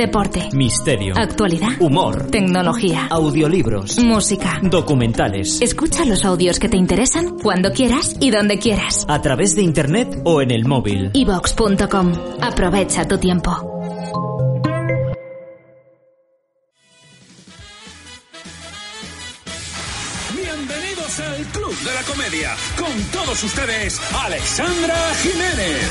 Deporte. 0.00 0.48
Misterio. 0.54 1.12
Actualidad. 1.14 1.68
Humor. 1.78 2.28
Tecnología. 2.30 3.06
Audiolibros. 3.10 3.98
Música. 3.98 4.58
Documentales. 4.62 5.60
Escucha 5.60 6.06
los 6.06 6.24
audios 6.24 6.58
que 6.58 6.70
te 6.70 6.78
interesan 6.78 7.38
cuando 7.38 7.70
quieras 7.72 8.16
y 8.18 8.30
donde 8.30 8.58
quieras. 8.58 9.04
A 9.08 9.20
través 9.20 9.54
de 9.56 9.60
internet 9.60 10.22
o 10.24 10.40
en 10.40 10.52
el 10.52 10.64
móvil. 10.64 11.10
evox.com. 11.12 12.12
Aprovecha 12.40 13.06
tu 13.06 13.18
tiempo. 13.18 13.50
Bienvenidos 20.34 21.20
al 21.20 21.44
Club 21.52 21.78
de 21.78 21.94
la 21.94 22.02
Comedia. 22.04 22.56
Con 22.78 23.02
todos 23.12 23.44
ustedes, 23.44 24.00
Alexandra 24.14 24.96
Jiménez. 25.22 25.90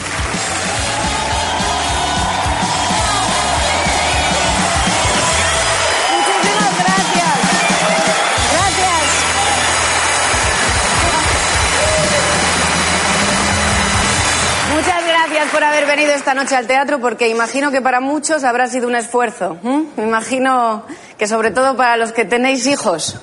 Por 15.51 15.63
haber 15.63 15.85
venido 15.85 16.11
esta 16.13 16.33
noche 16.33 16.55
al 16.55 16.67
teatro 16.67 16.99
porque 16.99 17.27
imagino 17.29 17.71
que 17.71 17.81
para 17.81 17.99
muchos 17.99 18.43
habrá 18.43 18.67
sido 18.67 18.87
un 18.87 18.95
esfuerzo. 18.95 19.57
Me 19.97 20.03
imagino 20.03 20.83
que 21.17 21.27
sobre 21.27 21.51
todo 21.51 21.75
para 21.75 21.97
los 21.97 22.11
que 22.11 22.25
tenéis 22.25 22.65
hijos. 22.67 23.19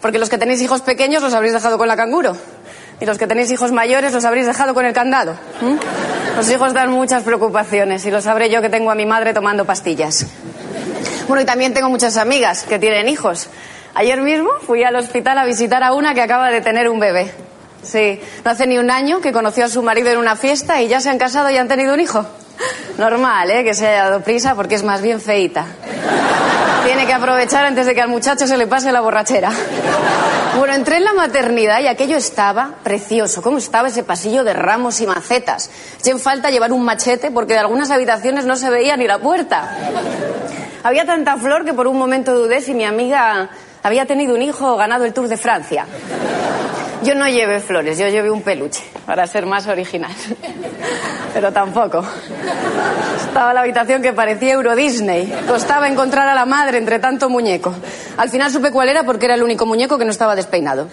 Porque 0.00 0.18
los 0.18 0.28
que 0.28 0.38
tenéis 0.38 0.60
hijos 0.60 0.82
pequeños 0.82 1.22
los 1.22 1.34
habréis 1.34 1.54
dejado 1.54 1.78
con 1.78 1.88
la 1.88 1.96
canguro. 1.96 2.36
Y 3.00 3.06
los 3.06 3.18
que 3.18 3.26
tenéis 3.26 3.50
hijos 3.50 3.72
mayores 3.72 4.12
los 4.12 4.24
habréis 4.24 4.46
dejado 4.46 4.74
con 4.74 4.86
el 4.86 4.92
candado. 4.92 5.34
Los 6.36 6.50
hijos 6.50 6.72
dan 6.72 6.90
muchas 6.90 7.22
preocupaciones 7.22 8.04
y 8.06 8.10
lo 8.10 8.20
sabré 8.20 8.50
yo 8.50 8.60
que 8.60 8.68
tengo 8.68 8.90
a 8.90 8.94
mi 8.94 9.06
madre 9.06 9.34
tomando 9.34 9.64
pastillas. 9.64 10.26
Bueno, 11.26 11.42
y 11.42 11.44
también 11.44 11.74
tengo 11.74 11.88
muchas 11.88 12.16
amigas 12.16 12.64
que 12.64 12.78
tienen 12.78 13.08
hijos. 13.08 13.48
Ayer 13.94 14.20
mismo 14.22 14.50
fui 14.66 14.84
al 14.84 14.96
hospital 14.96 15.38
a 15.38 15.44
visitar 15.44 15.82
a 15.82 15.92
una 15.92 16.14
que 16.14 16.22
acaba 16.22 16.50
de 16.50 16.60
tener 16.60 16.88
un 16.88 17.00
bebé. 17.00 17.32
Sí, 17.90 18.20
no 18.44 18.50
hace 18.50 18.66
ni 18.66 18.76
un 18.76 18.90
año 18.90 19.22
que 19.22 19.32
conoció 19.32 19.64
a 19.64 19.68
su 19.70 19.82
marido 19.82 20.10
en 20.10 20.18
una 20.18 20.36
fiesta 20.36 20.82
y 20.82 20.88
ya 20.88 21.00
se 21.00 21.08
han 21.08 21.16
casado 21.16 21.48
y 21.48 21.56
han 21.56 21.68
tenido 21.68 21.94
un 21.94 22.00
hijo. 22.00 22.22
Normal, 22.98 23.50
¿eh? 23.50 23.64
Que 23.64 23.72
se 23.72 23.86
haya 23.86 24.04
dado 24.04 24.20
prisa 24.20 24.54
porque 24.54 24.74
es 24.74 24.82
más 24.82 25.00
bien 25.00 25.22
feita. 25.22 25.64
Tiene 26.84 27.06
que 27.06 27.14
aprovechar 27.14 27.64
antes 27.64 27.86
de 27.86 27.94
que 27.94 28.02
al 28.02 28.10
muchacho 28.10 28.46
se 28.46 28.58
le 28.58 28.66
pase 28.66 28.92
la 28.92 29.00
borrachera. 29.00 29.50
Bueno, 30.58 30.74
entré 30.74 30.98
en 30.98 31.04
la 31.04 31.14
maternidad 31.14 31.80
y 31.80 31.86
aquello 31.86 32.18
estaba 32.18 32.72
precioso. 32.82 33.40
¿Cómo 33.40 33.56
estaba 33.56 33.88
ese 33.88 34.02
pasillo 34.02 34.44
de 34.44 34.52
ramos 34.52 35.00
y 35.00 35.06
macetas? 35.06 35.70
Eché 35.98 36.10
en 36.10 36.20
falta 36.20 36.50
llevar 36.50 36.72
un 36.72 36.84
machete 36.84 37.30
porque 37.30 37.54
de 37.54 37.60
algunas 37.60 37.90
habitaciones 37.90 38.44
no 38.44 38.56
se 38.56 38.68
veía 38.68 38.98
ni 38.98 39.06
la 39.06 39.18
puerta. 39.18 39.66
Había 40.82 41.06
tanta 41.06 41.38
flor 41.38 41.64
que 41.64 41.72
por 41.72 41.86
un 41.86 41.96
momento 41.96 42.34
dudé 42.34 42.60
si 42.60 42.74
mi 42.74 42.84
amiga 42.84 43.48
había 43.82 44.04
tenido 44.04 44.34
un 44.34 44.42
hijo 44.42 44.74
o 44.74 44.76
ganado 44.76 45.04
el 45.06 45.14
Tour 45.14 45.28
de 45.28 45.38
Francia. 45.38 45.86
Yo 47.02 47.14
no 47.14 47.28
llevé 47.28 47.60
flores, 47.60 47.96
yo 47.98 48.08
llevé 48.08 48.30
un 48.30 48.42
peluche, 48.42 48.82
para 49.06 49.26
ser 49.26 49.46
más 49.46 49.66
original. 49.68 50.10
Pero 51.34 51.52
tampoco. 51.52 52.04
Estaba 53.16 53.54
la 53.54 53.60
habitación 53.60 54.02
que 54.02 54.12
parecía 54.12 54.54
Euro 54.54 54.74
Disney. 54.74 55.32
Costaba 55.46 55.86
encontrar 55.88 56.28
a 56.28 56.34
la 56.34 56.44
madre 56.44 56.78
entre 56.78 56.98
tanto 56.98 57.28
muñeco. 57.28 57.72
Al 58.16 58.30
final 58.30 58.50
supe 58.50 58.72
cuál 58.72 58.88
era 58.88 59.04
porque 59.04 59.26
era 59.26 59.34
el 59.34 59.42
único 59.42 59.64
muñeco 59.64 59.96
que 59.98 60.04
no 60.04 60.10
estaba 60.10 60.34
despeinado. 60.34 60.88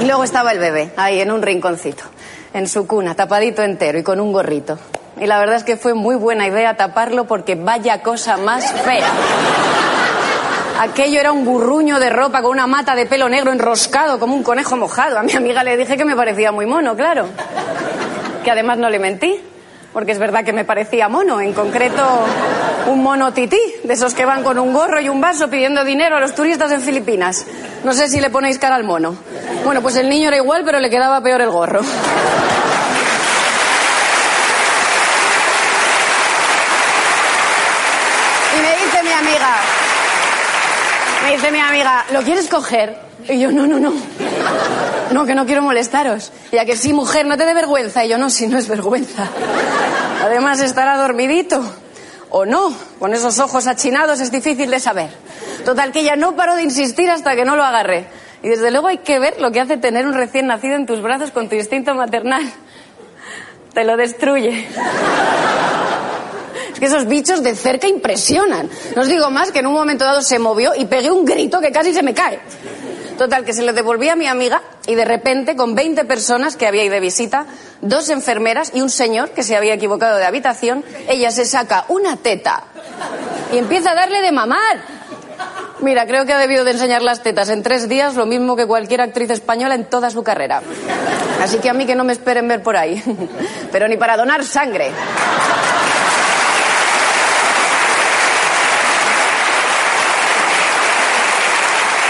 Y 0.00 0.06
luego 0.06 0.22
estaba 0.22 0.52
el 0.52 0.58
bebé, 0.58 0.92
ahí 0.96 1.20
en 1.20 1.32
un 1.32 1.42
rinconcito, 1.42 2.04
en 2.52 2.68
su 2.68 2.86
cuna, 2.86 3.14
tapadito 3.14 3.62
entero 3.62 3.98
y 3.98 4.02
con 4.02 4.20
un 4.20 4.32
gorrito. 4.32 4.78
Y 5.20 5.26
la 5.26 5.38
verdad 5.38 5.56
es 5.56 5.64
que 5.64 5.76
fue 5.76 5.94
muy 5.94 6.16
buena 6.16 6.46
idea 6.46 6.76
taparlo 6.76 7.26
porque 7.26 7.54
vaya 7.54 8.02
cosa 8.02 8.36
más 8.36 8.72
fea. 8.82 9.10
Aquello 10.80 11.20
era 11.20 11.30
un 11.30 11.44
burruño 11.44 12.00
de 12.00 12.10
ropa 12.10 12.42
con 12.42 12.50
una 12.50 12.66
mata 12.66 12.96
de 12.96 13.06
pelo 13.06 13.28
negro 13.28 13.52
enroscado 13.52 14.18
como 14.18 14.34
un 14.34 14.42
conejo 14.42 14.76
mojado. 14.76 15.18
A 15.18 15.22
mi 15.22 15.32
amiga 15.32 15.62
le 15.62 15.76
dije 15.76 15.96
que 15.96 16.04
me 16.04 16.16
parecía 16.16 16.50
muy 16.50 16.66
mono, 16.66 16.96
claro. 16.96 17.28
Que 18.42 18.50
además 18.50 18.78
no 18.78 18.90
le 18.90 18.98
mentí, 18.98 19.40
porque 19.92 20.12
es 20.12 20.18
verdad 20.18 20.44
que 20.44 20.52
me 20.52 20.64
parecía 20.64 21.08
mono, 21.08 21.40
en 21.40 21.52
concreto 21.52 22.02
un 22.88 23.02
mono 23.02 23.32
tití, 23.32 23.60
de 23.84 23.94
esos 23.94 24.14
que 24.14 24.24
van 24.26 24.42
con 24.42 24.58
un 24.58 24.72
gorro 24.72 25.00
y 25.00 25.08
un 25.08 25.20
vaso 25.20 25.48
pidiendo 25.48 25.84
dinero 25.84 26.16
a 26.16 26.20
los 26.20 26.34
turistas 26.34 26.72
en 26.72 26.80
Filipinas. 26.80 27.46
No 27.84 27.92
sé 27.92 28.08
si 28.08 28.20
le 28.20 28.30
ponéis 28.30 28.58
cara 28.58 28.74
al 28.74 28.84
mono. 28.84 29.14
Bueno, 29.64 29.80
pues 29.80 29.96
el 29.96 30.08
niño 30.08 30.28
era 30.28 30.36
igual, 30.36 30.62
pero 30.64 30.80
le 30.80 30.90
quedaba 30.90 31.20
peor 31.22 31.40
el 31.40 31.50
gorro. 31.50 31.80
Y 38.52 38.60
me 38.60 38.72
dice 38.84 39.02
mi 39.02 39.12
amiga, 39.12 39.54
me 41.22 41.23
dice 41.34 41.50
mi 41.50 41.58
amiga, 41.58 42.04
¿lo 42.12 42.22
quieres 42.22 42.48
coger? 42.48 42.96
Y 43.28 43.40
yo, 43.40 43.50
no, 43.50 43.66
no, 43.66 43.80
no. 43.80 43.92
No, 45.10 45.26
que 45.26 45.34
no 45.34 45.46
quiero 45.46 45.62
molestaros. 45.62 46.30
Y 46.52 46.58
a 46.58 46.64
que 46.64 46.76
sí, 46.76 46.92
mujer, 46.92 47.26
no 47.26 47.36
te 47.36 47.44
dé 47.44 47.54
vergüenza. 47.54 48.04
Y 48.04 48.08
yo, 48.08 48.18
no, 48.18 48.30
si 48.30 48.46
no 48.46 48.56
es 48.56 48.68
vergüenza. 48.68 49.28
Además, 50.22 50.60
estará 50.60 50.96
dormidito. 50.96 51.60
O 52.30 52.46
no, 52.46 52.72
con 52.98 53.14
esos 53.14 53.38
ojos 53.40 53.66
achinados 53.66 54.20
es 54.20 54.30
difícil 54.30 54.70
de 54.70 54.78
saber. 54.78 55.10
Total, 55.64 55.90
que 55.90 56.00
ella 56.00 56.14
no 56.14 56.36
paró 56.36 56.54
de 56.54 56.62
insistir 56.62 57.10
hasta 57.10 57.34
que 57.34 57.44
no 57.44 57.56
lo 57.56 57.64
agarré. 57.64 58.06
Y 58.42 58.48
desde 58.48 58.70
luego 58.70 58.88
hay 58.88 58.98
que 58.98 59.18
ver 59.18 59.40
lo 59.40 59.50
que 59.50 59.60
hace 59.60 59.76
tener 59.76 60.06
un 60.06 60.14
recién 60.14 60.46
nacido 60.46 60.76
en 60.76 60.86
tus 60.86 61.02
brazos 61.02 61.32
con 61.32 61.48
tu 61.48 61.56
instinto 61.56 61.94
maternal. 61.94 62.44
Te 63.72 63.84
lo 63.84 63.96
destruye. 63.96 64.68
Es 66.74 66.80
que 66.80 66.86
esos 66.86 67.06
bichos 67.06 67.42
de 67.42 67.54
cerca 67.54 67.86
impresionan. 67.86 68.68
No 68.94 69.02
os 69.02 69.08
digo 69.08 69.30
más 69.30 69.52
que 69.52 69.60
en 69.60 69.66
un 69.66 69.74
momento 69.74 70.04
dado 70.04 70.22
se 70.22 70.38
movió 70.38 70.72
y 70.76 70.86
pegué 70.86 71.10
un 71.10 71.24
grito 71.24 71.60
que 71.60 71.72
casi 71.72 71.94
se 71.94 72.02
me 72.02 72.12
cae. 72.12 72.40
Total, 73.16 73.44
que 73.44 73.52
se 73.52 73.62
lo 73.62 73.72
devolví 73.72 74.08
a 74.08 74.16
mi 74.16 74.26
amiga 74.26 74.60
y 74.86 74.96
de 74.96 75.04
repente, 75.04 75.54
con 75.54 75.76
20 75.76 76.04
personas 76.04 76.56
que 76.56 76.66
había 76.66 76.82
ahí 76.82 76.88
de 76.88 76.98
visita, 76.98 77.46
dos 77.80 78.08
enfermeras 78.08 78.72
y 78.74 78.80
un 78.80 78.90
señor 78.90 79.30
que 79.30 79.44
se 79.44 79.56
había 79.56 79.74
equivocado 79.74 80.18
de 80.18 80.24
habitación, 80.24 80.84
ella 81.08 81.30
se 81.30 81.44
saca 81.44 81.84
una 81.88 82.16
teta 82.16 82.64
y 83.52 83.58
empieza 83.58 83.92
a 83.92 83.94
darle 83.94 84.20
de 84.20 84.32
mamar. 84.32 84.80
Mira, 85.80 86.06
creo 86.06 86.26
que 86.26 86.32
ha 86.32 86.38
debido 86.38 86.64
de 86.64 86.72
enseñar 86.72 87.02
las 87.02 87.22
tetas 87.22 87.50
en 87.50 87.62
tres 87.62 87.88
días, 87.88 88.14
lo 88.14 88.26
mismo 88.26 88.56
que 88.56 88.66
cualquier 88.66 89.00
actriz 89.00 89.30
española 89.30 89.74
en 89.74 89.84
toda 89.84 90.10
su 90.10 90.24
carrera. 90.24 90.62
Así 91.40 91.58
que 91.58 91.70
a 91.70 91.74
mí 91.74 91.86
que 91.86 91.94
no 91.94 92.04
me 92.04 92.12
esperen 92.12 92.48
ver 92.48 92.62
por 92.62 92.76
ahí. 92.76 93.02
Pero 93.72 93.86
ni 93.86 93.96
para 93.96 94.16
donar 94.16 94.44
sangre. 94.44 94.90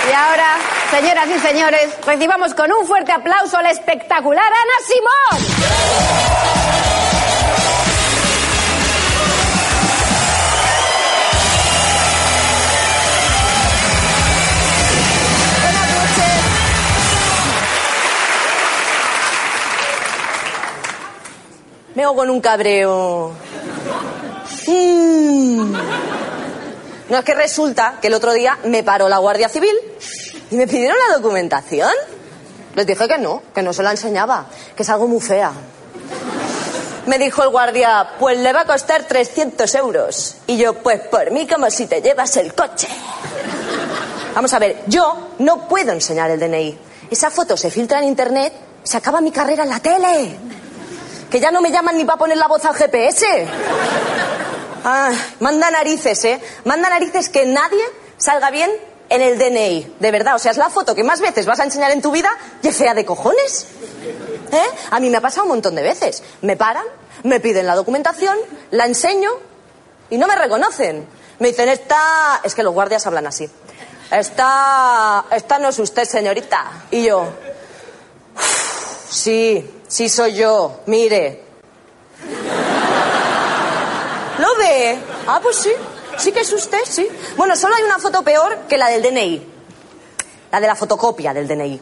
Y 0.08 0.12
ahora, 0.12 0.56
señoras 0.94 1.28
y 1.28 1.38
señores, 1.40 1.96
recibamos 2.06 2.54
con 2.54 2.70
un 2.70 2.86
fuerte 2.86 3.10
aplauso 3.10 3.56
a 3.56 3.62
la 3.62 3.72
espectacular 3.72 4.44
Ana 4.46 4.78
Simón. 4.86 5.40
Vengo 21.96 22.14
con 22.14 22.30
un 22.30 22.40
cabreo. 22.40 23.32
No 27.08 27.18
es 27.18 27.24
que 27.24 27.34
resulta 27.34 27.98
que 28.00 28.06
el 28.06 28.14
otro 28.14 28.32
día 28.32 28.58
me 28.64 28.84
paró 28.84 29.08
la 29.08 29.18
Guardia 29.18 29.48
Civil 29.48 29.74
y 30.54 30.56
me 30.56 30.68
pidieron 30.68 30.96
la 31.08 31.16
documentación. 31.16 31.90
Les 32.76 32.86
dije 32.86 33.08
que 33.08 33.18
no, 33.18 33.42
que 33.52 33.60
no 33.60 33.72
se 33.72 33.82
la 33.82 33.90
enseñaba, 33.90 34.46
que 34.76 34.84
es 34.84 34.88
algo 34.88 35.08
muy 35.08 35.20
fea. 35.20 35.50
Me 37.06 37.18
dijo 37.18 37.42
el 37.42 37.48
guardia, 37.48 38.10
pues 38.20 38.38
le 38.38 38.52
va 38.52 38.60
a 38.60 38.64
costar 38.64 39.02
300 39.02 39.74
euros. 39.74 40.36
Y 40.46 40.56
yo, 40.56 40.74
pues 40.74 41.00
por 41.08 41.32
mí 41.32 41.48
como 41.48 41.68
si 41.70 41.86
te 41.86 42.00
llevas 42.00 42.36
el 42.36 42.54
coche. 42.54 42.86
Vamos 44.32 44.54
a 44.54 44.60
ver, 44.60 44.84
yo 44.86 45.30
no 45.40 45.68
puedo 45.68 45.90
enseñar 45.90 46.30
el 46.30 46.38
DNI. 46.38 46.78
Esa 47.10 47.30
foto 47.30 47.56
se 47.56 47.70
filtra 47.70 47.98
en 47.98 48.04
internet, 48.04 48.52
se 48.84 48.96
acaba 48.96 49.20
mi 49.20 49.32
carrera 49.32 49.64
en 49.64 49.70
la 49.70 49.80
tele. 49.80 50.36
Que 51.30 51.40
ya 51.40 51.50
no 51.50 51.60
me 51.60 51.72
llaman 51.72 51.96
ni 51.96 52.04
para 52.04 52.18
poner 52.18 52.36
la 52.36 52.46
voz 52.46 52.64
al 52.64 52.76
GPS. 52.76 53.26
Ah, 54.84 55.10
manda 55.40 55.68
narices, 55.72 56.24
¿eh? 56.24 56.40
Manda 56.64 56.88
narices 56.90 57.28
que 57.28 57.44
nadie 57.44 57.82
salga 58.18 58.50
bien 58.50 58.70
en 59.08 59.22
el 59.22 59.38
DNI. 59.38 59.96
De 59.98 60.10
verdad, 60.10 60.36
o 60.36 60.38
sea, 60.38 60.50
es 60.50 60.56
la 60.56 60.70
foto 60.70 60.94
que 60.94 61.04
más 61.04 61.20
veces 61.20 61.46
vas 61.46 61.60
a 61.60 61.64
enseñar 61.64 61.90
en 61.90 62.02
tu 62.02 62.10
vida 62.10 62.30
y 62.62 62.68
es 62.68 62.76
fea 62.76 62.94
de 62.94 63.04
cojones. 63.04 63.66
¿Eh? 64.52 64.62
A 64.90 65.00
mí 65.00 65.10
me 65.10 65.18
ha 65.18 65.20
pasado 65.20 65.44
un 65.44 65.50
montón 65.50 65.74
de 65.74 65.82
veces. 65.82 66.22
Me 66.42 66.56
paran, 66.56 66.84
me 67.22 67.40
piden 67.40 67.66
la 67.66 67.74
documentación, 67.74 68.36
la 68.70 68.86
enseño 68.86 69.30
y 70.10 70.18
no 70.18 70.26
me 70.26 70.36
reconocen. 70.36 71.06
Me 71.38 71.48
dicen, 71.48 71.68
esta... 71.68 72.40
Es 72.44 72.54
que 72.54 72.62
los 72.62 72.72
guardias 72.72 73.06
hablan 73.06 73.26
así. 73.26 73.48
Esta... 74.10 75.24
Esta 75.30 75.58
no 75.58 75.68
es 75.68 75.78
usted, 75.78 76.04
señorita. 76.04 76.86
Y 76.90 77.04
yo... 77.04 77.26
Sí, 79.08 79.82
sí 79.86 80.08
soy 80.08 80.34
yo. 80.34 80.80
Mire. 80.86 81.44
¿Lo 84.38 84.56
ve? 84.56 84.98
Ah, 85.26 85.40
pues 85.42 85.56
sí. 85.56 85.72
Sí 86.18 86.32
que 86.32 86.40
es 86.40 86.52
usted, 86.52 86.80
sí. 86.88 87.08
Bueno, 87.36 87.56
solo 87.56 87.74
hay 87.74 87.82
una 87.82 87.98
foto 87.98 88.22
peor 88.22 88.60
que 88.68 88.78
la 88.78 88.88
del 88.88 89.02
DNI. 89.02 89.46
La 90.52 90.60
de 90.60 90.66
la 90.66 90.76
fotocopia 90.76 91.34
del 91.34 91.48
DNI. 91.48 91.80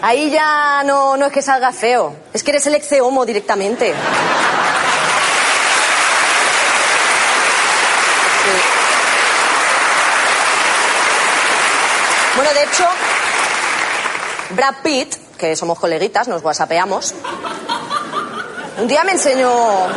Ahí 0.00 0.30
ya 0.30 0.82
no, 0.84 1.16
no 1.16 1.26
es 1.26 1.32
que 1.32 1.42
salga 1.42 1.72
feo. 1.72 2.14
Es 2.32 2.42
que 2.42 2.50
eres 2.50 2.66
el 2.66 2.74
ex 2.76 2.92
homo 3.00 3.26
directamente. 3.26 3.94
Bueno, 12.36 12.52
de 12.52 12.62
hecho, 12.62 12.84
Brad 14.50 14.74
Pitt, 14.84 15.16
que 15.36 15.56
somos 15.56 15.78
coleguitas, 15.78 16.28
nos 16.28 16.42
whatsappeamos, 16.42 17.14
un 18.78 18.86
día 18.86 19.02
me 19.02 19.12
enseñó... 19.12 19.88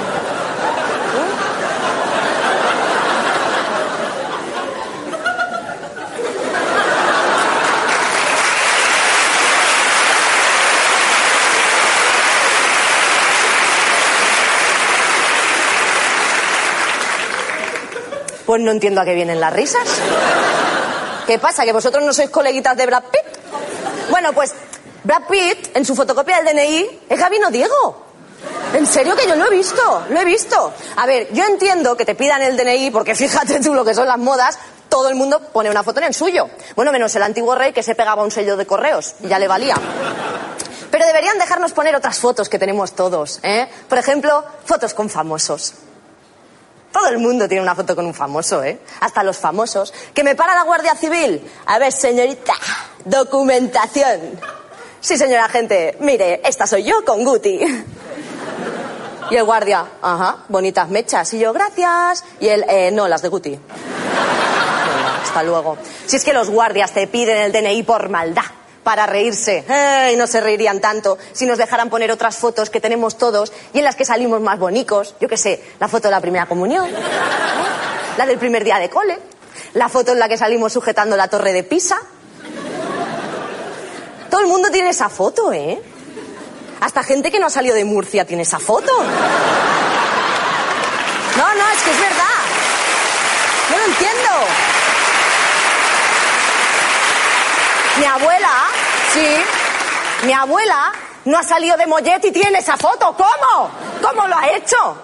Pues 18.51 18.62
no 18.62 18.71
entiendo 18.71 19.00
a 19.00 19.06
qué 19.06 19.15
vienen 19.15 19.39
las 19.39 19.53
risas. 19.53 19.88
¿Qué 21.25 21.39
pasa? 21.39 21.63
¿Que 21.63 21.71
vosotros 21.71 22.03
no 22.03 22.12
sois 22.12 22.30
coleguitas 22.30 22.75
de 22.75 22.86
Brad 22.86 23.03
Pitt? 23.03 23.39
Bueno, 24.09 24.33
pues 24.33 24.53
Brad 25.06 25.21
Pitt, 25.30 25.74
en 25.74 25.86
su 25.86 25.95
fotocopia 25.95 26.42
del 26.42 26.53
DNI, 26.53 27.00
es 27.07 27.18
Gabino 27.18 27.50
Diego. 27.50 28.07
En 28.74 28.86
serio 28.86 29.15
que 29.15 29.25
yo 29.25 29.38
lo 29.38 29.45
he 29.45 29.50
visto, 29.56 30.03
lo 30.09 30.19
he 30.19 30.25
visto. 30.25 30.74
A 30.98 31.06
ver, 31.06 31.31
yo 31.31 31.45
entiendo 31.45 31.95
que 31.95 32.03
te 32.03 32.13
pidan 32.13 32.42
el 32.42 32.57
DNI 32.57 32.92
porque 32.92 33.15
fíjate 33.24 33.62
tú 33.62 33.74
lo 33.74 33.86
que 33.86 33.94
son 33.94 34.06
las 34.06 34.18
modas, 34.18 34.59
todo 34.89 35.07
el 35.07 35.15
mundo 35.15 35.39
pone 35.39 35.69
una 35.69 35.81
foto 35.81 36.01
en 36.01 36.07
el 36.07 36.13
suyo. 36.13 36.50
Bueno, 36.75 36.92
menos 36.92 37.15
el 37.15 37.24
antiguo 37.24 37.56
rey 37.56 37.71
que 37.71 37.83
se 37.83 37.95
pegaba 37.95 38.21
un 38.21 38.31
sello 38.31 38.57
de 38.57 38.65
correos, 38.65 39.15
y 39.21 39.30
ya 39.30 39.39
le 39.39 39.48
valía. 39.48 39.77
Pero 40.92 41.06
deberían 41.06 41.39
dejarnos 41.39 41.71
poner 41.71 41.95
otras 41.95 42.19
fotos 42.19 42.50
que 42.50 42.59
tenemos 42.59 42.92
todos, 42.98 43.39
¿eh? 43.44 43.69
Por 43.88 43.98
ejemplo, 43.98 44.44
fotos 44.65 44.94
con 44.94 45.09
famosos. 45.09 45.74
Todo 47.01 47.09
el 47.09 47.18
mundo 47.18 47.48
tiene 47.48 47.63
una 47.63 47.74
foto 47.74 47.95
con 47.95 48.06
un 48.06 48.13
famoso, 48.13 48.63
¿eh? 48.63 48.77
Hasta 49.00 49.24
los 49.24 49.36
famosos. 49.36 49.92
Que 50.13 50.24
me 50.24 50.36
para 50.36 50.53
la 50.53 50.62
Guardia 50.62 50.94
Civil. 50.94 51.42
A 51.65 51.80
ver, 51.80 51.92
señorita, 51.92 52.53
documentación. 53.06 54.39
Sí, 55.00 55.18
señora 55.18 55.45
agente, 55.45 55.98
mire, 56.01 56.42
esta 56.45 56.68
soy 56.68 56.83
yo 56.83 57.03
con 57.03 57.25
Guti. 57.25 57.59
Y 59.31 59.36
el 59.36 59.44
guardia, 59.45 59.83
ajá, 60.00 60.44
bonitas 60.48 60.89
mechas. 60.89 61.33
Y 61.33 61.39
yo, 61.39 61.53
gracias. 61.53 62.24
Y 62.39 62.50
él, 62.50 62.63
eh, 62.69 62.92
no, 62.92 63.07
las 63.07 63.24
de 63.24 63.30
Guti. 63.30 63.59
Hasta 65.24 65.42
luego. 65.42 65.80
Si 66.06 66.18
es 66.18 66.24
que 66.24 66.33
los 66.33 66.51
guardias 66.51 66.92
te 66.92 67.07
piden 67.07 67.38
el 67.38 67.51
DNI 67.51 67.81
por 67.81 68.09
maldad, 68.09 68.44
para 68.83 69.06
reírse. 69.06 69.63
¡Ey! 69.68 70.16
No 70.16 70.28
se 70.28 70.42
reirían 70.42 70.80
tanto 70.81 71.18
si 71.33 71.45
nos 71.45 71.57
dejaran 71.57 71.89
poner 71.89 72.12
otras 72.12 72.38
fotos 72.38 72.69
que 72.69 72.80
tenemos 72.80 73.18
todos 73.18 73.51
y 73.74 73.80
en 73.80 73.86
las 73.86 73.95
que 73.95 74.06
salimos 74.06 74.42
más 74.42 74.60
bonicos. 74.60 75.16
Yo 75.19 75.28
qué 75.28 75.38
sé, 75.38 75.63
la 75.80 75.88
foto 75.88 76.07
de 76.07 76.12
la 76.12 76.22
primera 76.22 76.45
comunión, 76.45 76.89
la 78.18 78.25
del 78.25 78.38
primer 78.38 78.63
día 78.63 78.80
de 78.80 78.89
cole, 78.89 79.19
la 79.74 79.89
foto 79.89 80.12
en 80.12 80.19
la 80.19 80.28
que 80.28 80.38
salimos 80.38 80.74
sujetando 80.74 81.16
la 81.16 81.28
torre 81.28 81.54
de 81.54 81.63
Pisa. 81.63 81.98
Todo 84.30 84.42
el 84.42 84.48
mundo 84.48 84.69
tiene 84.72 84.89
esa 84.89 85.10
foto, 85.10 85.51
¿eh? 85.51 85.81
Hasta 86.80 87.04
gente 87.04 87.31
que 87.31 87.39
no 87.39 87.48
ha 87.48 87.50
salido 87.50 87.75
de 87.75 87.86
Murcia 87.86 88.25
tiene 88.25 88.44
esa 88.44 88.60
foto. 88.60 88.92
No, 91.38 91.54
no, 91.56 91.69
es 91.69 91.81
que 91.84 91.92
es 91.92 92.00
verdad. 92.00 92.25
No 93.69 93.77
lo 93.77 93.86
entiendo. 93.86 94.30
Mi 98.00 98.06
abuela, 98.06 98.41
sí, 99.13 100.25
mi 100.25 100.34
abuela 100.34 100.92
no 101.25 101.38
ha 101.38 101.44
salido 101.44 101.78
de 101.78 101.88
Mollet 101.88 102.24
y 102.25 102.31
tiene 102.31 102.60
esa 102.60 102.78
foto. 102.78 103.16
¿Cómo? 103.16 103.69
¿Cómo 104.02 104.28
lo 104.28 104.36
ha 104.36 104.50
hecho? 104.50 104.98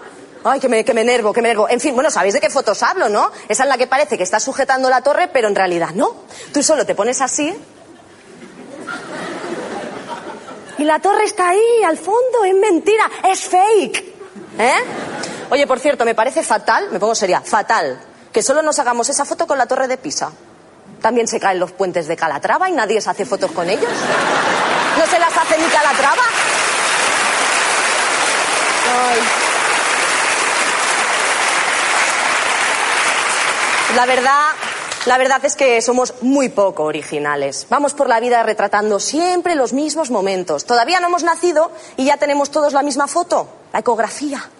Ay, 0.44 0.60
que 0.60 0.68
me, 0.68 0.84
que 0.84 0.94
me 0.94 1.02
enervo, 1.02 1.32
que 1.32 1.42
me 1.42 1.48
enervo. 1.50 1.68
En 1.68 1.80
fin, 1.80 1.94
bueno, 1.94 2.10
¿sabéis 2.10 2.34
de 2.34 2.40
qué 2.40 2.50
fotos 2.50 2.82
hablo, 2.82 3.08
no? 3.08 3.30
Esa 3.48 3.64
en 3.64 3.68
la 3.68 3.76
que 3.78 3.86
parece 3.86 4.16
que 4.16 4.22
está 4.22 4.40
sujetando 4.40 4.88
la 4.88 5.02
torre, 5.02 5.28
pero 5.28 5.48
en 5.48 5.54
realidad 5.54 5.90
no. 5.94 6.14
Tú 6.52 6.62
solo 6.62 6.86
te 6.86 6.94
pones 6.94 7.20
así. 7.20 7.54
Y 10.78 10.84
la 10.84 11.00
torre 11.00 11.24
está 11.24 11.48
ahí, 11.48 11.82
al 11.84 11.98
fondo, 11.98 12.44
es 12.44 12.54
mentira, 12.54 13.10
es 13.24 13.40
fake. 13.40 14.04
¿Eh? 14.58 14.74
Oye, 15.50 15.66
por 15.66 15.80
cierto, 15.80 16.04
me 16.04 16.14
parece 16.14 16.42
fatal, 16.42 16.88
me 16.92 17.00
pongo 17.00 17.16
seria, 17.16 17.40
fatal, 17.40 18.00
que 18.32 18.42
solo 18.42 18.62
nos 18.62 18.78
hagamos 18.78 19.08
esa 19.08 19.24
foto 19.24 19.46
con 19.46 19.58
la 19.58 19.66
torre 19.66 19.88
de 19.88 19.96
Pisa. 19.96 20.30
También 21.00 21.28
se 21.28 21.38
caen 21.38 21.60
los 21.60 21.72
puentes 21.72 22.08
de 22.08 22.16
Calatrava 22.16 22.68
y 22.68 22.72
nadie 22.72 23.00
se 23.00 23.10
hace 23.10 23.24
fotos 23.24 23.52
con 23.52 23.68
ellos. 23.68 23.90
¿No 24.98 25.06
se 25.06 25.18
las 25.18 25.36
hace 25.36 25.58
ni 25.58 25.66
Calatrava? 25.66 26.22
La 33.94 34.06
verdad, 34.06 34.42
la 35.06 35.18
verdad 35.18 35.44
es 35.44 35.56
que 35.56 35.80
somos 35.80 36.14
muy 36.20 36.50
poco 36.50 36.84
originales. 36.84 37.66
Vamos 37.70 37.94
por 37.94 38.08
la 38.08 38.20
vida 38.20 38.42
retratando 38.42 39.00
siempre 39.00 39.54
los 39.54 39.72
mismos 39.72 40.10
momentos. 40.10 40.66
Todavía 40.66 41.00
no 41.00 41.06
hemos 41.06 41.22
nacido 41.22 41.70
y 41.96 42.04
ya 42.04 42.16
tenemos 42.16 42.50
todos 42.50 42.72
la 42.72 42.82
misma 42.82 43.08
foto, 43.08 43.48
la 43.72 43.78
ecografía. 43.78 44.50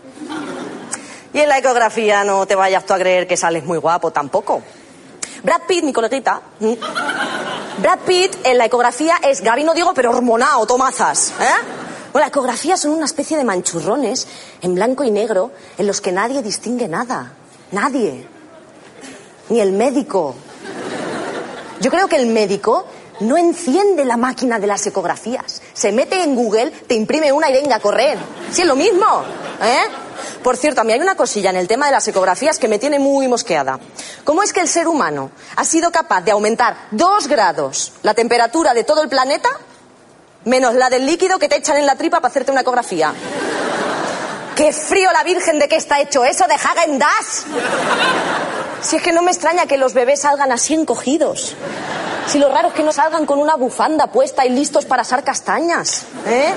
Y 1.35 1.41
en 1.41 1.49
la 1.49 1.59
ecografía 1.59 2.25
no 2.25 2.47
te 2.47 2.55
vayas 2.55 2.87
tú 2.87 2.95
a 2.95 2.99
creer 2.99 3.27
que 3.27 3.37
sales 3.37 3.65
muy 3.65 3.79
guapo 3.79 4.11
tampoco. 4.11 4.63
Brad 5.43 5.63
Pitt, 5.67 5.85
mi 5.85 5.93
coleguita. 5.93 6.41
Brad 7.79 7.99
Pitt 8.07 8.37
en 8.45 8.59
la 8.59 8.67
ecografía 8.67 9.17
es 9.23 9.41
Gabino 9.41 9.75
Diego, 9.75 9.95
pero 9.95 10.11
hormonado, 10.11 10.67
tomazas. 10.67 11.33
¿eh? 11.41 11.45
Bueno, 12.13 12.25
la 12.25 12.29
ecografía 12.29 12.77
son 12.77 12.93
una 12.93 13.05
especie 13.05 13.37
de 13.37 13.45
manchurrones 13.45 14.27
en 14.63 14.75
blanco 14.75 15.05
y 15.05 15.11
negro 15.11 15.53
en 15.77 15.87
los 15.87 16.01
que 16.01 16.11
nadie 16.11 16.43
distingue 16.43 16.89
nada. 16.89 17.33
Nadie. 17.71 18.27
Ni 19.51 19.61
el 19.61 19.73
médico. 19.73 20.35
Yo 21.81 21.91
creo 21.91 22.09
que 22.09 22.17
el 22.17 22.27
médico 22.27 22.87
no 23.21 23.37
enciende 23.37 24.05
la 24.05 24.17
máquina 24.17 24.59
de 24.59 24.67
las 24.67 24.87
ecografías. 24.87 25.63
Se 25.73 25.93
mete 25.93 26.23
en 26.23 26.35
Google, 26.35 26.71
te 26.71 26.95
imprime 26.95 27.31
una 27.31 27.51
y 27.51 27.53
venga 27.53 27.77
a 27.77 27.81
correr. 27.81 28.19
Sí, 28.51 28.63
es 28.63 28.67
lo 28.67 28.75
mismo. 28.75 29.07
¿Eh? 29.61 29.83
Por 30.43 30.57
cierto, 30.57 30.81
a 30.81 30.85
mí 30.85 30.93
hay 30.93 31.01
una 31.01 31.17
cosilla 31.17 31.51
en 31.51 31.57
el 31.57 31.67
tema 31.67 31.87
de 31.87 31.93
las 31.93 32.07
ecografías 32.07 32.59
que 32.59 32.69
me 32.69 32.79
tiene 32.79 32.99
muy 32.99 33.29
mosqueada. 33.29 33.79
¿Cómo 34.25 34.43
es 34.43 34.53
que 34.53 34.61
el 34.61 34.69
ser 34.69 34.89
humano 34.89 35.31
ha 35.57 35.65
sido 35.65 35.91
capaz 35.91 36.21
de 36.23 36.31
aumentar 36.31 36.77
dos 36.91 37.27
grados 37.27 37.93
la 38.03 38.15
temperatura 38.15 38.75
de 38.75 38.85
todo 38.85 39.03
el 39.03 39.09
planeta 39.09 39.49
menos 40.45 40.75
la 40.75 40.89
del 40.89 41.07
líquido 41.07 41.39
que 41.39 41.49
te 41.49 41.57
echan 41.57 41.77
en 41.77 41.87
la 41.87 41.97
tripa 41.97 42.19
para 42.19 42.31
hacerte 42.31 42.53
una 42.53 42.63
ecografía? 42.63 43.13
¡Qué 44.55 44.73
frío 44.73 45.13
la 45.13 45.23
virgen 45.23 45.59
de 45.59 45.69
que 45.69 45.77
está 45.77 46.01
hecho 46.01 46.25
eso 46.25 46.45
de 46.47 46.55
Hagen 46.55 46.99
Dazs! 46.99 47.47
Si 48.83 48.97
es 48.97 49.03
que 49.03 49.13
no 49.13 49.23
me 49.23 49.31
extraña 49.31 49.67
que 49.67 49.77
los 49.77 49.93
bebés 49.93 50.23
salgan 50.23 50.53
así 50.53 50.75
encogidos. 50.75 51.55
Si 52.27 52.39
lo 52.39 52.49
raro 52.49 52.69
es 52.69 52.75
que 52.75 52.83
no 52.83 52.93
salgan 52.93 53.27
con 53.27 53.39
una 53.39 53.57
bufanda 53.57 54.09
puesta 54.09 54.45
y 54.47 54.51
listos 54.51 54.85
para 54.85 55.03
asar 55.03 55.25
castañas. 55.25 56.05
¿Eh? 56.27 56.53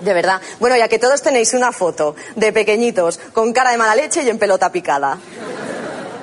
De 0.00 0.12
verdad. 0.12 0.40
Bueno, 0.60 0.76
ya 0.76 0.88
que 0.88 0.98
todos 0.98 1.22
tenéis 1.22 1.54
una 1.54 1.72
foto 1.72 2.14
de 2.34 2.52
pequeñitos 2.52 3.18
con 3.32 3.52
cara 3.52 3.70
de 3.70 3.78
mala 3.78 3.94
leche 3.94 4.22
y 4.22 4.28
en 4.28 4.38
pelota 4.38 4.70
picada. 4.70 5.18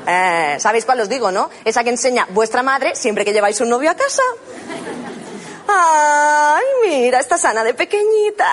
Eh, 0.08 0.58
¿Sabéis 0.60 0.86
cuál 0.86 1.00
os 1.00 1.10
digo, 1.10 1.32
no? 1.32 1.50
Esa 1.66 1.84
que 1.84 1.90
enseña 1.90 2.28
vuestra 2.30 2.62
madre 2.62 2.96
siempre 2.96 3.26
que 3.26 3.34
lleváis 3.34 3.60
un 3.62 3.70
novio 3.70 3.90
a 3.90 3.96
casa. 3.96 4.22
Ay, 5.68 6.64
mira, 6.88 7.20
está 7.20 7.38
sana 7.38 7.64
de 7.64 7.74
pequeñita. 7.74 8.48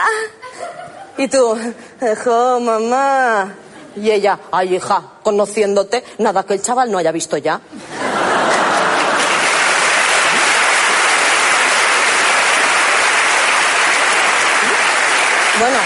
Y 1.18 1.28
tú, 1.28 1.58
hijo, 2.00 2.60
mamá. 2.60 3.54
Y 3.96 4.10
ella, 4.10 4.38
ay, 4.52 4.76
hija, 4.76 5.02
conociéndote, 5.22 6.04
nada 6.18 6.44
que 6.44 6.54
el 6.54 6.62
chaval 6.62 6.90
no 6.90 6.98
haya 6.98 7.12
visto 7.12 7.36
ya. 7.36 7.60
Bueno. 15.58 15.78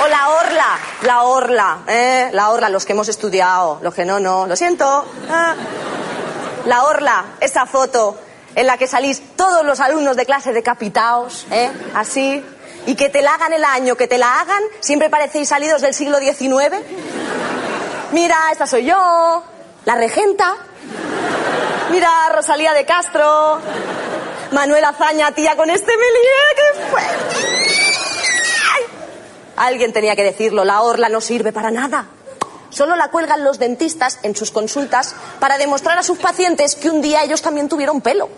O 0.00 0.78
la 1.02 1.22
orla. 1.22 1.22
orla, 1.22 1.22
la 1.22 1.22
orla, 1.24 1.78
¿eh? 1.86 2.30
La 2.32 2.50
orla, 2.50 2.68
los 2.68 2.84
que 2.84 2.92
hemos 2.92 3.08
estudiado, 3.08 3.78
los 3.82 3.94
que 3.94 4.04
no, 4.04 4.20
no, 4.20 4.46
lo 4.46 4.56
siento. 4.56 5.04
Ah. 5.30 5.54
La 6.66 6.84
orla, 6.84 7.24
esa 7.40 7.66
foto 7.66 8.18
en 8.54 8.66
la 8.66 8.76
que 8.76 8.86
salís 8.86 9.22
todos 9.36 9.64
los 9.64 9.80
alumnos 9.80 10.16
de 10.16 10.26
clase 10.26 10.52
decapitados, 10.52 11.46
¿eh? 11.50 11.70
Así. 11.94 12.44
Y 12.86 12.94
que 12.94 13.08
te 13.08 13.22
la 13.22 13.34
hagan 13.34 13.52
el 13.52 13.64
año, 13.64 13.96
que 13.96 14.08
te 14.08 14.18
la 14.18 14.40
hagan, 14.40 14.62
siempre 14.80 15.10
parecéis 15.10 15.48
salidos 15.48 15.82
del 15.82 15.94
siglo 15.94 16.18
XIX. 16.18 16.76
Mira, 18.12 18.36
esta 18.50 18.66
soy 18.66 18.86
yo, 18.86 19.42
la 19.84 19.94
regenta. 19.94 20.54
Mira, 21.90 22.10
Rosalía 22.34 22.72
de 22.72 22.84
Castro. 22.84 23.60
Manuel 24.50 24.84
Azaña, 24.84 25.30
tía, 25.32 25.56
con 25.56 25.68
este 25.68 25.92
melié, 25.92 26.40
qué 26.56 26.80
fuerte. 26.90 27.67
Alguien 29.58 29.92
tenía 29.92 30.16
que 30.16 30.24
decirlo, 30.24 30.64
la 30.64 30.82
orla 30.82 31.08
no 31.08 31.20
sirve 31.20 31.52
para 31.52 31.70
nada. 31.70 32.06
Solo 32.70 32.96
la 32.96 33.08
cuelgan 33.08 33.44
los 33.44 33.58
dentistas 33.58 34.18
en 34.22 34.36
sus 34.36 34.50
consultas 34.50 35.14
para 35.40 35.58
demostrar 35.58 35.98
a 35.98 36.02
sus 36.02 36.18
pacientes 36.18 36.74
que 36.74 36.90
un 36.90 37.00
día 37.00 37.22
ellos 37.22 37.42
también 37.42 37.68
tuvieron 37.68 38.00
pelo. 38.00 38.28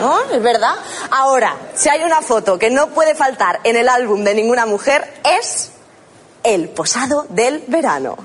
¿No? 0.00 0.20
¿Es 0.32 0.42
verdad? 0.42 0.74
Ahora, 1.10 1.56
si 1.74 1.88
hay 1.88 2.02
una 2.02 2.22
foto 2.22 2.58
que 2.58 2.70
no 2.70 2.88
puede 2.88 3.14
faltar 3.14 3.60
en 3.62 3.76
el 3.76 3.88
álbum 3.88 4.24
de 4.24 4.34
ninguna 4.34 4.66
mujer, 4.66 5.14
es 5.24 5.70
el 6.42 6.70
posado 6.70 7.26
del 7.28 7.62
verano. 7.68 8.16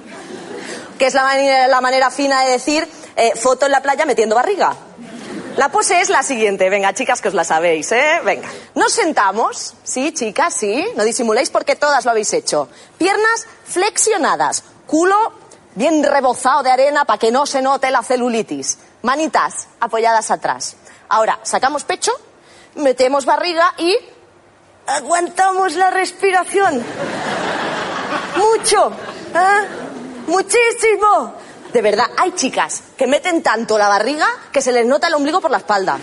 Que 0.97 1.05
es 1.05 1.13
la 1.13 1.23
manera, 1.23 1.67
la 1.67 1.81
manera 1.81 2.09
fina 2.09 2.43
de 2.43 2.51
decir 2.51 2.87
eh, 3.15 3.33
foto 3.35 3.67
en 3.67 3.71
la 3.71 3.81
playa 3.81 4.05
metiendo 4.07 4.35
barriga. 4.35 4.75
La 5.57 5.69
pose 5.69 5.99
es 5.99 6.09
la 6.09 6.21
siguiente. 6.21 6.69
Venga, 6.69 6.93
chicas, 6.93 7.19
que 7.19 7.29
os 7.29 7.33
la 7.33 7.43
sabéis, 7.43 7.91
¿eh? 7.91 8.21
Venga. 8.23 8.47
Nos 8.75 8.93
sentamos. 8.93 9.73
Sí, 9.83 10.11
chicas, 10.13 10.53
sí. 10.53 10.85
No 10.95 11.03
disimuléis 11.03 11.49
porque 11.49 11.75
todas 11.75 12.05
lo 12.05 12.11
habéis 12.11 12.31
hecho. 12.33 12.69
Piernas 12.99 13.47
flexionadas. 13.65 14.63
Culo 14.85 15.33
bien 15.73 16.03
rebozado 16.03 16.61
de 16.61 16.69
arena 16.69 17.05
para 17.05 17.17
que 17.17 17.31
no 17.31 17.47
se 17.47 17.63
note 17.63 17.89
la 17.89 18.03
celulitis. 18.03 18.77
Manitas 19.01 19.67
apoyadas 19.79 20.29
atrás. 20.29 20.75
Ahora, 21.09 21.39
sacamos 21.41 21.83
pecho, 21.83 22.11
metemos 22.75 23.25
barriga 23.25 23.73
y 23.79 23.97
aguantamos 24.85 25.73
la 25.73 25.89
respiración. 25.89 26.83
Mucho. 28.35 28.91
¿eh? 29.33 29.67
Muchísimo. 30.27 31.33
De 31.73 31.81
verdad, 31.81 32.09
hay 32.17 32.31
chicas 32.31 32.83
que 32.97 33.07
meten 33.07 33.43
tanto 33.43 33.77
la 33.77 33.87
barriga 33.87 34.27
que 34.51 34.61
se 34.61 34.71
les 34.71 34.85
nota 34.85 35.07
el 35.07 35.13
ombligo 35.13 35.41
por 35.41 35.51
la 35.51 35.57
espalda. 35.57 35.97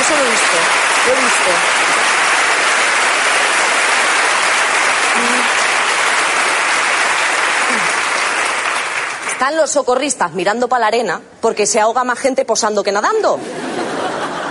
Eso 0.00 0.14
lo 0.14 0.24
he 0.24 0.30
visto, 0.30 0.56
lo 1.06 1.12
he 1.12 1.16
visto. 1.16 1.50
Están 9.32 9.56
los 9.56 9.70
socorristas 9.70 10.32
mirando 10.32 10.66
para 10.68 10.80
la 10.80 10.86
arena 10.86 11.20
porque 11.42 11.66
se 11.66 11.78
ahoga 11.78 12.04
más 12.04 12.18
gente 12.18 12.44
posando 12.44 12.82
que 12.82 12.92
nadando. 12.92 13.38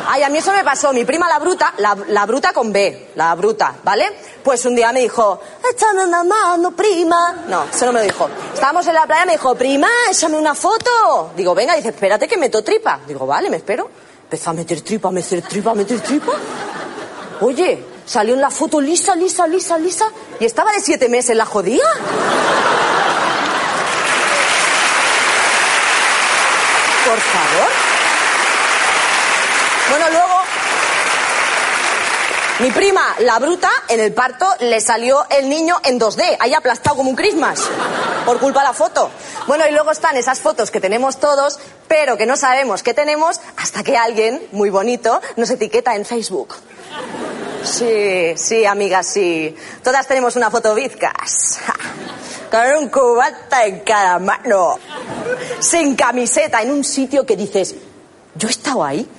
Ay, 0.07 0.23
a 0.23 0.29
mí 0.29 0.37
eso 0.37 0.51
me 0.51 0.63
pasó. 0.63 0.93
Mi 0.93 1.03
prima 1.03 1.27
la 1.27 1.39
bruta, 1.39 1.73
la, 1.77 1.97
la 2.07 2.25
bruta 2.25 2.53
con 2.53 2.71
B, 2.71 3.09
la 3.15 3.33
bruta, 3.35 3.75
¿vale? 3.83 4.15
Pues 4.43 4.63
un 4.65 4.75
día 4.75 4.91
me 4.91 5.01
dijo, 5.01 5.39
échame 5.73 6.05
una 6.05 6.23
mano, 6.23 6.71
prima. 6.71 7.43
No, 7.47 7.63
eso 7.63 7.85
no 7.87 7.93
me 7.93 7.99
lo 7.99 8.05
dijo. 8.05 8.29
Estábamos 8.53 8.85
en 8.87 8.93
la 8.93 9.05
playa 9.05 9.25
me 9.25 9.33
dijo, 9.33 9.55
prima, 9.55 9.87
échame 10.09 10.37
una 10.37 10.53
foto. 10.53 11.31
Digo, 11.35 11.55
venga, 11.55 11.75
dice, 11.75 11.89
espérate 11.89 12.27
que 12.27 12.37
meto 12.37 12.63
tripa. 12.63 12.99
Digo, 13.07 13.25
vale, 13.25 13.49
me 13.49 13.57
espero. 13.57 13.89
Empezó 14.23 14.51
a 14.51 14.53
meter 14.53 14.81
tripa, 14.81 15.09
a 15.09 15.11
meter 15.11 15.41
tripa, 15.41 15.71
a 15.71 15.75
meter 15.75 15.99
tripa. 16.01 16.33
Oye, 17.41 17.83
salió 18.05 18.33
en 18.35 18.41
la 18.41 18.49
foto 18.49 18.79
lisa, 18.79 19.15
lisa, 19.15 19.47
lisa, 19.47 19.77
lisa. 19.77 20.05
Y 20.39 20.45
estaba 20.45 20.71
de 20.71 20.79
siete 20.81 21.09
meses 21.09 21.35
la 21.35 21.45
jodía. 21.45 21.83
Por 27.05 27.19
favor. 27.19 27.69
Bueno, 29.89 30.09
luego, 30.09 30.35
mi 32.59 32.71
prima, 32.71 33.01
la 33.19 33.37
bruta, 33.37 33.69
en 33.89 33.99
el 33.99 34.13
parto 34.13 34.47
le 34.61 34.79
salió 34.79 35.25
el 35.29 35.49
niño 35.49 35.75
en 35.83 35.99
2D, 35.99 36.37
ahí 36.39 36.53
aplastado 36.53 36.95
como 36.95 37.09
un 37.09 37.15
Christmas, 37.15 37.59
por 38.25 38.39
culpa 38.39 38.61
de 38.61 38.67
la 38.67 38.73
foto. 38.73 39.09
Bueno, 39.45 39.67
y 39.67 39.73
luego 39.73 39.91
están 39.91 40.15
esas 40.15 40.39
fotos 40.39 40.71
que 40.71 40.79
tenemos 40.79 41.19
todos, 41.19 41.59
pero 41.89 42.15
que 42.15 42.25
no 42.25 42.37
sabemos 42.37 42.81
que 42.81 42.93
tenemos 42.93 43.41
hasta 43.57 43.83
que 43.83 43.97
alguien, 43.97 44.47
muy 44.53 44.69
bonito, 44.69 45.21
nos 45.35 45.49
etiqueta 45.49 45.95
en 45.95 46.05
Facebook. 46.05 46.55
Sí, 47.63 48.33
sí, 48.37 48.65
amigas, 48.65 49.07
sí. 49.07 49.53
Todas 49.83 50.07
tenemos 50.07 50.35
una 50.35 50.49
foto 50.49 50.73
bizcas. 50.75 51.59
Con 52.49 52.83
un 52.83 52.89
cubata 52.89 53.65
en 53.65 53.79
cada 53.81 54.19
mano. 54.19 54.79
Sin 55.59 55.95
camiseta, 55.95 56.61
en 56.61 56.71
un 56.71 56.83
sitio 56.83 57.25
que 57.25 57.35
dices, 57.35 57.75
¿yo 58.35 58.47
he 58.47 58.51
estado 58.51 58.83
ahí? 58.83 59.09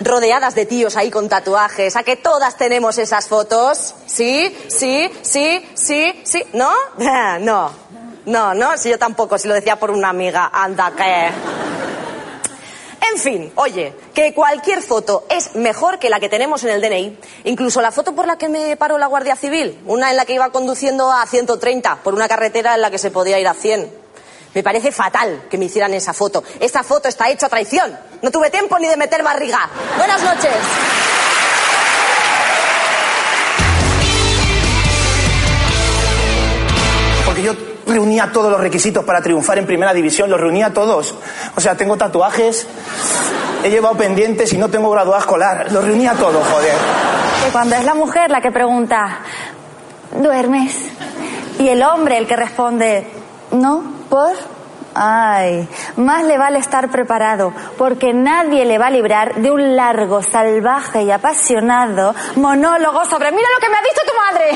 Rodeadas 0.00 0.54
de 0.54 0.66
tíos 0.66 0.96
ahí 0.96 1.10
con 1.10 1.28
tatuajes. 1.28 1.96
¿A 1.96 2.02
que 2.02 2.16
todas 2.16 2.56
tenemos 2.56 2.98
esas 2.98 3.28
fotos? 3.28 3.94
¿Sí? 4.06 4.56
¿Sí? 4.68 5.10
¿Sí? 5.22 5.64
¿Sí? 5.74 6.20
¿Sí? 6.24 6.42
¿No? 6.52 6.70
No. 7.40 7.86
No, 8.26 8.54
no, 8.54 8.76
si 8.76 8.90
yo 8.90 8.98
tampoco, 8.98 9.38
si 9.38 9.46
lo 9.46 9.54
decía 9.54 9.76
por 9.76 9.92
una 9.92 10.08
amiga. 10.08 10.50
Anda, 10.52 10.92
que... 10.96 11.30
En 13.12 13.18
fin, 13.20 13.52
oye, 13.54 13.94
que 14.12 14.34
cualquier 14.34 14.82
foto 14.82 15.24
es 15.30 15.54
mejor 15.54 15.98
que 15.98 16.10
la 16.10 16.18
que 16.18 16.28
tenemos 16.28 16.64
en 16.64 16.70
el 16.70 16.80
DNI. 16.80 17.18
Incluso 17.44 17.80
la 17.80 17.92
foto 17.92 18.14
por 18.14 18.26
la 18.26 18.36
que 18.36 18.48
me 18.48 18.76
paró 18.76 18.98
la 18.98 19.06
Guardia 19.06 19.36
Civil, 19.36 19.80
una 19.86 20.10
en 20.10 20.16
la 20.16 20.24
que 20.24 20.34
iba 20.34 20.50
conduciendo 20.50 21.12
a 21.12 21.24
130 21.24 22.00
por 22.02 22.14
una 22.14 22.26
carretera 22.26 22.74
en 22.74 22.82
la 22.82 22.90
que 22.90 22.98
se 22.98 23.12
podía 23.12 23.38
ir 23.38 23.46
a 23.46 23.54
100. 23.54 24.05
Me 24.56 24.62
parece 24.62 24.90
fatal 24.90 25.42
que 25.50 25.58
me 25.58 25.66
hicieran 25.66 25.92
esa 25.92 26.14
foto. 26.14 26.42
Esa 26.58 26.82
foto 26.82 27.08
está 27.08 27.28
hecha 27.28 27.44
a 27.44 27.48
traición. 27.50 27.94
No 28.22 28.30
tuve 28.30 28.48
tiempo 28.48 28.78
ni 28.78 28.88
de 28.88 28.96
meter 28.96 29.22
barriga. 29.22 29.68
Buenas 29.98 30.22
noches. 30.22 30.54
Porque 37.26 37.42
yo 37.42 37.52
reunía 37.86 38.32
todos 38.32 38.50
los 38.50 38.58
requisitos 38.58 39.04
para 39.04 39.20
triunfar 39.20 39.58
en 39.58 39.66
primera 39.66 39.92
división, 39.92 40.30
los 40.30 40.40
reunía 40.40 40.72
todos. 40.72 41.14
O 41.54 41.60
sea, 41.60 41.76
tengo 41.76 41.98
tatuajes, 41.98 42.66
he 43.62 43.68
llevado 43.68 43.94
pendientes 43.98 44.54
y 44.54 44.56
no 44.56 44.70
tengo 44.70 44.88
graduado 44.88 45.20
escolar. 45.20 45.70
Los 45.70 45.84
reunía 45.84 46.14
todos, 46.14 46.42
joder. 46.48 46.76
Que 47.44 47.52
cuando 47.52 47.76
es 47.76 47.84
la 47.84 47.94
mujer 47.94 48.30
la 48.30 48.40
que 48.40 48.50
pregunta, 48.50 49.18
¿duermes? 50.18 50.74
Y 51.58 51.68
el 51.68 51.82
hombre 51.82 52.16
el 52.16 52.26
que 52.26 52.36
responde, 52.36 53.06
no, 53.50 53.95
¿por? 54.08 54.34
Ay, 54.98 55.68
más 55.96 56.24
le 56.24 56.38
vale 56.38 56.58
estar 56.58 56.90
preparado, 56.90 57.52
porque 57.76 58.14
nadie 58.14 58.64
le 58.64 58.78
va 58.78 58.86
a 58.86 58.90
librar 58.90 59.34
de 59.34 59.50
un 59.50 59.76
largo, 59.76 60.22
salvaje 60.22 61.02
y 61.02 61.10
apasionado 61.10 62.14
monólogo 62.36 63.04
sobre, 63.04 63.30
mira 63.30 63.46
lo 63.54 63.60
que 63.60 63.68
me 63.68 63.76
ha 63.76 63.82
dicho 63.82 64.00
tu 64.06 64.14
madre. 64.16 64.50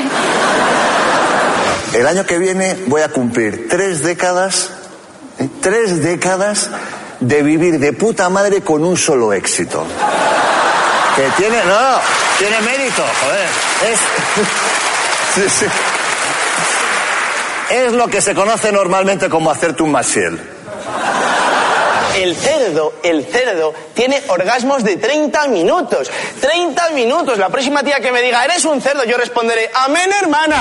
El 1.92 2.06
año 2.06 2.24
que 2.24 2.38
viene 2.38 2.84
voy 2.86 3.02
a 3.02 3.10
cumplir 3.10 3.68
tres 3.68 4.02
décadas, 4.02 4.70
¿eh? 5.38 5.48
tres 5.60 6.02
décadas 6.02 6.70
de 7.20 7.42
vivir 7.42 7.78
de 7.78 7.92
puta 7.92 8.30
madre 8.30 8.62
con 8.62 8.82
un 8.82 8.96
solo 8.96 9.34
éxito. 9.34 9.84
Que 11.16 11.28
tiene, 11.36 11.62
no, 11.64 12.00
tiene 12.38 12.60
mérito, 12.62 13.02
joder. 13.20 13.48
Es, 13.92 14.00
sí, 15.34 15.50
sí. 15.50 15.66
Es 17.70 17.92
lo 17.92 18.08
que 18.08 18.20
se 18.20 18.34
conoce 18.34 18.72
normalmente 18.72 19.28
como 19.28 19.50
hacerte 19.50 19.82
un 19.82 19.92
masiel. 19.92 20.40
El 22.16 22.34
cerdo, 22.34 22.94
el 23.02 23.24
cerdo, 23.24 23.72
tiene 23.94 24.20
orgasmos 24.28 24.82
de 24.82 24.96
30 24.96 25.46
minutos. 25.48 26.10
30 26.40 26.90
minutos. 26.90 27.38
La 27.38 27.48
próxima 27.48 27.82
tía 27.82 28.00
que 28.00 28.10
me 28.10 28.20
diga, 28.20 28.44
eres 28.44 28.64
un 28.64 28.80
cerdo, 28.80 29.04
yo 29.04 29.16
responderé, 29.16 29.70
amén, 29.72 30.10
hermana. 30.20 30.56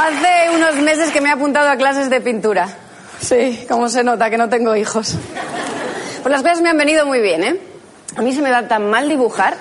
Hace 0.00 0.50
unos 0.56 0.74
meses 0.76 1.12
que 1.12 1.20
me 1.20 1.28
he 1.28 1.32
apuntado 1.32 1.70
a 1.70 1.76
clases 1.76 2.10
de 2.10 2.20
pintura. 2.20 2.68
Sí, 3.20 3.64
como 3.68 3.88
se 3.88 4.02
nota 4.02 4.28
que 4.28 4.36
no 4.36 4.48
tengo 4.48 4.74
hijos. 4.74 5.16
Pues 6.22 6.30
las 6.30 6.42
cosas 6.42 6.60
me 6.60 6.68
han 6.68 6.78
venido 6.78 7.04
muy 7.04 7.20
bien, 7.20 7.42
¿eh? 7.42 7.60
A 8.16 8.22
mí 8.22 8.32
se 8.32 8.42
me 8.42 8.50
da 8.50 8.68
tan 8.68 8.88
mal 8.88 9.08
dibujar 9.08 9.56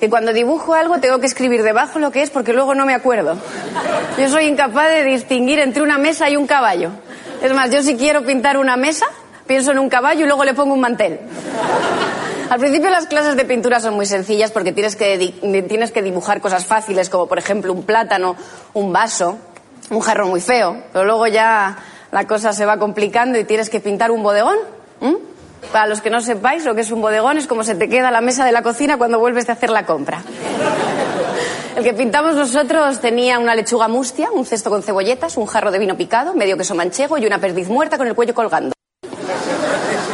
que 0.00 0.10
cuando 0.10 0.32
dibujo 0.32 0.74
algo 0.74 0.98
tengo 0.98 1.20
que 1.20 1.26
escribir 1.26 1.62
debajo 1.62 1.98
lo 1.98 2.10
que 2.10 2.22
es 2.22 2.30
porque 2.30 2.52
luego 2.52 2.74
no 2.74 2.84
me 2.84 2.94
acuerdo. 2.94 3.36
Yo 4.18 4.28
soy 4.28 4.46
incapaz 4.46 4.88
de 4.88 5.04
distinguir 5.04 5.60
entre 5.60 5.82
una 5.82 5.98
mesa 5.98 6.28
y 6.28 6.36
un 6.36 6.46
caballo. 6.46 6.90
Es 7.42 7.52
más, 7.54 7.70
yo 7.70 7.82
si 7.82 7.96
quiero 7.96 8.24
pintar 8.24 8.56
una 8.56 8.76
mesa, 8.76 9.06
pienso 9.46 9.70
en 9.70 9.78
un 9.78 9.88
caballo 9.88 10.24
y 10.24 10.26
luego 10.26 10.44
le 10.44 10.54
pongo 10.54 10.74
un 10.74 10.80
mantel. 10.80 11.20
Al 12.48 12.58
principio 12.58 12.90
las 12.90 13.06
clases 13.06 13.36
de 13.36 13.44
pintura 13.44 13.78
son 13.78 13.94
muy 13.94 14.06
sencillas 14.06 14.50
porque 14.50 14.72
tienes 14.72 14.96
que, 14.96 15.34
tienes 15.68 15.92
que 15.92 16.02
dibujar 16.02 16.40
cosas 16.40 16.66
fáciles 16.66 17.08
como 17.08 17.26
por 17.26 17.38
ejemplo 17.38 17.72
un 17.72 17.84
plátano, 17.84 18.34
un 18.74 18.92
vaso, 18.92 19.38
un 19.90 20.00
jarro 20.00 20.26
muy 20.26 20.40
feo. 20.40 20.82
Pero 20.92 21.04
luego 21.04 21.28
ya 21.28 21.76
la 22.10 22.26
cosa 22.26 22.52
se 22.52 22.66
va 22.66 22.78
complicando 22.78 23.38
y 23.38 23.44
tienes 23.44 23.70
que 23.70 23.78
pintar 23.78 24.10
un 24.10 24.24
bodegón. 24.24 24.56
¿m? 25.00 25.29
Para 25.72 25.86
los 25.86 26.00
que 26.00 26.10
no 26.10 26.20
sepáis 26.20 26.64
lo 26.64 26.74
que 26.74 26.80
es 26.80 26.90
un 26.90 27.00
bodegón 27.00 27.38
es 27.38 27.46
como 27.46 27.62
se 27.62 27.74
te 27.74 27.88
queda 27.88 28.10
la 28.10 28.20
mesa 28.20 28.44
de 28.44 28.52
la 28.52 28.62
cocina 28.62 28.98
cuando 28.98 29.20
vuelves 29.20 29.46
de 29.46 29.52
hacer 29.52 29.70
la 29.70 29.86
compra. 29.86 30.22
El 31.76 31.84
que 31.84 31.94
pintamos 31.94 32.34
nosotros 32.34 33.00
tenía 33.00 33.38
una 33.38 33.54
lechuga 33.54 33.86
mustia, 33.86 34.30
un 34.32 34.44
cesto 34.44 34.68
con 34.68 34.82
cebolletas, 34.82 35.36
un 35.36 35.46
jarro 35.46 35.70
de 35.70 35.78
vino 35.78 35.96
picado, 35.96 36.34
medio 36.34 36.56
queso 36.56 36.74
manchego 36.74 37.16
y 37.18 37.26
una 37.26 37.38
perdiz 37.38 37.68
muerta 37.68 37.96
con 37.96 38.08
el 38.08 38.14
cuello 38.14 38.34
colgando. 38.34 38.72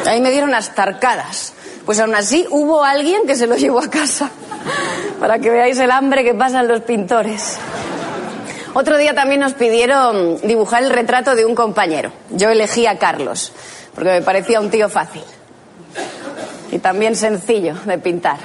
Ahí 0.06 0.20
me 0.20 0.30
dieron 0.30 0.54
hasta 0.54 0.82
arcadas. 0.82 1.54
Pues 1.86 1.98
aún 2.00 2.14
así 2.14 2.46
hubo 2.50 2.84
alguien 2.84 3.26
que 3.26 3.34
se 3.34 3.46
lo 3.46 3.56
llevó 3.56 3.80
a 3.80 3.88
casa. 3.88 4.30
Para 5.18 5.38
que 5.38 5.50
veáis 5.50 5.78
el 5.78 5.90
hambre 5.90 6.22
que 6.22 6.34
pasan 6.34 6.68
los 6.68 6.82
pintores. 6.82 7.58
Otro 8.74 8.98
día 8.98 9.14
también 9.14 9.40
nos 9.40 9.54
pidieron 9.54 10.38
dibujar 10.42 10.82
el 10.82 10.90
retrato 10.90 11.34
de 11.34 11.46
un 11.46 11.54
compañero. 11.54 12.12
Yo 12.30 12.50
elegí 12.50 12.86
a 12.86 12.98
Carlos, 12.98 13.52
porque 13.94 14.10
me 14.10 14.22
parecía 14.22 14.60
un 14.60 14.70
tío 14.70 14.90
fácil. 14.90 15.22
Y 16.72 16.78
también 16.78 17.14
sencillo 17.16 17.74
de 17.84 17.98
pintar. 17.98 18.38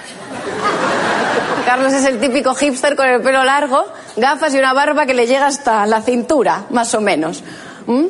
Carlos 1.65 1.93
es 1.93 2.05
el 2.05 2.19
típico 2.19 2.53
hipster 2.55 2.95
con 2.95 3.07
el 3.07 3.21
pelo 3.21 3.43
largo, 3.43 3.85
gafas 4.17 4.53
y 4.53 4.57
una 4.57 4.73
barba 4.73 5.05
que 5.05 5.13
le 5.13 5.27
llega 5.27 5.47
hasta 5.47 5.85
la 5.85 6.01
cintura, 6.01 6.65
más 6.69 6.93
o 6.95 7.01
menos. 7.01 7.43
¿Mm? 7.85 8.05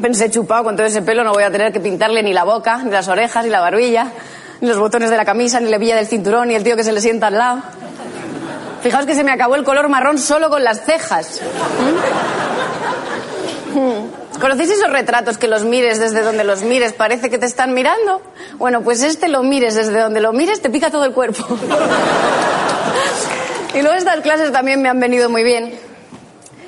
Pensé 0.00 0.30
chupado 0.30 0.64
con 0.64 0.76
todo 0.76 0.86
ese 0.86 1.02
pelo, 1.02 1.24
no 1.24 1.32
voy 1.32 1.44
a 1.44 1.50
tener 1.50 1.72
que 1.72 1.80
pintarle 1.80 2.22
ni 2.22 2.32
la 2.32 2.44
boca, 2.44 2.78
ni 2.78 2.90
las 2.90 3.08
orejas, 3.08 3.44
ni 3.44 3.50
la 3.50 3.60
barbilla, 3.60 4.08
ni 4.60 4.68
los 4.68 4.78
botones 4.78 5.10
de 5.10 5.16
la 5.16 5.24
camisa, 5.24 5.60
ni 5.60 5.70
la 5.70 5.76
hebilla 5.76 5.96
del 5.96 6.06
cinturón, 6.06 6.48
ni 6.48 6.54
el 6.54 6.64
tío 6.64 6.76
que 6.76 6.84
se 6.84 6.92
le 6.92 7.00
sienta 7.00 7.28
al 7.28 7.38
lado. 7.38 7.62
Fijaos 8.82 9.06
que 9.06 9.14
se 9.14 9.24
me 9.24 9.32
acabó 9.32 9.54
el 9.54 9.64
color 9.64 9.88
marrón 9.88 10.18
solo 10.18 10.50
con 10.50 10.62
las 10.62 10.84
cejas. 10.84 11.40
¿Mm? 13.74 14.23
¿Conocéis 14.40 14.70
esos 14.70 14.90
retratos 14.90 15.38
que 15.38 15.48
los 15.48 15.64
mires 15.64 16.00
desde 16.00 16.22
donde 16.22 16.44
los 16.44 16.62
mires 16.62 16.92
parece 16.92 17.30
que 17.30 17.38
te 17.38 17.46
están 17.46 17.74
mirando? 17.74 18.20
Bueno, 18.58 18.82
pues 18.82 19.02
este 19.02 19.28
lo 19.28 19.42
mires 19.42 19.74
desde 19.74 20.00
donde 20.00 20.20
lo 20.20 20.32
mires 20.32 20.60
te 20.60 20.70
pica 20.70 20.90
todo 20.90 21.04
el 21.04 21.12
cuerpo. 21.12 21.44
y 23.74 23.82
luego 23.82 23.96
estas 23.96 24.20
clases 24.20 24.52
también 24.52 24.82
me 24.82 24.88
han 24.88 25.00
venido 25.00 25.30
muy 25.30 25.44
bien. 25.44 25.78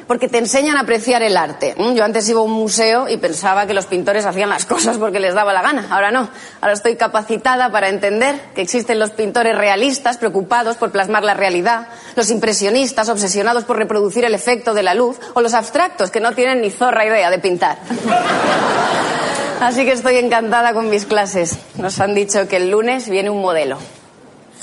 Porque 0.07 0.29
te 0.29 0.39
enseñan 0.39 0.77
a 0.77 0.81
apreciar 0.81 1.23
el 1.23 1.37
arte. 1.37 1.75
¿m? 1.77 1.95
Yo 1.95 2.05
antes 2.05 2.29
iba 2.29 2.41
a 2.41 2.45
un 2.45 2.53
museo 2.53 3.09
y 3.09 3.17
pensaba 3.17 3.67
que 3.67 3.75
los 3.75 3.87
pintores 3.87 4.25
hacían 4.25 4.49
las 4.49 4.65
cosas 4.67 4.99
porque 4.99 5.19
les 5.19 5.35
daba 5.35 5.53
la 5.53 5.63
gana. 5.63 5.89
Ahora 5.91 6.11
no. 6.11 6.29
Ahora 6.61 6.75
estoy 6.75 6.97
capacitada 6.97 7.71
para 7.71 7.89
entender 7.89 8.41
que 8.55 8.63
existen 8.63 8.99
los 8.99 9.11
pintores 9.11 9.57
realistas 9.57 10.17
preocupados 10.17 10.77
por 10.77 10.93
plasmar 10.93 11.25
la 11.25 11.35
realidad, 11.35 11.89
los 12.15 12.31
impresionistas 12.31 13.09
obsesionados 13.09 13.65
por 13.65 13.77
reproducir 13.79 14.25
el 14.25 14.35
efecto 14.35 14.75
de 14.75 14.83
la 14.83 14.95
luz 14.95 15.17
o 15.35 15.41
los 15.41 15.55
abstractos 15.55 16.11
que 16.11 16.21
no 16.21 16.33
tienen 16.33 16.61
ni 16.61 16.71
zorra 16.71 17.05
idea 17.05 17.31
de 17.31 17.39
pintar. 17.39 17.79
Así 19.61 19.85
que 19.87 19.93
estoy 19.93 20.17
encantada 20.17 20.75
con 20.75 20.91
mis 20.91 21.07
clases. 21.07 21.59
Nos 21.77 21.99
han 22.01 22.15
dicho 22.15 22.47
que 22.47 22.57
el 22.57 22.71
lunes 22.71 23.09
viene 23.09 23.31
un 23.31 23.41
modelo. 23.41 23.79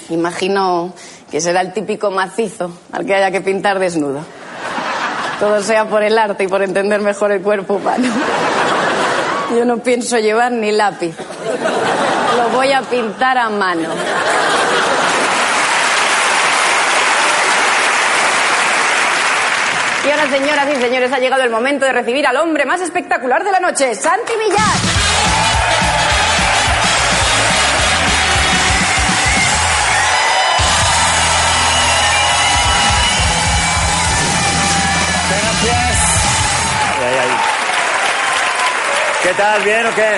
Imagino 0.10 0.94
que 1.32 1.42
será 1.42 1.62
el 1.62 1.74
típico 1.74 2.12
macizo 2.12 2.72
al 2.92 3.06
que 3.06 3.16
haya 3.16 3.32
que 3.32 3.42
pintar 3.42 3.80
desnudo. 3.80 4.24
Todo 5.44 5.62
sea 5.62 5.84
por 5.84 6.02
el 6.02 6.18
arte 6.18 6.46
y 6.46 6.48
por 6.48 6.64
entender 6.64 7.02
mejor 7.02 7.34
el 7.34 7.42
cuerpo 7.42 7.74
humano. 7.74 8.08
Yo 9.54 9.66
no 9.66 9.80
pienso 9.80 10.18
llevar 10.18 10.54
ni 10.54 10.72
lápiz. 10.72 11.14
Lo 12.38 12.48
voy 12.56 12.72
a 12.72 12.82
pintar 12.82 13.38
a 13.38 13.50
mano. 13.50 13.90
Y 20.06 20.12
ahora, 20.12 20.30
señoras 20.30 20.68
y 20.78 20.82
señores, 20.82 21.12
ha 21.12 21.20
llegado 21.20 21.44
el 21.44 21.50
momento 21.50 21.84
de 21.84 21.92
recibir 21.92 22.26
al 22.26 22.38
hombre 22.38 22.66
más 22.66 22.80
espectacular 22.80 23.44
de 23.44 23.52
la 23.52 23.60
noche, 23.60 23.96
Santi 23.96 24.32
Millar. 24.38 25.63
¿Qué 39.24 39.30
tal? 39.38 39.64
¿Bien 39.64 39.86
o 39.86 39.96
qué? 39.96 40.10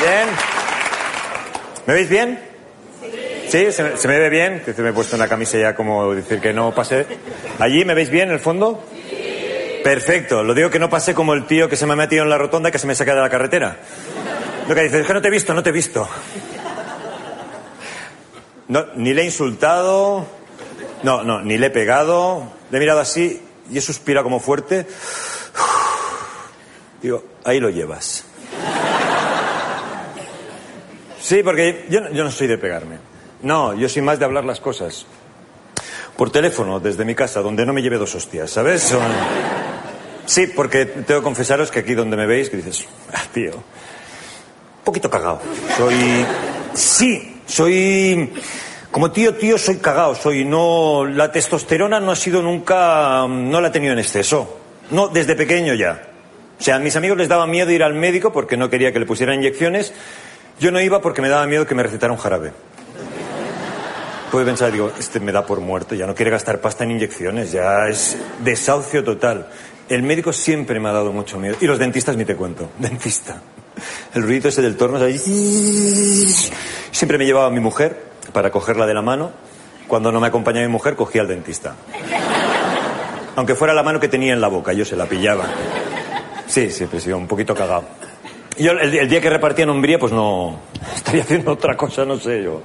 ¿Bien? 0.00 0.28
¿Me 1.86 1.94
veis 1.94 2.08
bien? 2.08 2.40
Sí, 3.48 3.70
¿Se, 3.72 3.82
me- 3.82 3.96
se 3.96 4.08
me 4.08 4.18
ve 4.18 4.28
bien? 4.30 4.62
Me 4.78 4.88
he 4.88 4.92
puesto 4.92 5.16
una 5.16 5.28
camisa 5.28 5.58
ya 5.58 5.74
como 5.74 6.14
decir 6.14 6.40
que 6.40 6.52
no 6.52 6.74
pasé. 6.74 7.06
¿Allí 7.58 7.84
me 7.84 7.94
veis 7.94 8.08
bien 8.10 8.28
en 8.28 8.34
el 8.34 8.40
fondo? 8.40 8.82
Perfecto. 9.84 10.42
Lo 10.42 10.54
digo 10.54 10.70
que 10.70 10.78
no 10.78 10.88
pasé 10.88 11.14
como 11.14 11.34
el 11.34 11.46
tío 11.46 11.68
que 11.68 11.76
se 11.76 11.86
me 11.86 11.92
ha 11.92 11.96
metido 11.96 12.22
en 12.22 12.30
la 12.30 12.38
rotonda 12.38 12.68
y 12.70 12.72
que 12.72 12.78
se 12.78 12.86
me 12.86 12.94
saca 12.94 13.14
de 13.14 13.20
la 13.20 13.28
carretera. 13.30 13.76
Lo 14.68 14.74
que 14.74 14.82
dice 14.82 15.00
es 15.00 15.06
que 15.06 15.12
no 15.12 15.20
te 15.20 15.28
he 15.28 15.30
visto, 15.30 15.52
no 15.54 15.62
te 15.62 15.70
he 15.70 15.72
visto. 15.72 16.08
No, 18.68 18.86
ni 18.94 19.12
le 19.12 19.22
he 19.22 19.24
insultado. 19.26 20.24
No, 21.02 21.22
no, 21.24 21.42
ni 21.42 21.58
le 21.58 21.66
he 21.66 21.70
pegado. 21.70 22.44
Le 22.70 22.78
he 22.78 22.80
mirado 22.80 23.00
así 23.00 23.42
y 23.70 23.78
he 23.78 23.80
suspirado 23.80 24.24
como 24.24 24.40
fuerte. 24.40 24.86
Digo, 27.02 27.24
ahí 27.44 27.58
lo 27.58 27.68
llevas. 27.70 28.24
Sí, 31.20 31.42
porque 31.42 31.86
yo, 31.88 32.08
yo 32.10 32.24
no 32.24 32.30
soy 32.30 32.46
de 32.46 32.58
pegarme. 32.58 32.98
No, 33.42 33.74
yo 33.74 33.88
soy 33.88 34.02
más 34.02 34.18
de 34.18 34.24
hablar 34.24 34.44
las 34.44 34.60
cosas. 34.60 35.06
Por 36.16 36.30
teléfono, 36.30 36.78
desde 36.78 37.04
mi 37.04 37.14
casa, 37.14 37.40
donde 37.40 37.66
no 37.66 37.72
me 37.72 37.82
lleve 37.82 37.98
dos 37.98 38.14
hostias, 38.14 38.50
¿sabes? 38.50 38.94
Sí, 40.26 40.46
porque 40.48 40.86
tengo 40.86 41.20
que 41.20 41.24
confesaros 41.24 41.70
que 41.70 41.80
aquí 41.80 41.94
donde 41.94 42.16
me 42.16 42.26
veis, 42.26 42.50
que 42.50 42.56
dices, 42.56 42.86
ah, 43.12 43.22
tío, 43.32 43.52
poquito 44.84 45.10
cagado. 45.10 45.40
Soy... 45.76 46.24
Sí, 46.74 47.40
soy... 47.46 48.32
Como 48.90 49.10
tío, 49.10 49.34
tío, 49.34 49.58
soy 49.58 49.78
cagado. 49.78 50.14
Soy 50.14 50.44
no... 50.44 51.04
La 51.06 51.32
testosterona 51.32 51.98
no 51.98 52.12
ha 52.12 52.16
sido 52.16 52.42
nunca... 52.42 53.26
No 53.28 53.60
la 53.60 53.68
he 53.68 53.70
tenido 53.70 53.92
en 53.92 53.98
exceso. 53.98 54.58
No, 54.90 55.08
desde 55.08 55.34
pequeño 55.34 55.74
ya. 55.74 56.11
O 56.62 56.64
sea, 56.64 56.76
a 56.76 56.78
mis 56.78 56.94
amigos 56.94 57.18
les 57.18 57.28
daba 57.28 57.44
miedo 57.48 57.72
ir 57.72 57.82
al 57.82 57.92
médico 57.92 58.32
porque 58.32 58.56
no 58.56 58.70
quería 58.70 58.92
que 58.92 59.00
le 59.00 59.04
pusieran 59.04 59.34
inyecciones. 59.34 59.92
Yo 60.60 60.70
no 60.70 60.80
iba 60.80 61.02
porque 61.02 61.20
me 61.20 61.28
daba 61.28 61.44
miedo 61.44 61.66
que 61.66 61.74
me 61.74 61.82
recetara 61.82 62.12
un 62.12 62.20
jarabe. 62.20 62.52
Puede 64.30 64.46
pensar, 64.46 64.70
digo, 64.70 64.92
este 64.96 65.18
me 65.18 65.32
da 65.32 65.44
por 65.44 65.58
muerto, 65.58 65.96
ya 65.96 66.06
no 66.06 66.14
quiere 66.14 66.30
gastar 66.30 66.60
pasta 66.60 66.84
en 66.84 66.92
inyecciones, 66.92 67.50
ya 67.50 67.88
es 67.88 68.16
desahucio 68.44 69.02
total. 69.02 69.48
El 69.88 70.04
médico 70.04 70.32
siempre 70.32 70.78
me 70.78 70.88
ha 70.88 70.92
dado 70.92 71.12
mucho 71.12 71.36
miedo. 71.36 71.56
Y 71.60 71.66
los 71.66 71.80
dentistas 71.80 72.16
ni 72.16 72.24
te 72.24 72.36
cuento. 72.36 72.70
Dentista. 72.78 73.42
El 74.14 74.22
ruido 74.22 74.48
ese 74.48 74.62
del 74.62 74.76
torno, 74.76 75.04
ahí. 75.04 75.18
Siempre 75.18 77.18
me 77.18 77.26
llevaba 77.26 77.48
a 77.48 77.50
mi 77.50 77.58
mujer 77.58 78.04
para 78.32 78.52
cogerla 78.52 78.86
de 78.86 78.94
la 78.94 79.02
mano. 79.02 79.32
Cuando 79.88 80.12
no 80.12 80.20
me 80.20 80.28
acompañaba 80.28 80.64
mi 80.64 80.70
mujer, 80.70 80.94
cogía 80.94 81.22
al 81.22 81.26
dentista. 81.26 81.74
Aunque 83.34 83.56
fuera 83.56 83.74
la 83.74 83.82
mano 83.82 83.98
que 83.98 84.06
tenía 84.06 84.32
en 84.32 84.40
la 84.40 84.46
boca, 84.46 84.72
yo 84.72 84.84
se 84.84 84.94
la 84.94 85.06
pillaba. 85.06 85.48
Sí, 86.52 86.68
he 86.68 87.00
sido 87.00 87.16
un 87.16 87.26
poquito 87.26 87.54
cagado. 87.54 87.84
Yo 88.58 88.72
el, 88.72 89.08
día 89.08 89.22
que 89.22 89.30
repartía 89.30 89.64
nombría, 89.64 89.98
pues 89.98 90.12
no. 90.12 90.58
Estaría 90.94 91.22
haciendo 91.22 91.52
otra 91.52 91.78
cosa, 91.78 92.04
no 92.04 92.18
sé 92.18 92.42
yo. 92.42 92.60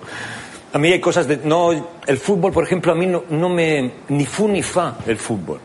A 0.73 0.77
mí 0.77 0.91
hay 0.91 0.99
cosas 0.99 1.25
de. 1.25 1.37
No, 1.37 1.71
el 2.05 2.17
fútbol, 2.17 2.51
por 2.51 2.65
ejemplo, 2.65 2.91
a 2.91 2.95
mí 2.95 3.07
no, 3.07 3.47
me. 3.47 3.93
Ni 4.09 4.25
fu 4.25 4.49
ni 4.49 4.61
fa 4.61 4.97
el 5.07 5.15
fútbol. 5.15 5.61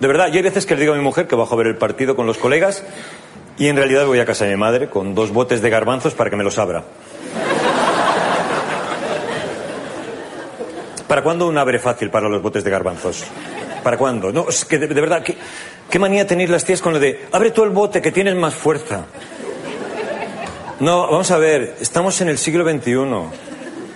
De 0.00 0.08
verdad, 0.08 0.26
yo 0.26 0.38
hay 0.38 0.42
veces 0.42 0.66
que 0.66 0.74
le 0.74 0.80
digo 0.80 0.94
a 0.94 0.96
mi 0.96 1.04
mujer 1.04 1.28
que 1.28 1.36
bajo 1.36 1.54
a 1.54 1.58
ver 1.58 1.68
el 1.68 1.76
partido 1.76 2.16
con 2.16 2.26
los 2.26 2.36
colegas 2.36 2.82
y 3.58 3.68
en 3.68 3.76
realidad 3.76 4.06
voy 4.06 4.18
a 4.18 4.26
casa 4.26 4.44
de 4.44 4.50
mi 4.50 4.56
madre 4.56 4.90
con 4.90 5.14
dos 5.14 5.30
botes 5.30 5.62
de 5.62 5.70
garbanzos 5.70 6.14
para 6.14 6.30
que 6.30 6.34
me 6.34 6.42
los 6.42 6.58
abra. 6.58 6.82
¿Para 11.06 11.22
cuándo 11.22 11.46
un 11.46 11.56
abre 11.56 11.78
fácil 11.78 12.10
para 12.10 12.28
los 12.28 12.42
botes 12.42 12.64
de 12.64 12.70
garbanzos? 12.72 13.24
¿Para 13.84 13.96
cuándo? 13.96 14.32
No, 14.32 14.48
es 14.48 14.64
que 14.64 14.78
de, 14.78 14.88
verdad, 14.88 15.22
¿qué, 15.22 15.36
qué 15.90 15.98
manía 15.98 16.26
tenéis 16.26 16.50
las 16.50 16.64
tías 16.64 16.80
con 16.80 16.92
lo 16.92 16.98
de 16.98 17.26
abre 17.32 17.50
tú 17.50 17.62
el 17.62 17.70
bote 17.70 18.02
que 18.02 18.12
tienes 18.12 18.34
más 18.34 18.54
fuerza? 18.54 19.06
No, 20.80 21.02
vamos 21.10 21.30
a 21.30 21.38
ver, 21.38 21.76
estamos 21.80 22.20
en 22.20 22.28
el 22.28 22.38
siglo 22.38 22.68
XXI. 22.68 22.94
O 22.96 23.30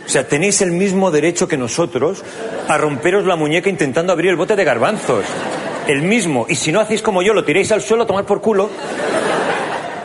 sea, 0.07 0.27
tenéis 0.27 0.63
el 0.63 0.73
mismo 0.73 1.11
derecho 1.11 1.47
que 1.47 1.57
nosotros 1.57 2.25
a 2.69 2.79
romperos 2.79 3.27
la 3.27 3.37
muñeca 3.37 3.69
intentando 3.69 4.13
abrir 4.13 4.31
el 4.31 4.37
bote 4.37 4.57
de 4.57 4.65
garbanzos. 4.65 5.25
El 5.87 6.03
mismo. 6.03 6.47
Y 6.49 6.57
si 6.57 6.73
no 6.73 6.81
hacéis 6.81 7.03
como 7.03 7.23
yo, 7.23 7.35
lo 7.35 7.45
tiráis 7.45 7.71
al 7.71 7.83
suelo 7.83 8.05
a 8.05 8.07
tomar 8.07 8.25
por 8.25 8.41
culo. 8.41 8.71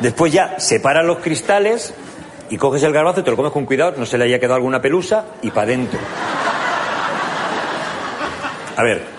Después 0.01 0.33
ya 0.33 0.59
separas 0.59 1.05
los 1.05 1.19
cristales 1.19 1.93
y 2.49 2.57
coges 2.57 2.83
el 2.83 2.91
garbanzo 2.91 3.21
y 3.21 3.23
te 3.23 3.31
lo 3.31 3.37
comes 3.37 3.51
con 3.51 3.65
cuidado, 3.65 3.93
no 3.97 4.05
se 4.05 4.17
le 4.17 4.25
haya 4.25 4.39
quedado 4.39 4.55
alguna 4.55 4.81
pelusa 4.81 5.25
y 5.41 5.49
para 5.49 5.63
adentro. 5.63 5.99
A 8.75 8.83
ver, 8.83 9.14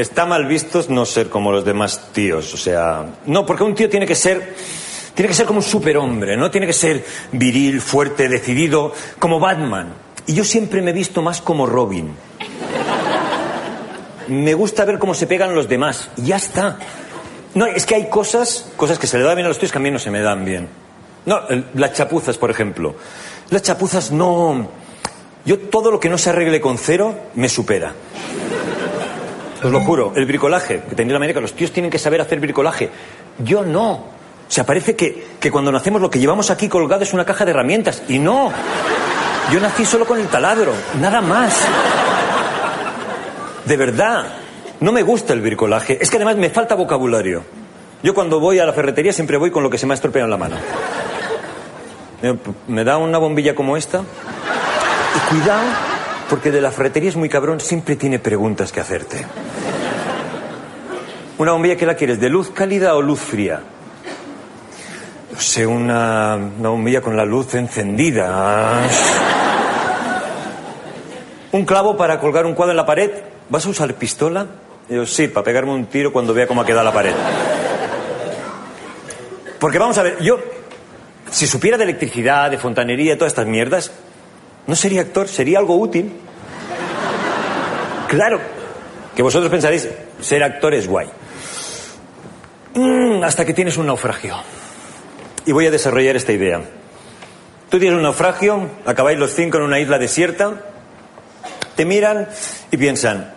está 0.00 0.26
mal 0.26 0.46
vistos 0.46 0.88
no 0.88 1.04
ser 1.04 1.28
como 1.28 1.52
los 1.52 1.64
demás 1.64 2.12
tíos. 2.12 2.52
O 2.54 2.56
sea, 2.56 3.06
no, 3.26 3.46
porque 3.46 3.64
un 3.64 3.74
tío 3.74 3.88
tiene 3.88 4.06
que 4.06 4.14
ser. 4.14 4.54
Tiene 5.14 5.28
que 5.28 5.34
ser 5.34 5.46
como 5.46 5.58
un 5.58 5.64
superhombre, 5.64 6.36
¿no? 6.36 6.50
Tiene 6.50 6.66
que 6.66 6.72
ser 6.72 7.04
viril, 7.32 7.80
fuerte, 7.80 8.28
decidido, 8.28 8.92
como 9.18 9.40
Batman. 9.40 9.92
Y 10.26 10.34
yo 10.34 10.44
siempre 10.44 10.80
me 10.80 10.90
he 10.90 10.94
visto 10.94 11.20
más 11.20 11.40
como 11.40 11.66
Robin. 11.66 12.14
Me 14.28 14.54
gusta 14.54 14.84
ver 14.84 14.98
cómo 14.98 15.12
se 15.12 15.26
pegan 15.26 15.54
los 15.54 15.68
demás. 15.68 16.08
Y 16.16 16.26
ya 16.26 16.36
está. 16.36 16.78
No, 17.54 17.66
es 17.66 17.84
que 17.84 17.96
hay 17.96 18.08
cosas, 18.08 18.70
cosas 18.76 18.98
que 18.98 19.08
se 19.08 19.18
le 19.18 19.24
dan 19.24 19.34
bien 19.34 19.46
a 19.46 19.48
los 19.48 19.58
tíos 19.58 19.72
que 19.72 19.78
a 19.78 19.80
mí 19.80 19.90
no 19.90 19.98
se 19.98 20.10
me 20.10 20.20
dan 20.20 20.44
bien. 20.44 20.68
No, 21.26 21.40
las 21.74 21.92
chapuzas, 21.92 22.38
por 22.38 22.50
ejemplo. 22.50 22.94
Las 23.50 23.62
chapuzas 23.62 24.12
no... 24.12 24.70
Yo 25.44 25.58
todo 25.58 25.90
lo 25.90 25.98
que 25.98 26.08
no 26.08 26.18
se 26.18 26.30
arregle 26.30 26.60
con 26.60 26.78
cero 26.78 27.14
me 27.34 27.48
supera. 27.48 27.94
Os 29.62 29.70
lo 29.70 29.80
juro, 29.80 30.12
el 30.16 30.26
bricolaje, 30.26 30.82
que 30.88 30.94
tenía 30.94 31.12
la 31.12 31.18
manera 31.18 31.34
que 31.34 31.40
los 31.40 31.52
tíos 31.52 31.72
tienen 31.72 31.90
que 31.90 31.98
saber 31.98 32.20
hacer 32.20 32.40
bricolaje. 32.40 32.90
Yo 33.38 33.64
no. 33.64 33.92
O 33.92 34.52
sea, 34.52 34.64
parece 34.64 34.96
que, 34.96 35.26
que 35.38 35.50
cuando 35.50 35.70
nacemos 35.70 36.00
lo 36.00 36.10
que 36.10 36.18
llevamos 36.18 36.50
aquí 36.50 36.68
colgado 36.68 37.02
es 37.02 37.12
una 37.12 37.24
caja 37.24 37.44
de 37.44 37.52
herramientas. 37.52 38.02
Y 38.08 38.18
no. 38.18 38.52
Yo 39.52 39.60
nací 39.60 39.84
solo 39.84 40.06
con 40.06 40.18
el 40.18 40.28
taladro, 40.28 40.72
nada 41.00 41.20
más. 41.20 41.66
De 43.64 43.76
verdad. 43.76 44.26
No 44.80 44.92
me 44.92 45.02
gusta 45.02 45.34
el 45.34 45.42
bricolaje. 45.42 45.98
Es 46.00 46.10
que 46.10 46.16
además 46.16 46.36
me 46.36 46.48
falta 46.48 46.74
vocabulario. 46.74 47.44
Yo 48.02 48.14
cuando 48.14 48.40
voy 48.40 48.58
a 48.58 48.64
la 48.64 48.72
ferretería 48.72 49.12
siempre 49.12 49.36
voy 49.36 49.50
con 49.50 49.62
lo 49.62 49.68
que 49.68 49.76
se 49.76 49.86
me 49.86 49.92
ha 49.92 49.94
estropeado 49.94 50.24
en 50.24 50.30
la 50.30 50.36
mano. 50.38 50.56
¿Me 52.66 52.84
da 52.84 52.96
una 52.96 53.18
bombilla 53.18 53.54
como 53.54 53.76
esta? 53.76 54.00
Y 54.00 55.30
cuidado, 55.30 55.64
porque 56.28 56.50
de 56.50 56.60
la 56.60 56.70
ferretería 56.70 57.10
es 57.10 57.16
muy 57.16 57.28
cabrón, 57.28 57.60
siempre 57.60 57.96
tiene 57.96 58.18
preguntas 58.18 58.72
que 58.72 58.80
hacerte. 58.80 59.26
¿Una 61.40 61.52
bombilla 61.52 61.74
que 61.74 61.86
la 61.86 61.94
quieres? 61.94 62.20
¿De 62.20 62.28
luz 62.28 62.50
cálida 62.50 62.94
o 62.94 63.00
luz 63.00 63.18
fría? 63.18 63.62
No 65.32 65.40
sé, 65.40 65.66
una, 65.66 66.36
bombilla 66.36 67.00
con 67.00 67.16
la 67.16 67.24
luz 67.24 67.54
encendida. 67.54 68.82
¿Un 71.52 71.64
clavo 71.64 71.96
para 71.96 72.20
colgar 72.20 72.44
un 72.44 72.52
cuadro 72.52 72.72
en 72.72 72.76
la 72.76 72.84
pared? 72.84 73.10
¿Vas 73.48 73.64
a 73.64 73.70
usar 73.70 73.94
pistola? 73.94 74.48
Yo, 74.90 75.06
sí, 75.06 75.28
para 75.28 75.42
pegarme 75.42 75.72
un 75.72 75.86
tiro 75.86 76.12
cuando 76.12 76.34
vea 76.34 76.46
cómo 76.46 76.60
ha 76.60 76.66
quedado 76.66 76.84
la 76.84 76.92
pared. 76.92 77.14
Porque 79.58 79.78
vamos 79.78 79.96
a 79.96 80.02
ver, 80.02 80.18
yo, 80.20 80.38
si 81.30 81.46
supiera 81.46 81.78
de 81.78 81.84
electricidad, 81.84 82.50
de 82.50 82.58
fontanería, 82.58 83.16
todas 83.16 83.32
estas 83.32 83.46
mierdas, 83.46 83.92
no 84.66 84.76
sería 84.76 85.00
actor, 85.00 85.26
sería 85.26 85.58
algo 85.58 85.78
útil. 85.78 86.12
Claro, 88.08 88.40
que 89.16 89.22
vosotros 89.22 89.50
pensaréis, 89.50 89.88
ser 90.20 90.42
actor 90.42 90.74
es 90.74 90.86
guay. 90.86 91.08
Mm, 92.74 93.24
hasta 93.24 93.44
que 93.44 93.54
tienes 93.54 93.76
un 93.76 93.86
naufragio. 93.86 94.36
Y 95.46 95.52
voy 95.52 95.66
a 95.66 95.70
desarrollar 95.70 96.16
esta 96.16 96.32
idea. 96.32 96.60
Tú 97.68 97.78
tienes 97.78 97.96
un 97.96 98.02
naufragio, 98.02 98.68
acabáis 98.84 99.18
los 99.18 99.34
cinco 99.34 99.58
en 99.58 99.64
una 99.64 99.78
isla 99.78 99.98
desierta, 99.98 100.54
te 101.76 101.84
miran 101.84 102.28
y 102.70 102.76
piensan, 102.76 103.32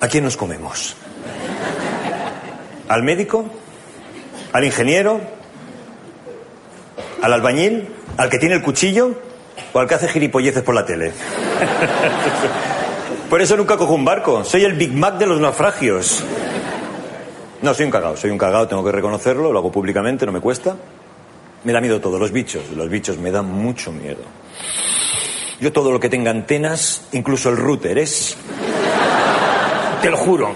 ¿a 0.00 0.08
quién 0.08 0.24
nos 0.24 0.36
comemos? 0.36 0.96
¿Al 2.88 3.02
médico? 3.02 3.46
¿Al 4.52 4.64
ingeniero? 4.64 5.20
¿Al 7.22 7.32
albañil? 7.32 7.88
¿Al 8.18 8.28
que 8.28 8.38
tiene 8.38 8.54
el 8.54 8.62
cuchillo? 8.62 9.20
¿O 9.72 9.80
al 9.80 9.88
que 9.88 9.94
hace 9.94 10.08
gilipolleces 10.08 10.62
por 10.62 10.74
la 10.74 10.84
tele? 10.84 11.12
Por 13.30 13.40
eso 13.40 13.56
nunca 13.56 13.76
cojo 13.76 13.94
un 13.94 14.04
barco. 14.04 14.44
Soy 14.44 14.64
el 14.64 14.74
Big 14.74 14.92
Mac 14.92 15.16
de 15.16 15.26
los 15.26 15.40
naufragios. 15.40 16.22
No, 17.64 17.72
soy 17.72 17.86
un 17.86 17.90
cagao, 17.90 18.14
soy 18.14 18.30
un 18.30 18.36
cagao, 18.36 18.68
tengo 18.68 18.84
que 18.84 18.92
reconocerlo, 18.92 19.50
lo 19.50 19.58
hago 19.58 19.72
públicamente, 19.72 20.26
no 20.26 20.32
me 20.32 20.40
cuesta. 20.40 20.76
Me 21.64 21.72
da 21.72 21.80
miedo 21.80 21.98
todo, 21.98 22.18
los 22.18 22.30
bichos, 22.30 22.68
los 22.76 22.90
bichos 22.90 23.16
me 23.16 23.30
dan 23.30 23.46
mucho 23.46 23.90
miedo. 23.90 24.20
Yo 25.60 25.72
todo 25.72 25.90
lo 25.90 25.98
que 25.98 26.10
tenga 26.10 26.30
antenas, 26.30 27.08
incluso 27.12 27.48
el 27.48 27.56
router, 27.56 27.96
es... 27.96 28.36
Te 30.02 30.10
lo 30.10 30.18
juro. 30.18 30.54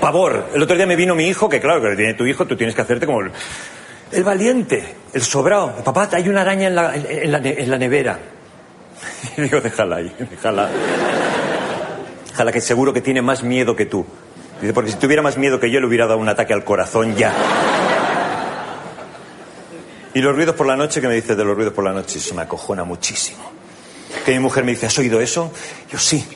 Pavor. 0.00 0.48
El 0.52 0.60
otro 0.60 0.74
día 0.74 0.86
me 0.86 0.96
vino 0.96 1.14
mi 1.14 1.28
hijo, 1.28 1.48
que 1.48 1.60
claro, 1.60 1.82
que 1.82 1.94
tiene 1.94 2.14
tu 2.14 2.26
hijo, 2.26 2.44
tú 2.46 2.56
tienes 2.56 2.74
que 2.74 2.80
hacerte 2.80 3.06
como 3.06 3.20
el, 3.20 3.30
el 4.10 4.24
valiente, 4.24 4.96
el 5.14 5.22
sobrado. 5.22 5.76
Papá, 5.84 6.08
hay 6.10 6.28
una 6.28 6.40
araña 6.40 6.66
en 6.66 6.74
la, 6.74 6.96
en 6.96 7.30
la, 7.30 7.38
en 7.38 7.70
la 7.70 7.78
nevera. 7.78 8.18
Y 9.36 9.42
digo, 9.42 9.60
déjala 9.60 9.96
ahí, 9.96 10.12
déjala. 10.28 10.68
Déjala, 12.26 12.50
que 12.50 12.60
seguro 12.60 12.92
que 12.92 13.02
tiene 13.02 13.22
más 13.22 13.44
miedo 13.44 13.76
que 13.76 13.86
tú. 13.86 14.04
Dice, 14.60 14.74
porque 14.74 14.90
si 14.90 14.98
tuviera 14.98 15.22
más 15.22 15.38
miedo 15.38 15.58
que 15.58 15.70
yo, 15.70 15.80
le 15.80 15.86
hubiera 15.86 16.06
dado 16.06 16.18
un 16.18 16.28
ataque 16.28 16.52
al 16.52 16.64
corazón 16.64 17.16
ya. 17.16 17.32
Y 20.12 20.20
los 20.20 20.34
ruidos 20.34 20.54
por 20.54 20.66
la 20.66 20.76
noche, 20.76 21.00
¿qué 21.00 21.08
me 21.08 21.14
dices 21.14 21.36
de 21.36 21.44
los 21.44 21.56
ruidos 21.56 21.72
por 21.72 21.84
la 21.84 21.92
noche? 21.92 22.18
Eso 22.18 22.34
me 22.34 22.42
acojona 22.42 22.84
muchísimo. 22.84 23.38
Que 24.24 24.32
mi 24.32 24.40
mujer 24.40 24.64
me 24.64 24.72
dice, 24.72 24.86
¿has 24.86 24.98
oído 24.98 25.20
eso? 25.20 25.52
Yo 25.90 25.98
sí. 25.98 26.26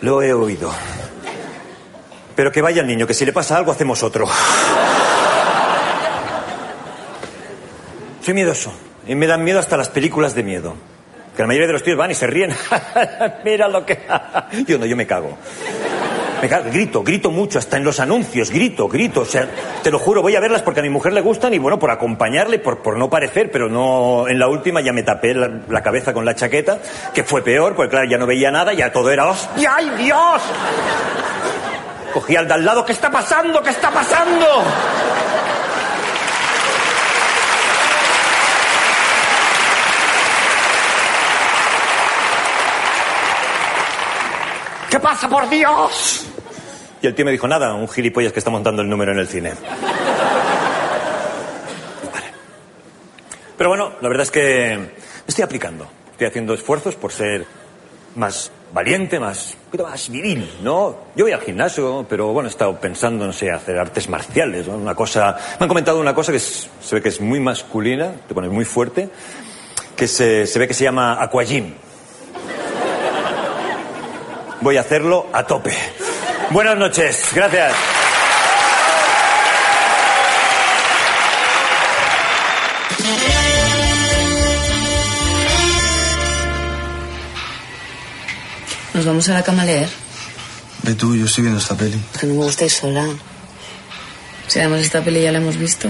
Lo 0.00 0.22
he 0.22 0.32
oído. 0.32 0.72
Pero 2.38 2.52
que 2.52 2.62
vaya 2.62 2.82
el 2.82 2.86
niño, 2.86 3.04
que 3.04 3.14
si 3.14 3.26
le 3.26 3.32
pasa 3.32 3.56
algo 3.56 3.72
hacemos 3.72 4.00
otro. 4.04 4.24
Soy 8.22 8.32
miedoso. 8.32 8.72
Y 9.08 9.16
me 9.16 9.26
dan 9.26 9.42
miedo 9.42 9.58
hasta 9.58 9.76
las 9.76 9.88
películas 9.88 10.36
de 10.36 10.44
miedo. 10.44 10.76
Que 11.34 11.42
la 11.42 11.48
mayoría 11.48 11.66
de 11.66 11.72
los 11.72 11.82
tíos 11.82 11.96
van 11.96 12.12
y 12.12 12.14
se 12.14 12.28
ríen. 12.28 12.54
Mira 13.44 13.66
lo 13.66 13.84
que... 13.84 13.98
yo 14.68 14.78
no, 14.78 14.86
yo 14.86 14.94
me 14.94 15.04
cago. 15.04 15.36
Me 16.40 16.48
cago, 16.48 16.70
grito, 16.70 17.02
grito 17.02 17.32
mucho, 17.32 17.58
hasta 17.58 17.76
en 17.76 17.82
los 17.82 17.98
anuncios, 17.98 18.52
grito, 18.52 18.86
grito. 18.86 19.22
O 19.22 19.24
sea, 19.24 19.48
te 19.82 19.90
lo 19.90 19.98
juro, 19.98 20.22
voy 20.22 20.36
a 20.36 20.40
verlas 20.40 20.62
porque 20.62 20.78
a 20.78 20.84
mi 20.84 20.90
mujer 20.90 21.14
le 21.14 21.22
gustan 21.22 21.54
y 21.54 21.58
bueno, 21.58 21.80
por 21.80 21.90
acompañarle, 21.90 22.60
por, 22.60 22.78
por 22.82 22.96
no 22.96 23.10
parecer, 23.10 23.50
pero 23.50 23.68
no. 23.68 24.28
En 24.28 24.38
la 24.38 24.46
última 24.46 24.80
ya 24.80 24.92
me 24.92 25.02
tapé 25.02 25.34
la, 25.34 25.82
cabeza 25.82 26.12
con 26.12 26.24
la 26.24 26.36
chaqueta, 26.36 26.78
que 27.12 27.24
fue 27.24 27.42
peor, 27.42 27.74
porque 27.74 27.90
claro, 27.90 28.08
ya 28.08 28.16
no 28.16 28.26
veía 28.26 28.52
nada, 28.52 28.72
ya 28.74 28.92
todo 28.92 29.10
era 29.10 29.26
¡hostia, 29.26 29.74
ay 29.74 29.90
Dios! 29.98 30.42
Cogí 32.12 32.36
al 32.36 32.48
de 32.48 32.54
al 32.54 32.64
lado, 32.64 32.84
¿qué 32.84 32.92
está 32.92 33.10
pasando? 33.10 33.62
¿Qué 33.62 33.70
está 33.70 33.90
pasando? 33.90 34.46
¿Qué 44.90 44.98
pasa, 44.98 45.28
por 45.28 45.48
Dios? 45.50 46.26
Y 47.02 47.06
el 47.06 47.14
tío 47.14 47.24
me 47.24 47.30
dijo, 47.30 47.46
nada, 47.46 47.74
un 47.74 47.88
gilipollas 47.88 48.32
que 48.32 48.38
está 48.40 48.50
montando 48.50 48.82
el 48.82 48.88
número 48.88 49.12
en 49.12 49.18
el 49.18 49.28
cine. 49.28 49.52
Vale. 52.12 52.26
Pero 53.56 53.68
bueno, 53.68 53.92
la 54.00 54.08
verdad 54.08 54.22
es 54.22 54.30
que 54.30 54.94
estoy 55.26 55.44
aplicando. 55.44 55.88
Estoy 56.12 56.26
haciendo 56.26 56.54
esfuerzos 56.54 56.96
por 56.96 57.12
ser 57.12 57.46
más 58.18 58.50
valiente, 58.72 59.18
más, 59.18 59.56
un 59.72 59.82
más 59.82 60.08
viril, 60.10 60.50
¿no? 60.62 60.96
Yo 61.16 61.24
voy 61.24 61.32
al 61.32 61.40
gimnasio, 61.40 62.04
pero 62.08 62.32
bueno, 62.32 62.48
he 62.48 62.50
estado 62.50 62.78
pensando, 62.78 63.26
no 63.26 63.32
sé, 63.32 63.50
hacer 63.50 63.78
artes 63.78 64.08
marciales, 64.08 64.66
¿no? 64.68 64.74
Una 64.76 64.94
cosa... 64.94 65.36
Me 65.58 65.64
han 65.64 65.68
comentado 65.68 65.98
una 66.00 66.14
cosa 66.14 66.32
que 66.32 66.36
es- 66.38 66.68
se 66.82 66.94
ve 66.96 67.02
que 67.02 67.08
es 67.08 67.20
muy 67.20 67.40
masculina, 67.40 68.12
te 68.28 68.34
pones 68.34 68.50
muy 68.50 68.64
fuerte, 68.66 69.08
que 69.96 70.06
se, 70.06 70.46
se 70.46 70.58
ve 70.58 70.68
que 70.68 70.74
se 70.74 70.84
llama 70.84 71.22
aquagym. 71.22 71.72
Voy 74.60 74.76
a 74.76 74.80
hacerlo 74.80 75.26
a 75.32 75.44
tope. 75.46 75.72
Buenas 76.50 76.76
noches, 76.76 77.30
gracias. 77.34 77.72
Nos 88.98 89.06
vamos 89.06 89.28
a 89.28 89.34
la 89.34 89.44
cama 89.44 89.62
a 89.62 89.64
leer. 89.64 89.88
Ve 90.82 90.92
tú, 90.96 91.14
yo 91.14 91.26
estoy 91.26 91.42
viendo 91.42 91.60
esta 91.60 91.76
peli. 91.76 92.02
Que 92.18 92.26
no 92.26 92.34
me 92.34 92.42
gusta 92.42 92.64
ir 92.64 92.70
sola. 92.72 93.06
Si 94.48 94.58
además 94.58 94.80
esta 94.80 95.04
peli 95.04 95.22
ya 95.22 95.30
la 95.30 95.38
hemos 95.38 95.56
visto. 95.56 95.88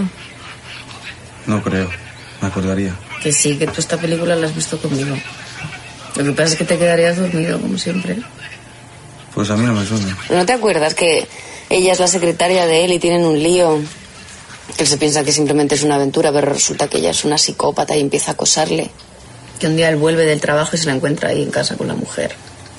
No 1.47 1.63
creo. 1.63 1.89
Me 2.43 2.49
acordaría. 2.49 2.95
Que 3.23 3.33
sí, 3.33 3.57
que 3.57 3.67
tú 3.67 3.81
esta 3.81 3.97
película 3.97 4.37
la 4.37 4.47
has 4.47 4.55
visto 4.55 4.79
conmigo. 4.79 5.17
Lo 6.17 6.25
que 6.25 6.33
pasa 6.33 6.53
es 6.53 6.59
que 6.59 6.67
te 6.67 6.77
quedarías 6.77 7.17
dormido, 7.17 7.59
como 7.59 7.79
siempre. 7.79 8.19
Pues 9.35 9.49
a 9.49 9.57
mí 9.57 9.65
no 9.65 9.73
me 9.73 9.87
suena. 9.87 10.15
¿No 10.29 10.45
te 10.45 10.53
acuerdas 10.53 10.93
que 10.93 11.27
ella 11.71 11.93
es 11.93 12.01
la 12.01 12.09
secretaria 12.09 12.67
de 12.67 12.85
él 12.85 12.93
y 12.93 12.99
tienen 12.99 13.25
un 13.25 13.43
lío? 13.43 13.81
Que 14.77 14.83
él 14.83 14.87
se 14.87 14.99
piensa 14.99 15.25
que 15.25 15.33
simplemente 15.33 15.77
es 15.77 15.83
una 15.83 15.95
aventura, 15.95 16.31
pero 16.31 16.53
resulta 16.53 16.89
que 16.89 16.99
ella 16.99 17.13
es 17.13 17.25
una 17.25 17.39
psicópata 17.39 17.97
y 17.97 18.03
empieza 18.03 18.33
a 18.33 18.35
acosarle. 18.35 18.91
Que 19.59 19.67
un 19.67 19.77
día 19.77 19.89
él 19.89 19.97
vuelve 19.97 20.27
del 20.27 20.43
trabajo 20.43 20.77
y 20.77 20.79
se 20.79 20.85
la 20.85 20.93
encuentra 20.93 21.31
ahí 21.31 21.43
en 21.43 21.51
casa 21.51 21.75
con 21.79 21.89
la 21.89 21.95
mujer. 21.95 22.37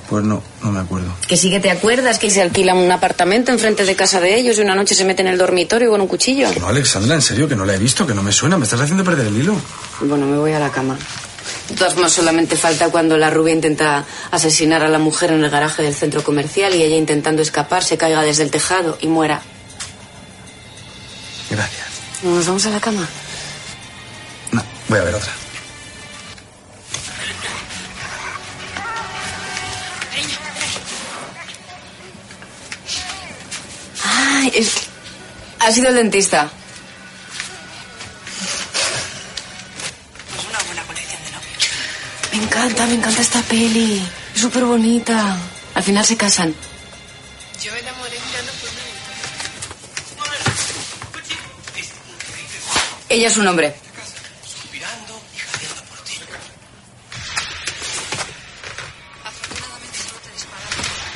Pues 0.09 0.23
no, 0.23 0.41
no 0.63 0.71
me 0.71 0.79
acuerdo. 0.79 1.13
Que 1.27 1.37
sí 1.37 1.51
que 1.51 1.59
te 1.59 1.69
acuerdas 1.69 2.17
que 2.17 2.31
se 2.31 2.41
alquila 2.41 2.73
un 2.73 2.91
apartamento 2.91 3.51
enfrente 3.51 3.85
de 3.85 3.95
casa 3.95 4.19
de 4.19 4.35
ellos 4.35 4.57
y 4.57 4.61
una 4.61 4.73
noche 4.73 4.95
se 4.95 5.05
mete 5.05 5.21
en 5.21 5.27
el 5.27 5.37
dormitorio 5.37 5.91
con 5.91 6.01
un 6.01 6.07
cuchillo. 6.07 6.49
No, 6.59 6.67
Alexandra, 6.67 7.13
en 7.13 7.21
serio, 7.21 7.47
que 7.47 7.55
no 7.55 7.63
la 7.63 7.75
he 7.75 7.77
visto, 7.77 8.07
que 8.07 8.15
no 8.15 8.23
me 8.23 8.31
suena. 8.31 8.57
Me 8.57 8.63
estás 8.63 8.81
haciendo 8.81 9.03
perder 9.03 9.27
el 9.27 9.37
hilo. 9.37 9.55
Bueno, 10.01 10.25
me 10.25 10.37
voy 10.37 10.53
a 10.53 10.59
la 10.59 10.71
cama. 10.71 10.97
De 11.69 11.75
todas 11.75 11.93
formas, 11.93 12.11
solamente 12.11 12.55
falta 12.55 12.89
cuando 12.89 13.17
la 13.17 13.29
rubia 13.29 13.53
intenta 13.53 14.03
asesinar 14.31 14.81
a 14.81 14.89
la 14.89 14.97
mujer 14.97 15.31
en 15.31 15.43
el 15.43 15.49
garaje 15.51 15.83
del 15.83 15.93
centro 15.93 16.23
comercial 16.23 16.73
y 16.73 16.81
ella 16.81 16.95
intentando 16.95 17.43
escapar 17.43 17.83
se 17.83 17.97
caiga 17.97 18.23
desde 18.23 18.43
el 18.43 18.49
tejado 18.49 18.97
y 19.01 19.07
muera. 19.07 19.41
Gracias. 21.51 21.87
¿Nos 22.23 22.47
vamos 22.47 22.65
a 22.65 22.71
la 22.71 22.79
cama? 22.79 23.07
Voy 24.89 24.97
a 24.97 25.03
ver 25.03 25.13
otra. 25.13 25.38
Ay, 34.39 34.51
es... 34.55 34.71
Ha 35.59 35.71
sido 35.71 35.89
el 35.89 35.95
dentista. 35.95 36.49
Me 42.31 42.43
encanta, 42.43 42.85
me 42.85 42.93
encanta 42.93 43.21
esta 43.21 43.41
peli. 43.41 44.01
Es 44.33 44.41
súper 44.41 44.63
bonita. 44.63 45.37
Al 45.73 45.83
final 45.83 46.05
se 46.05 46.15
casan. 46.15 46.55
Yo 47.61 47.75
enamoré 47.75 48.17
mirando 48.27 48.51
por 48.53 48.69
Ella 53.09 53.27
es 53.27 53.37
un 53.37 53.47
hombre. 53.47 53.75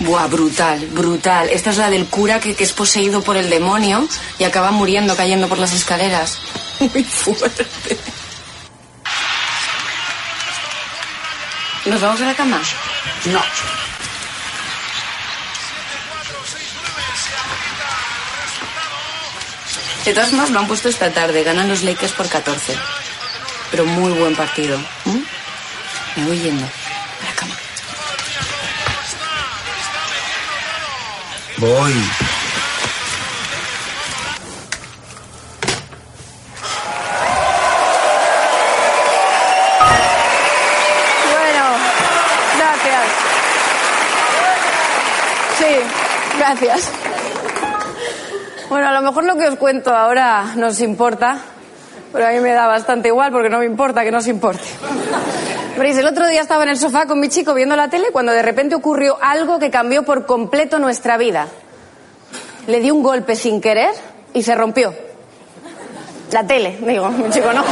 Buah, 0.06 0.28
brutal, 0.28 0.88
brutal. 0.88 1.50
Esta 1.50 1.70
es 1.70 1.78
la 1.78 1.90
del 1.90 2.08
cura 2.08 2.40
que, 2.40 2.56
que 2.56 2.64
es 2.64 2.74
poseído 2.74 3.22
por 3.22 3.38
el 3.38 3.50
demonio 3.50 4.08
y 4.38 4.44
acaba 4.44 4.72
muriendo 4.72 5.16
cayendo 5.16 5.48
por 5.48 5.58
las 5.58 5.74
escaleras. 5.74 6.40
Muy 6.80 7.04
fuerte. 7.04 7.98
¿Nos 11.86 12.02
vamos 12.02 12.22
a 12.22 12.26
la 12.26 12.34
cama? 12.34 12.62
No. 13.26 13.42
De 20.06 20.14
todas 20.14 20.30
formas, 20.30 20.50
lo 20.50 20.60
han 20.60 20.68
puesto 20.68 20.90
esta 20.90 21.12
tarde. 21.12 21.44
Ganan 21.44 21.70
los 21.70 21.82
Lakers 21.84 22.12
por 22.12 22.28
14. 22.28 22.76
Pero 23.72 23.86
muy 23.86 24.12
buen 24.12 24.36
partido. 24.36 24.78
¿Mm? 25.06 25.20
Me 26.18 26.26
voy 26.28 26.40
yendo. 26.40 26.83
Voy. 31.58 31.94
Bueno, 41.32 41.66
gracias. 42.58 43.08
Sí, 45.58 46.38
gracias. 46.38 46.92
Bueno, 48.70 48.88
a 48.88 48.92
lo 48.92 49.02
mejor 49.02 49.24
lo 49.26 49.36
que 49.36 49.48
os 49.48 49.56
cuento 49.58 49.96
ahora 49.96 50.54
nos 50.56 50.80
importa, 50.82 51.38
pero 52.14 52.28
a 52.28 52.30
mí 52.30 52.40
me 52.40 52.52
da 52.52 52.68
bastante 52.68 53.08
igual 53.08 53.32
porque 53.32 53.50
no 53.50 53.58
me 53.58 53.66
importa 53.66 54.04
que 54.04 54.12
no 54.12 54.20
os 54.20 54.28
importe. 54.28 54.64
Veréis, 55.76 55.98
el 55.98 56.06
otro 56.06 56.28
día 56.28 56.42
estaba 56.42 56.62
en 56.64 56.70
el 56.70 56.78
sofá 56.78 57.08
con 57.08 57.20
mi 57.20 57.28
chico 57.28 57.56
viendo 57.56 57.76
la 57.76 57.90
tele 57.90 58.10
cuando 58.12 58.32
de 58.32 58.44
repente 58.44 58.76
ocurrió 58.76 59.18
algo 59.20 59.58
que 59.58 59.72
cambió 59.72 60.04
por 60.04 60.28
completo 60.28 60.78
nuestra 60.78 61.18
vida. 61.18 61.48
Le 62.68 62.80
di 62.80 62.92
un 62.92 63.02
golpe 63.02 63.36
sin 63.36 63.60
querer 63.60 63.90
y 64.34 64.44
se 64.44 64.54
rompió. 64.54 64.94
La 66.32 66.46
tele, 66.46 66.78
digo, 66.82 67.10
mi 67.10 67.30
chico 67.32 67.52
no. 67.52 67.64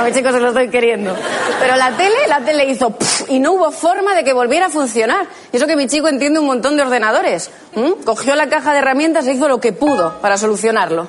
A 0.00 0.04
mi 0.04 0.12
chico 0.12 0.30
se 0.30 0.38
lo 0.38 0.48
estoy 0.48 0.68
queriendo. 0.68 1.14
Pero 1.60 1.76
la 1.76 1.96
tele, 1.96 2.26
la 2.28 2.40
tele 2.40 2.64
hizo 2.66 2.90
pf, 2.90 3.26
y 3.28 3.40
no 3.40 3.52
hubo 3.52 3.70
forma 3.72 4.14
de 4.14 4.24
que 4.24 4.32
volviera 4.32 4.66
a 4.66 4.70
funcionar. 4.70 5.26
Y 5.52 5.56
eso 5.56 5.66
que 5.66 5.76
mi 5.76 5.88
chico 5.88 6.08
entiende 6.08 6.38
un 6.38 6.46
montón 6.46 6.76
de 6.76 6.82
ordenadores. 6.82 7.50
¿m? 7.74 7.94
Cogió 8.04 8.34
la 8.36 8.48
caja 8.48 8.72
de 8.72 8.78
herramientas 8.78 9.26
e 9.26 9.32
hizo 9.32 9.48
lo 9.48 9.60
que 9.60 9.72
pudo 9.72 10.14
para 10.20 10.36
solucionarlo. 10.36 11.08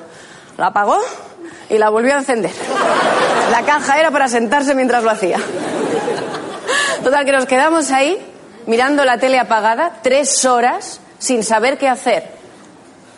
La 0.56 0.66
apagó 0.66 1.00
y 1.68 1.78
la 1.78 1.90
volvió 1.90 2.14
a 2.14 2.18
encender. 2.18 2.52
La 3.50 3.62
caja 3.62 3.98
era 3.98 4.10
para 4.10 4.28
sentarse 4.28 4.74
mientras 4.74 5.02
lo 5.02 5.10
hacía. 5.10 5.38
Total, 7.02 7.24
que 7.24 7.32
nos 7.32 7.46
quedamos 7.46 7.90
ahí 7.90 8.18
mirando 8.66 9.04
la 9.04 9.18
tele 9.18 9.38
apagada 9.38 9.98
tres 10.02 10.44
horas 10.44 11.00
sin 11.18 11.42
saber 11.42 11.78
qué 11.78 11.88
hacer. 11.88 12.28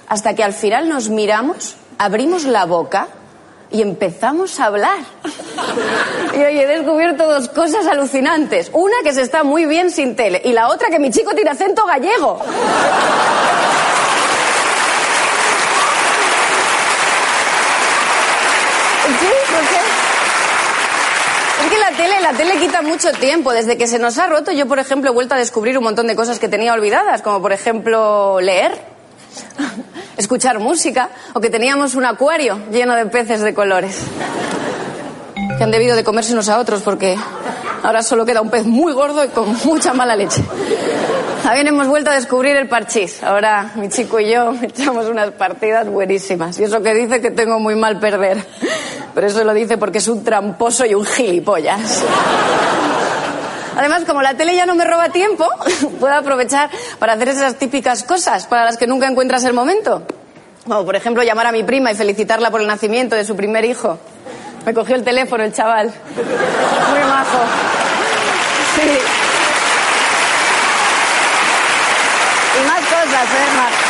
Hasta 0.09 0.35
que 0.35 0.45
al 0.45 0.53
final 0.53 0.89
nos 0.89 1.09
miramos, 1.09 1.77
abrimos 1.99 2.45
la 2.45 2.65
boca 2.65 3.09
y 3.71 3.83
empezamos 3.83 4.61
a 4.61 4.67
hablar. 4.67 4.99
Y 6.35 6.39
hoy 6.39 6.59
he 6.61 6.67
descubierto 6.67 7.27
dos 7.27 7.49
cosas 7.49 7.87
alucinantes. 7.87 8.71
Una 8.73 8.97
que 9.03 9.13
se 9.13 9.23
está 9.23 9.43
muy 9.43 9.67
bien 9.67 9.91
sin 9.91 10.15
tele 10.17 10.41
y 10.45 10.53
la 10.53 10.69
otra 10.69 10.89
que 10.89 10.99
mi 10.99 11.11
chico 11.11 11.33
tiene 11.35 11.51
acento 11.51 11.85
gallego. 11.87 12.41
¿Sí? 19.21 19.27
¿Por 19.53 19.61
qué? 19.69 19.81
Es 21.65 21.71
que 21.71 21.79
la 22.37 22.45
tele, 22.45 22.59
quita 22.59 22.83
mucho 22.83 23.13
tiempo. 23.13 23.53
Desde 23.53 23.79
que 23.79 23.87
se 23.87 23.99
nos 23.99 24.19
ha 24.19 24.27
roto, 24.27 24.53
yo, 24.53 24.67
por 24.67 24.79
ejemplo, 24.79 25.11
he 25.11 25.15
vuelto 25.15 25.35
a 25.35 25.39
descubrir 25.39 25.79
un 25.79 25.85
montón 25.85 26.07
de 26.07 26.15
cosas 26.15 26.39
que 26.39 26.49
tenía 26.49 26.73
olvidadas, 26.75 27.23
como 27.23 27.41
por 27.41 27.53
ejemplo 27.53 28.41
leer, 28.41 28.73
escuchar 30.17 30.59
música, 30.59 31.11
o 31.33 31.41
que 31.41 31.51
teníamos 31.51 31.95
un 31.95 32.05
acuario 32.05 32.59
lleno 32.71 32.95
de 32.95 33.07
peces 33.07 33.41
de 33.41 33.55
colores. 33.55 34.03
Que 35.57 35.65
han 35.65 35.71
debido 35.71 35.97
de 35.97 36.05
comerse 36.05 36.35
unos 36.35 36.49
a 36.49 36.59
otros 36.59 36.83
porque 36.83 37.17
ahora 37.83 38.03
solo 38.03 38.27
queda 38.27 38.43
un 38.43 38.51
pez 38.51 38.67
muy 38.67 38.93
gordo 38.93 39.25
y 39.25 39.29
con 39.29 39.57
mucha 39.65 39.95
mala 39.95 40.15
leche. 40.15 40.43
También 41.43 41.69
hemos 41.69 41.87
vuelto 41.87 42.11
a 42.11 42.15
descubrir 42.15 42.57
el 42.57 42.69
parchís. 42.69 43.23
Ahora 43.23 43.73
mi 43.77 43.89
chico 43.89 44.21
y 44.21 44.31
yo 44.31 44.53
echamos 44.63 45.07
unas 45.07 45.31
partidas 45.31 45.89
buenísimas. 45.89 46.59
Y 46.59 46.65
eso 46.65 46.83
que 46.83 46.93
dice 46.93 47.23
que 47.23 47.31
tengo 47.31 47.59
muy 47.59 47.77
mal 47.77 47.99
perder. 47.99 48.45
Pero 49.17 49.29
eso 49.29 49.43
lo 49.45 49.55
dice 49.55 49.79
porque 49.79 49.97
es 49.97 50.09
un 50.09 50.23
tramposo 50.23 50.85
y 50.85 50.95
un 50.95 51.07
gilipollas. 51.07 52.05
Además, 53.75 54.05
como 54.05 54.21
la 54.21 54.37
tele 54.37 54.55
ya 54.55 54.67
no 54.67 54.75
me 54.75 54.85
roba 54.85 55.09
tiempo, 55.09 55.49
puedo 56.01 56.13
aprovechar 56.13 56.69
para 56.99 57.15
hacer 57.15 57.31
esas 57.31 57.55
típicas 57.55 58.03
cosas 58.03 58.47
para 58.47 58.67
las 58.67 58.77
que 58.77 58.87
nunca 58.87 59.09
encuentras 59.09 59.43
el 59.45 59.55
momento. 59.55 60.03
Como 60.67 60.85
por 60.85 60.97
ejemplo 60.97 61.23
llamar 61.23 61.47
a 61.47 61.53
mi 61.53 61.63
prima 61.63 61.91
y 61.93 61.95
felicitarla 61.95 62.51
por 62.51 62.61
el 62.61 62.67
nacimiento 62.67 63.17
de 63.17 63.25
su 63.25 63.35
primer 63.35 63.65
hijo. 63.65 63.99
Me 64.67 64.75
cogió 64.75 64.95
el 64.95 65.03
teléfono 65.03 65.45
el 65.45 65.55
chaval. 65.55 65.87
Muy 65.87 67.01
majo. 67.01 67.39
Sí. 68.75 68.99
Y 72.61 72.69
más 72.69 72.81
cosas, 72.81 73.25
¿eh? 73.25 73.57
Más. 73.57 73.86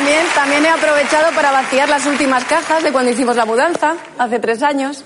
También, 0.00 0.26
también 0.34 0.64
he 0.64 0.68
aprovechado 0.70 1.30
para 1.32 1.50
vaciar 1.50 1.90
las 1.90 2.06
últimas 2.06 2.42
cajas 2.44 2.82
de 2.82 2.90
cuando 2.90 3.10
hicimos 3.10 3.36
la 3.36 3.44
mudanza, 3.44 3.96
hace 4.16 4.38
tres 4.38 4.62
años. 4.62 5.04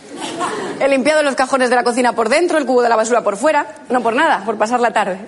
He 0.78 0.86
limpiado 0.86 1.24
los 1.24 1.34
cajones 1.34 1.68
de 1.68 1.74
la 1.74 1.82
cocina 1.82 2.12
por 2.12 2.28
dentro, 2.28 2.58
el 2.58 2.64
cubo 2.64 2.80
de 2.80 2.88
la 2.88 2.94
basura 2.94 3.24
por 3.24 3.36
fuera. 3.36 3.66
No 3.88 4.02
por 4.02 4.14
nada, 4.14 4.42
por 4.44 4.56
pasar 4.56 4.78
la 4.78 4.92
tarde. 4.92 5.18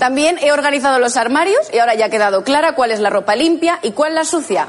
También 0.00 0.38
he 0.42 0.50
organizado 0.50 0.98
los 0.98 1.16
armarios 1.16 1.72
y 1.72 1.78
ahora 1.78 1.94
ya 1.94 2.06
ha 2.06 2.08
quedado 2.08 2.42
clara 2.42 2.74
cuál 2.74 2.90
es 2.90 2.98
la 2.98 3.10
ropa 3.10 3.36
limpia 3.36 3.78
y 3.82 3.92
cuál 3.92 4.16
la 4.16 4.24
sucia. 4.24 4.66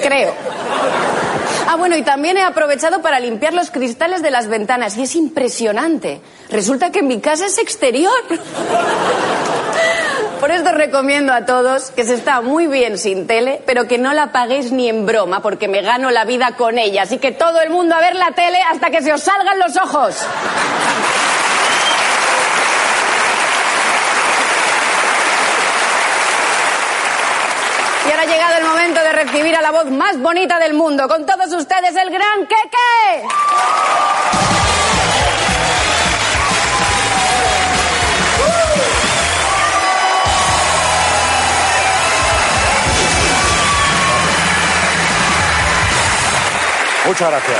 Creo. 0.00 0.34
Ah, 1.66 1.74
bueno, 1.74 1.96
y 1.96 2.02
también 2.02 2.36
he 2.36 2.42
aprovechado 2.42 3.02
para 3.02 3.18
limpiar 3.18 3.54
los 3.54 3.72
cristales 3.72 4.22
de 4.22 4.30
las 4.30 4.46
ventanas 4.46 4.96
y 4.96 5.02
es 5.02 5.16
impresionante. 5.16 6.20
Resulta 6.48 6.92
que 6.92 7.02
mi 7.02 7.20
casa 7.20 7.46
es 7.46 7.58
exterior. 7.58 8.14
Por 10.40 10.50
esto 10.50 10.70
recomiendo 10.72 11.32
a 11.32 11.46
todos 11.46 11.90
que 11.90 12.04
se 12.04 12.14
está 12.14 12.42
muy 12.42 12.66
bien 12.66 12.98
sin 12.98 13.26
tele, 13.26 13.62
pero 13.64 13.88
que 13.88 13.96
no 13.96 14.12
la 14.12 14.32
paguéis 14.32 14.70
ni 14.70 14.88
en 14.88 15.06
broma, 15.06 15.40
porque 15.40 15.66
me 15.66 15.80
gano 15.80 16.10
la 16.10 16.24
vida 16.24 16.52
con 16.56 16.78
ella. 16.78 17.02
Así 17.02 17.18
que 17.18 17.32
todo 17.32 17.60
el 17.62 17.70
mundo 17.70 17.94
a 17.94 18.00
ver 18.00 18.14
la 18.14 18.32
tele 18.32 18.58
hasta 18.70 18.90
que 18.90 19.02
se 19.02 19.12
os 19.12 19.22
salgan 19.22 19.58
los 19.58 19.76
ojos. 19.76 20.14
Y 28.06 28.10
ahora 28.10 28.22
ha 28.22 28.26
llegado 28.26 28.56
el 28.58 28.64
momento 28.64 29.00
de 29.00 29.12
recibir 29.12 29.56
a 29.56 29.62
la 29.62 29.70
voz 29.72 29.86
más 29.86 30.20
bonita 30.20 30.58
del 30.58 30.74
mundo. 30.74 31.08
Con 31.08 31.24
todos 31.24 31.50
ustedes, 31.52 31.96
el 31.96 32.10
gran 32.10 32.46
Keke. 32.46 33.26
Muchas 47.06 47.30
gracias. 47.30 47.58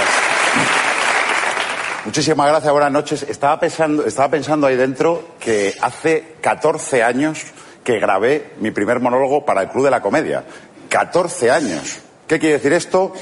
Muchísimas 2.04 2.48
gracias, 2.48 2.72
buenas 2.72 2.90
noches. 2.90 3.22
Estaba 3.28 3.60
pensando, 3.60 4.04
estaba 4.04 4.28
pensando 4.28 4.66
ahí 4.66 4.76
dentro 4.76 5.36
que 5.38 5.74
hace 5.80 6.34
14 6.40 7.02
años 7.04 7.44
que 7.84 8.00
grabé 8.00 8.54
mi 8.58 8.72
primer 8.72 8.98
monólogo 8.98 9.44
para 9.44 9.62
el 9.62 9.68
Club 9.68 9.84
de 9.84 9.90
la 9.92 10.00
Comedia. 10.00 10.42
14 10.88 11.50
años. 11.50 11.98
¿Qué 12.26 12.40
quiere 12.40 12.54
decir 12.54 12.72
esto? 12.72 13.12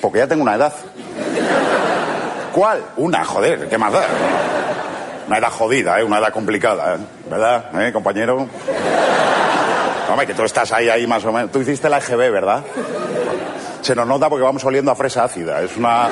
Porque 0.00 0.18
ya 0.18 0.26
tengo 0.26 0.42
una 0.42 0.56
edad. 0.56 0.74
¿Cuál? 2.52 2.84
Una, 2.98 3.24
joder, 3.24 3.68
¿qué 3.68 3.78
más 3.78 3.94
da? 3.94 4.06
Una 5.26 5.38
edad 5.38 5.50
jodida, 5.50 6.00
¿eh? 6.00 6.04
una 6.04 6.18
edad 6.18 6.32
complicada, 6.32 6.96
¿eh? 6.96 6.98
¿verdad, 7.30 7.80
eh, 7.80 7.92
compañero? 7.92 8.46
Hombre, 10.10 10.26
que 10.26 10.34
tú 10.34 10.42
estás 10.42 10.70
ahí, 10.72 10.90
ahí 10.90 11.06
más 11.06 11.24
o 11.24 11.32
menos. 11.32 11.50
Tú 11.50 11.60
hiciste 11.60 11.88
la 11.88 11.96
EGB, 11.98 12.30
¿verdad? 12.30 12.62
Se 13.82 13.94
nos 13.94 14.06
nota 14.06 14.28
porque 14.28 14.44
vamos 14.44 14.64
oliendo 14.64 14.90
a 14.90 14.94
fresa 14.94 15.24
ácida. 15.24 15.60
Es 15.62 15.76
una... 15.76 16.08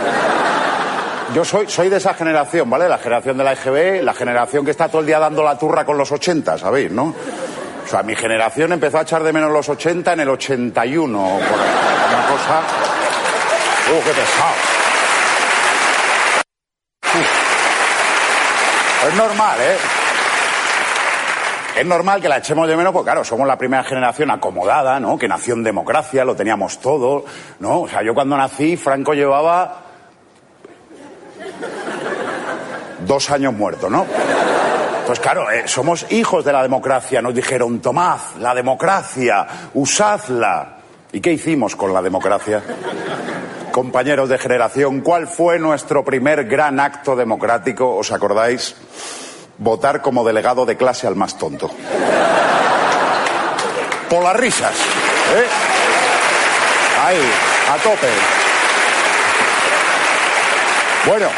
Yo 1.35 1.44
soy, 1.44 1.68
soy 1.68 1.88
de 1.88 1.98
esa 1.98 2.12
generación, 2.14 2.68
¿vale? 2.68 2.88
La 2.88 2.98
generación 2.98 3.38
de 3.38 3.44
la 3.44 3.52
EGB, 3.52 4.02
la 4.02 4.14
generación 4.14 4.64
que 4.64 4.72
está 4.72 4.88
todo 4.88 5.00
el 5.00 5.06
día 5.06 5.20
dando 5.20 5.44
la 5.44 5.56
turra 5.56 5.85
con 5.85 5.96
los 5.96 6.11
80, 6.11 6.59
¿sabéis, 6.59 6.90
no? 6.90 7.14
O 7.85 7.88
sea, 7.88 8.02
mi 8.02 8.16
generación 8.16 8.72
empezó 8.72 8.98
a 8.98 9.02
echar 9.02 9.22
de 9.22 9.33
menos 9.33 9.52
los 9.52 9.68
80 9.68 10.12
en 10.12 10.20
el 10.20 10.28
81, 10.28 11.18
por 11.18 11.28
una 11.28 12.26
cosa... 12.28 12.61
¡Uh, 13.90 14.04
qué 14.04 14.11
pesado! 14.11 14.54
Es 19.09 19.14
normal, 19.14 19.59
¿eh? 19.61 19.76
Es 21.78 21.87
normal 21.87 22.20
que 22.20 22.28
la 22.28 22.38
echemos 22.38 22.68
de 22.68 22.76
menos 22.76 22.92
porque, 22.92 23.06
claro, 23.06 23.24
somos 23.24 23.46
la 23.46 23.56
primera 23.56 23.83
generación 23.83 24.30
acomodada, 24.30 25.00
¿no? 25.00 25.16
Que 25.16 25.28
nació 25.28 25.54
en 25.54 25.62
democracia, 25.62 26.24
lo 26.24 26.37
teníamos 26.37 26.78
todo, 26.78 27.24
¿no? 27.61 27.83
O 27.83 27.88
sea, 27.88 28.02
yo 28.02 28.12
cuando 28.12 28.37
nací, 28.37 28.76
Franco 28.76 29.14
llevaba 29.14 29.83
dos 33.06 33.30
años 33.30 33.54
muerto, 33.54 33.88
¿no? 33.88 34.06
Pues 35.06 35.18
claro, 35.18 35.50
eh, 35.50 35.66
somos 35.66 36.06
hijos 36.12 36.44
de 36.44 36.52
la 36.52 36.62
democracia. 36.62 37.22
Nos 37.22 37.35
dijeron, 37.35 37.80
tomad 37.80 38.18
la 38.38 38.54
democracia, 38.54 39.46
usadla. 39.74 40.76
¿Y 41.12 41.20
qué 41.20 41.33
hicimos 41.33 41.74
con 41.74 41.92
la 41.92 42.02
democracia? 42.02 42.62
Compañeros 43.72 44.28
de 44.28 44.38
generación, 44.38 45.00
¿cuál 45.00 45.26
fue 45.26 45.59
nuestro 45.59 46.04
primer 46.04 46.44
gran 46.44 46.78
acto 46.78 47.16
democrático? 47.16 47.96
¿Os 47.96 48.12
acordáis? 48.12 48.76
Votar 49.61 50.01
como 50.01 50.25
delegado 50.25 50.66
de 50.66 50.77
clase 50.77 51.07
al 51.07 51.16
más 51.16 51.37
tonto. 51.37 51.70
Por 54.09 54.25
las 54.25 54.35
risas. 54.35 54.73
¿eh? 54.73 55.46
Ahí, 57.05 57.33
a 57.70 57.77
tope. 57.77 58.09
Bueno, 61.07 61.29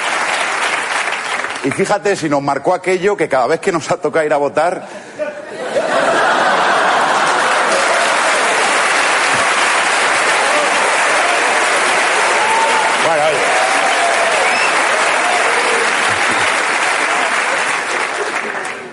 y 1.65 1.71
fíjate 1.71 2.17
si 2.17 2.29
nos 2.29 2.43
marcó 2.43 2.75
aquello 2.75 3.17
que 3.17 3.29
cada 3.29 3.49
vez 3.49 3.61
que 3.61 3.73
nos 3.73 3.91
ha 3.91 3.97
tocado 3.97 4.25
ir 4.25 4.33
a 4.33 4.37
votar. 4.37 4.87
Bueno, 13.07 13.25
oye. 13.27 13.53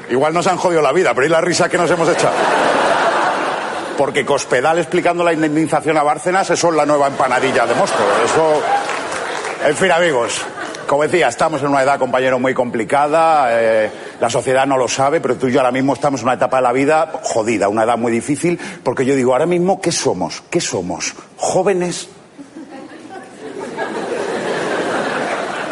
Igual 0.10 0.34
nos 0.34 0.48
han 0.48 0.58
jodido 0.58 0.82
la 0.82 0.92
vida, 0.92 1.14
pero 1.14 1.28
¿y 1.28 1.30
la 1.30 1.42
risa 1.42 1.70
que 1.70 1.78
nos 1.78 1.90
hemos 1.92 2.10
echado? 2.10 2.34
Porque 3.98 4.26
Cospedal 4.26 4.80
explicando 4.80 5.24
la 5.24 5.34
indemnización 5.34 5.98
a 5.98 6.04
Bárcenas, 6.04 6.50
eso 6.50 6.70
es 6.70 6.76
la 6.76 6.86
nueva 6.86 7.08
empanadilla 7.08 7.66
de 7.66 7.76
Mosco. 7.76 8.04
Eso. 8.24 8.62
En 9.68 9.76
fin, 9.76 9.92
amigos, 9.92 10.42
como 10.88 11.04
decía, 11.04 11.28
estamos 11.28 11.62
en 11.62 11.68
una 11.68 11.84
edad, 11.84 12.00
compañero, 12.00 12.40
muy 12.40 12.54
complicada. 12.54 13.50
eh, 13.52 13.92
la 14.20 14.30
sociedad 14.30 14.66
no 14.66 14.78
lo 14.78 14.88
sabe, 14.88 15.22
pero 15.22 15.36
tú 15.36 15.48
y 15.48 15.52
yo 15.52 15.60
ahora 15.60 15.72
mismo 15.72 15.94
estamos 15.94 16.22
en 16.22 16.28
una 16.28 16.36
etapa 16.36 16.58
de 16.58 16.64
la 16.64 16.72
vida 16.72 17.12
jodida, 17.24 17.70
una 17.70 17.84
edad 17.84 17.98
muy 17.98 18.12
difícil, 18.12 18.60
porque 18.84 19.06
yo 19.06 19.16
digo, 19.16 19.34
ahora 19.34 19.46
mismo, 19.46 19.80
¿qué 19.80 19.92
somos? 19.92 20.44
¿Qué 20.50 20.60
somos? 20.60 21.14
¿Jóvenes? 21.38 22.10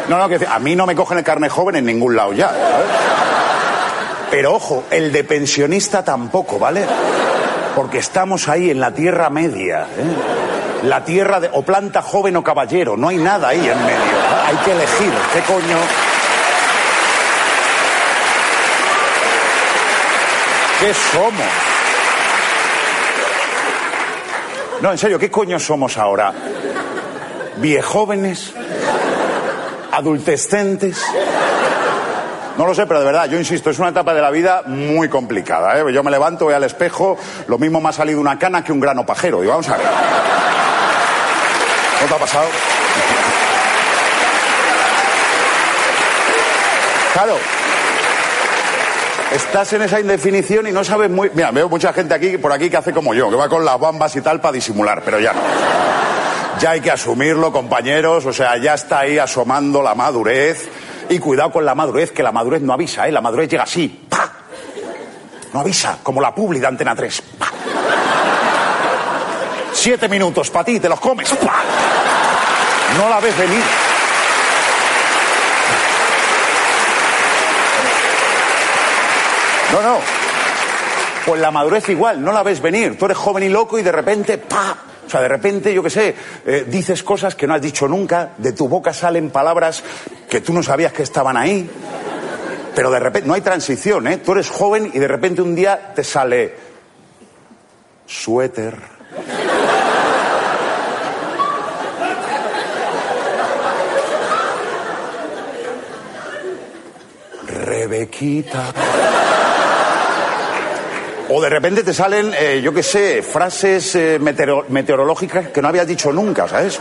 No, 0.08 0.16
no, 0.16 0.28
que 0.28 0.46
a 0.46 0.58
mí 0.58 0.76
no 0.76 0.86
me 0.86 0.94
cogen 0.94 1.18
el 1.18 1.24
carne 1.24 1.48
joven 1.48 1.76
en 1.76 1.86
ningún 1.86 2.16
lado 2.16 2.32
ya. 2.32 2.48
¿sabes? 2.48 3.17
Pero 4.30 4.54
ojo, 4.54 4.84
el 4.90 5.10
de 5.10 5.24
pensionista 5.24 6.04
tampoco, 6.04 6.58
¿vale? 6.58 6.84
Porque 7.74 7.98
estamos 7.98 8.48
ahí 8.48 8.70
en 8.70 8.80
la 8.80 8.92
tierra 8.92 9.30
media. 9.30 9.82
¿eh? 9.82 10.84
La 10.84 11.04
tierra 11.04 11.40
de 11.40 11.50
o 11.52 11.62
planta 11.62 12.02
joven 12.02 12.36
o 12.36 12.44
caballero, 12.44 12.96
no 12.96 13.08
hay 13.08 13.16
nada 13.16 13.48
ahí 13.48 13.58
en 13.58 13.86
medio. 13.86 14.18
Hay 14.46 14.56
que 14.56 14.72
elegir, 14.72 15.12
¿qué 15.32 15.40
coño? 15.40 15.78
¿Qué 20.80 20.94
somos? 20.94 21.68
No, 24.80 24.92
en 24.92 24.98
serio, 24.98 25.18
¿qué 25.18 25.30
coño 25.30 25.58
somos 25.58 25.98
ahora? 25.98 26.32
¿Viejóvenes? 27.56 28.52
¿Adultescentes? 29.90 31.02
No 32.58 32.66
lo 32.66 32.74
sé, 32.74 32.86
pero 32.88 32.98
de 32.98 33.06
verdad, 33.06 33.26
yo 33.30 33.38
insisto, 33.38 33.70
es 33.70 33.78
una 33.78 33.90
etapa 33.90 34.12
de 34.12 34.20
la 34.20 34.32
vida 34.32 34.62
muy 34.66 35.08
complicada. 35.08 35.78
¿eh? 35.78 35.92
Yo 35.92 36.02
me 36.02 36.10
levanto, 36.10 36.46
voy 36.46 36.54
al 36.54 36.64
espejo, 36.64 37.16
lo 37.46 37.56
mismo 37.56 37.80
me 37.80 37.88
ha 37.88 37.92
salido 37.92 38.20
una 38.20 38.36
cana 38.36 38.64
que 38.64 38.72
un 38.72 38.80
grano 38.80 39.06
pajero. 39.06 39.44
Y 39.44 39.46
vamos 39.46 39.68
a 39.68 39.76
ver. 39.76 39.86
¿No 42.00 42.06
te 42.08 42.14
ha 42.14 42.18
pasado? 42.18 42.46
Claro. 47.12 47.36
Estás 49.30 49.72
en 49.74 49.82
esa 49.82 50.00
indefinición 50.00 50.66
y 50.66 50.72
no 50.72 50.82
sabes 50.82 51.10
muy. 51.10 51.30
Mira, 51.34 51.52
veo 51.52 51.68
mucha 51.68 51.92
gente 51.92 52.12
aquí 52.12 52.38
por 52.38 52.52
aquí 52.52 52.68
que 52.68 52.76
hace 52.76 52.92
como 52.92 53.14
yo, 53.14 53.30
que 53.30 53.36
va 53.36 53.48
con 53.48 53.64
las 53.64 53.78
bambas 53.78 54.16
y 54.16 54.20
tal 54.20 54.40
para 54.40 54.54
disimular, 54.54 55.02
pero 55.04 55.20
ya 55.20 55.32
no. 55.32 55.40
Ya 56.58 56.70
hay 56.70 56.80
que 56.80 56.90
asumirlo, 56.90 57.52
compañeros. 57.52 58.26
O 58.26 58.32
sea, 58.32 58.56
ya 58.56 58.74
está 58.74 59.00
ahí 59.00 59.16
asomando 59.16 59.80
la 59.80 59.94
madurez. 59.94 60.68
Y 61.10 61.18
cuidado 61.18 61.50
con 61.50 61.64
la 61.64 61.74
madurez, 61.74 62.12
que 62.12 62.22
la 62.22 62.32
madurez 62.32 62.60
no 62.60 62.72
avisa, 62.72 63.08
¿eh? 63.08 63.12
La 63.12 63.20
madurez 63.20 63.48
llega 63.48 63.62
así. 63.62 64.06
¡pa! 64.08 64.30
No 65.52 65.60
avisa, 65.60 65.98
como 66.02 66.20
la 66.20 66.34
publi 66.34 66.60
de 66.60 66.66
Antena 66.66 66.94
3. 66.94 67.22
¡pa! 67.38 67.46
Siete 69.72 70.08
minutos 70.08 70.50
para 70.50 70.64
ti, 70.64 70.78
te 70.78 70.88
los 70.88 71.00
comes. 71.00 71.30
¡pa! 71.30 71.62
No 72.98 73.08
la 73.08 73.20
ves 73.20 73.36
venir. 73.38 73.62
No, 79.72 79.82
no. 79.82 79.98
Pues 81.24 81.40
la 81.40 81.50
madurez 81.50 81.88
igual, 81.88 82.22
no 82.22 82.32
la 82.32 82.42
ves 82.42 82.60
venir. 82.60 82.98
Tú 82.98 83.06
eres 83.06 83.16
joven 83.16 83.44
y 83.44 83.48
loco 83.48 83.78
y 83.78 83.82
de 83.82 83.92
repente, 83.92 84.38
¡pa! 84.38 84.76
O 85.08 85.10
sea, 85.10 85.22
de 85.22 85.28
repente, 85.28 85.72
yo 85.72 85.82
qué 85.82 85.88
sé, 85.88 86.14
eh, 86.44 86.66
dices 86.68 87.02
cosas 87.02 87.34
que 87.34 87.46
no 87.46 87.54
has 87.54 87.62
dicho 87.62 87.88
nunca, 87.88 88.32
de 88.36 88.52
tu 88.52 88.68
boca 88.68 88.92
salen 88.92 89.30
palabras 89.30 89.82
que 90.28 90.42
tú 90.42 90.52
no 90.52 90.62
sabías 90.62 90.92
que 90.92 91.02
estaban 91.02 91.34
ahí. 91.34 91.66
Pero 92.74 92.90
de 92.90 93.00
repente, 93.00 93.26
no 93.26 93.32
hay 93.32 93.40
transición, 93.40 94.06
¿eh? 94.06 94.18
Tú 94.18 94.32
eres 94.32 94.50
joven 94.50 94.90
y 94.92 94.98
de 94.98 95.08
repente 95.08 95.40
un 95.40 95.54
día 95.54 95.94
te 95.94 96.04
sale 96.04 96.54
suéter. 98.04 98.76
Rebequita. 107.46 109.27
O 111.30 111.40
de 111.42 111.48
repente 111.50 111.82
te 111.82 111.92
salen, 111.92 112.32
eh, 112.38 112.60
yo 112.62 112.72
qué 112.72 112.82
sé, 112.82 113.22
frases 113.22 113.94
eh, 113.94 114.18
meteoro- 114.20 114.64
meteorológicas 114.68 115.48
que 115.48 115.60
no 115.60 115.68
habías 115.68 115.86
dicho 115.86 116.10
nunca, 116.12 116.48
¿sabes? 116.48 116.80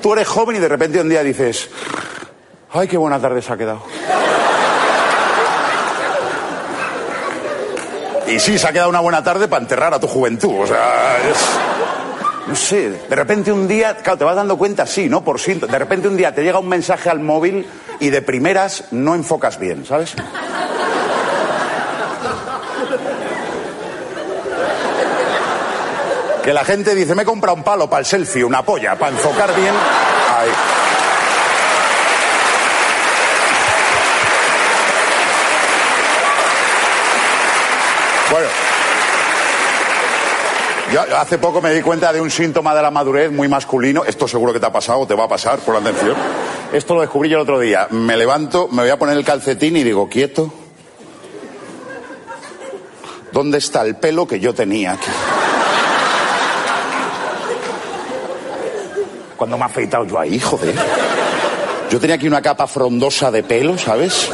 Tú 0.00 0.12
eres 0.14 0.26
joven 0.26 0.56
y 0.56 0.58
de 0.60 0.68
repente 0.68 1.00
un 1.00 1.08
día 1.10 1.22
dices, 1.22 1.68
ay, 2.72 2.88
qué 2.88 2.96
buena 2.96 3.20
tarde 3.20 3.42
se 3.42 3.52
ha 3.52 3.56
quedado. 3.56 3.82
Y 8.28 8.40
sí, 8.40 8.58
se 8.58 8.66
ha 8.66 8.72
quedado 8.72 8.88
una 8.88 9.00
buena 9.00 9.22
tarde 9.22 9.46
para 9.46 9.62
enterrar 9.62 9.94
a 9.94 10.00
tu 10.00 10.08
juventud, 10.08 10.60
o 10.62 10.66
sea. 10.66 11.16
No 12.48 12.54
sé, 12.56 12.90
de 13.08 13.16
repente 13.16 13.52
un 13.52 13.66
día, 13.68 13.96
claro, 13.96 14.18
te 14.18 14.24
vas 14.24 14.36
dando 14.36 14.56
cuenta, 14.56 14.86
sí, 14.86 15.08
¿no? 15.08 15.22
Por 15.24 15.38
sí, 15.40 15.54
de 15.54 15.78
repente 15.78 16.08
un 16.08 16.16
día 16.16 16.34
te 16.34 16.42
llega 16.42 16.58
un 16.60 16.68
mensaje 16.68 17.10
al 17.10 17.18
móvil 17.20 17.66
y 18.00 18.10
de 18.10 18.22
primeras 18.22 18.84
no 18.92 19.14
enfocas 19.16 19.58
bien, 19.58 19.84
¿sabes? 19.84 20.14
Que 26.46 26.54
la 26.54 26.64
gente 26.64 26.94
dice, 26.94 27.16
me 27.16 27.22
he 27.22 27.24
comprado 27.24 27.56
un 27.56 27.64
palo 27.64 27.90
para 27.90 27.98
el 27.98 28.06
selfie, 28.06 28.44
una 28.44 28.62
polla, 28.62 28.96
para 28.96 29.10
enfocar 29.10 29.52
bien. 29.56 29.74
Ahí. 29.74 30.48
Bueno. 38.30 38.46
Yo 40.92 41.18
hace 41.18 41.38
poco 41.38 41.60
me 41.60 41.74
di 41.74 41.82
cuenta 41.82 42.12
de 42.12 42.20
un 42.20 42.30
síntoma 42.30 42.76
de 42.76 42.82
la 42.82 42.92
madurez 42.92 43.32
muy 43.32 43.48
masculino. 43.48 44.04
Esto 44.04 44.28
seguro 44.28 44.52
que 44.52 44.60
te 44.60 44.66
ha 44.66 44.72
pasado 44.72 45.04
te 45.04 45.16
va 45.16 45.24
a 45.24 45.28
pasar, 45.28 45.58
por 45.58 45.74
la 45.74 45.80
atención. 45.80 46.14
Esto 46.72 46.94
lo 46.94 47.00
descubrí 47.00 47.28
yo 47.28 47.38
el 47.38 47.42
otro 47.42 47.58
día. 47.58 47.88
Me 47.90 48.16
levanto, 48.16 48.68
me 48.68 48.82
voy 48.82 48.90
a 48.90 48.96
poner 48.96 49.16
el 49.16 49.24
calcetín 49.24 49.76
y 49.76 49.82
digo, 49.82 50.08
quieto. 50.08 50.54
¿Dónde 53.32 53.58
está 53.58 53.82
el 53.82 53.96
pelo 53.96 54.28
que 54.28 54.38
yo 54.38 54.54
tenía 54.54 54.92
aquí? 54.92 55.10
Cuando 59.36 59.56
me 59.56 59.64
he 59.64 59.66
afeitado 59.66 60.04
yo 60.04 60.18
ahí, 60.18 60.38
joder. 60.40 60.74
Yo 61.90 62.00
tenía 62.00 62.16
aquí 62.16 62.26
una 62.26 62.42
capa 62.42 62.66
frondosa 62.66 63.30
de 63.30 63.42
pelo, 63.42 63.78
¿sabes? 63.78 64.28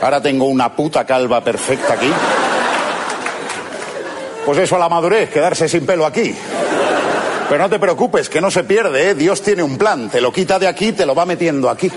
Ahora 0.00 0.20
tengo 0.20 0.44
una 0.44 0.74
puta 0.74 1.04
calva 1.04 1.42
perfecta 1.42 1.94
aquí. 1.94 2.12
Pues 4.44 4.58
eso 4.58 4.76
a 4.76 4.78
la 4.78 4.88
madurez, 4.88 5.30
quedarse 5.30 5.68
sin 5.68 5.86
pelo 5.86 6.04
aquí. 6.04 6.34
Pero 7.48 7.62
no 7.62 7.70
te 7.70 7.78
preocupes, 7.78 8.28
que 8.28 8.40
no 8.40 8.50
se 8.50 8.64
pierde, 8.64 9.10
¿eh? 9.10 9.14
Dios 9.14 9.42
tiene 9.42 9.62
un 9.62 9.78
plan. 9.78 10.08
Te 10.08 10.20
lo 10.20 10.32
quita 10.32 10.58
de 10.58 10.66
aquí, 10.66 10.92
te 10.92 11.06
lo 11.06 11.14
va 11.14 11.26
metiendo 11.26 11.68
aquí. 11.70 11.90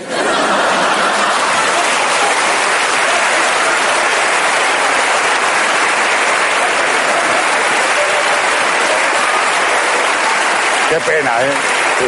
Qué 10.88 11.00
pena, 11.00 11.42
¿eh? 11.42 11.50
Sí. 11.98 12.06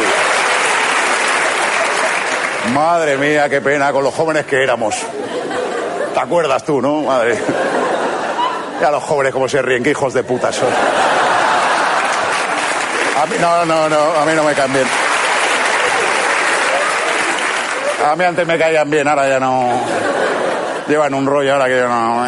Madre 2.91 3.17
mía, 3.17 3.47
qué 3.47 3.61
pena 3.61 3.91
con 3.91 4.03
los 4.03 4.11
jóvenes 4.15 4.47
que 4.47 4.63
éramos. 4.63 4.95
¿Te 6.11 6.19
acuerdas 6.19 6.63
tú, 6.63 6.81
no? 6.81 7.03
Madre. 7.03 7.37
Ya 8.81 8.89
los 8.89 9.03
jóvenes 9.03 9.31
como 9.31 9.47
se 9.47 9.61
ríen, 9.61 9.83
qué 9.83 9.91
hijos 9.91 10.11
de 10.15 10.23
puta 10.23 10.51
son. 10.51 10.69
A 13.21 13.25
mí, 13.27 13.35
no, 13.39 13.63
no, 13.67 13.87
no, 13.87 13.95
a 14.19 14.25
mí 14.25 14.31
no 14.35 14.43
me 14.43 14.53
caen 14.55 14.73
bien. 14.73 14.87
A 18.11 18.15
mí 18.15 18.23
antes 18.25 18.47
me 18.47 18.57
caían 18.57 18.89
bien, 18.89 19.07
ahora 19.07 19.29
ya 19.29 19.39
no. 19.39 19.69
Llevan 20.87 21.13
un 21.13 21.27
rollo 21.27 21.53
ahora 21.53 21.67
que 21.67 21.77
yo 21.77 21.87
no. 21.87 22.25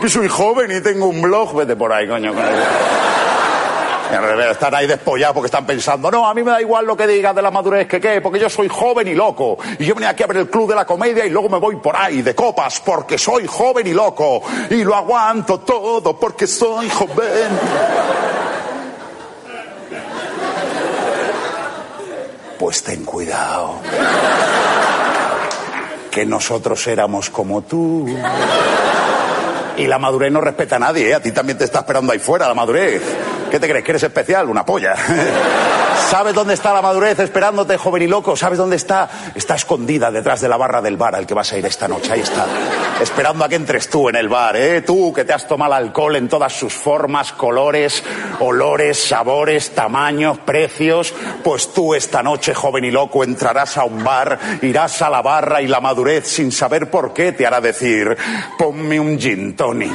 Que 0.00 0.08
soy 0.08 0.26
joven 0.26 0.76
y 0.76 0.80
tengo 0.80 1.06
un 1.06 1.22
blog, 1.22 1.54
vete 1.54 1.76
por 1.76 1.92
ahí, 1.92 2.08
coño. 2.08 2.34
con 2.34 2.42
el- 2.44 2.50
Y 2.52 2.52
al 2.52 4.03
revés, 4.03 4.03
Están 4.14 4.74
ahí 4.74 4.86
despollados 4.86 5.34
porque 5.34 5.46
están 5.46 5.66
pensando, 5.66 6.10
no, 6.10 6.26
a 6.26 6.34
mí 6.34 6.42
me 6.42 6.52
da 6.52 6.60
igual 6.60 6.86
lo 6.86 6.96
que 6.96 7.06
digas 7.06 7.34
de 7.34 7.42
la 7.42 7.50
madurez 7.50 7.88
que 7.88 8.00
qué, 8.00 8.20
porque 8.20 8.38
yo 8.38 8.48
soy 8.48 8.68
joven 8.68 9.08
y 9.08 9.14
loco. 9.14 9.58
Y 9.78 9.84
yo 9.84 9.94
venía 9.94 10.10
aquí 10.10 10.22
a 10.22 10.26
ver 10.26 10.36
el 10.36 10.50
club 10.50 10.68
de 10.68 10.76
la 10.76 10.84
comedia 10.84 11.26
y 11.26 11.30
luego 11.30 11.48
me 11.48 11.58
voy 11.58 11.76
por 11.76 11.96
ahí 11.96 12.22
de 12.22 12.34
copas 12.34 12.80
porque 12.80 13.18
soy 13.18 13.46
joven 13.46 13.86
y 13.86 13.92
loco. 13.92 14.42
Y 14.70 14.84
lo 14.84 14.94
aguanto 14.94 15.60
todo 15.60 16.18
porque 16.18 16.46
soy 16.46 16.88
joven. 16.90 17.48
Pues 22.58 22.82
ten 22.82 23.04
cuidado. 23.04 23.80
Que 26.10 26.24
nosotros 26.24 26.86
éramos 26.86 27.30
como 27.30 27.62
tú. 27.62 28.06
Y 29.76 29.86
la 29.86 29.98
madurez 29.98 30.30
no 30.30 30.40
respeta 30.40 30.76
a 30.76 30.78
nadie, 30.78 31.10
¿eh? 31.10 31.14
A 31.14 31.20
ti 31.20 31.32
también 31.32 31.58
te 31.58 31.64
está 31.64 31.80
esperando 31.80 32.12
ahí 32.12 32.18
fuera 32.18 32.46
la 32.46 32.54
madurez. 32.54 33.02
¿Qué 33.50 33.58
te 33.58 33.68
crees? 33.68 33.84
¿Que 33.84 33.92
eres 33.92 34.02
especial? 34.02 34.48
Una 34.48 34.64
polla. 34.64 34.94
¿Sabes 36.14 36.36
dónde 36.36 36.54
está 36.54 36.72
la 36.72 36.80
madurez 36.80 37.18
esperándote, 37.18 37.76
joven 37.76 38.02
y 38.02 38.06
loco? 38.06 38.36
¿Sabes 38.36 38.56
dónde 38.56 38.76
está? 38.76 39.10
Está 39.34 39.56
escondida 39.56 40.12
detrás 40.12 40.40
de 40.40 40.48
la 40.48 40.56
barra 40.56 40.80
del 40.80 40.96
bar 40.96 41.16
al 41.16 41.26
que 41.26 41.34
vas 41.34 41.52
a 41.52 41.58
ir 41.58 41.66
esta 41.66 41.88
noche. 41.88 42.12
Ahí 42.12 42.20
está. 42.20 42.46
Esperando 43.00 43.44
a 43.44 43.48
que 43.48 43.56
entres 43.56 43.90
tú 43.90 44.08
en 44.08 44.14
el 44.14 44.28
bar, 44.28 44.54
¿eh? 44.54 44.82
Tú 44.82 45.12
que 45.12 45.24
te 45.24 45.32
has 45.32 45.48
tomado 45.48 45.74
alcohol 45.74 46.14
en 46.14 46.28
todas 46.28 46.52
sus 46.52 46.72
formas, 46.72 47.32
colores, 47.32 48.04
olores, 48.38 48.96
sabores, 48.96 49.74
tamaños, 49.74 50.38
precios. 50.38 51.12
Pues 51.42 51.74
tú 51.74 51.96
esta 51.96 52.22
noche, 52.22 52.54
joven 52.54 52.84
y 52.84 52.92
loco, 52.92 53.24
entrarás 53.24 53.76
a 53.76 53.82
un 53.82 54.04
bar, 54.04 54.38
irás 54.62 55.02
a 55.02 55.10
la 55.10 55.20
barra 55.20 55.62
y 55.62 55.66
la 55.66 55.80
madurez, 55.80 56.28
sin 56.28 56.52
saber 56.52 56.90
por 56.90 57.12
qué, 57.12 57.32
te 57.32 57.44
hará 57.44 57.60
decir, 57.60 58.16
ponme 58.56 59.00
un 59.00 59.18
gin 59.18 59.56
tonic. 59.56 59.90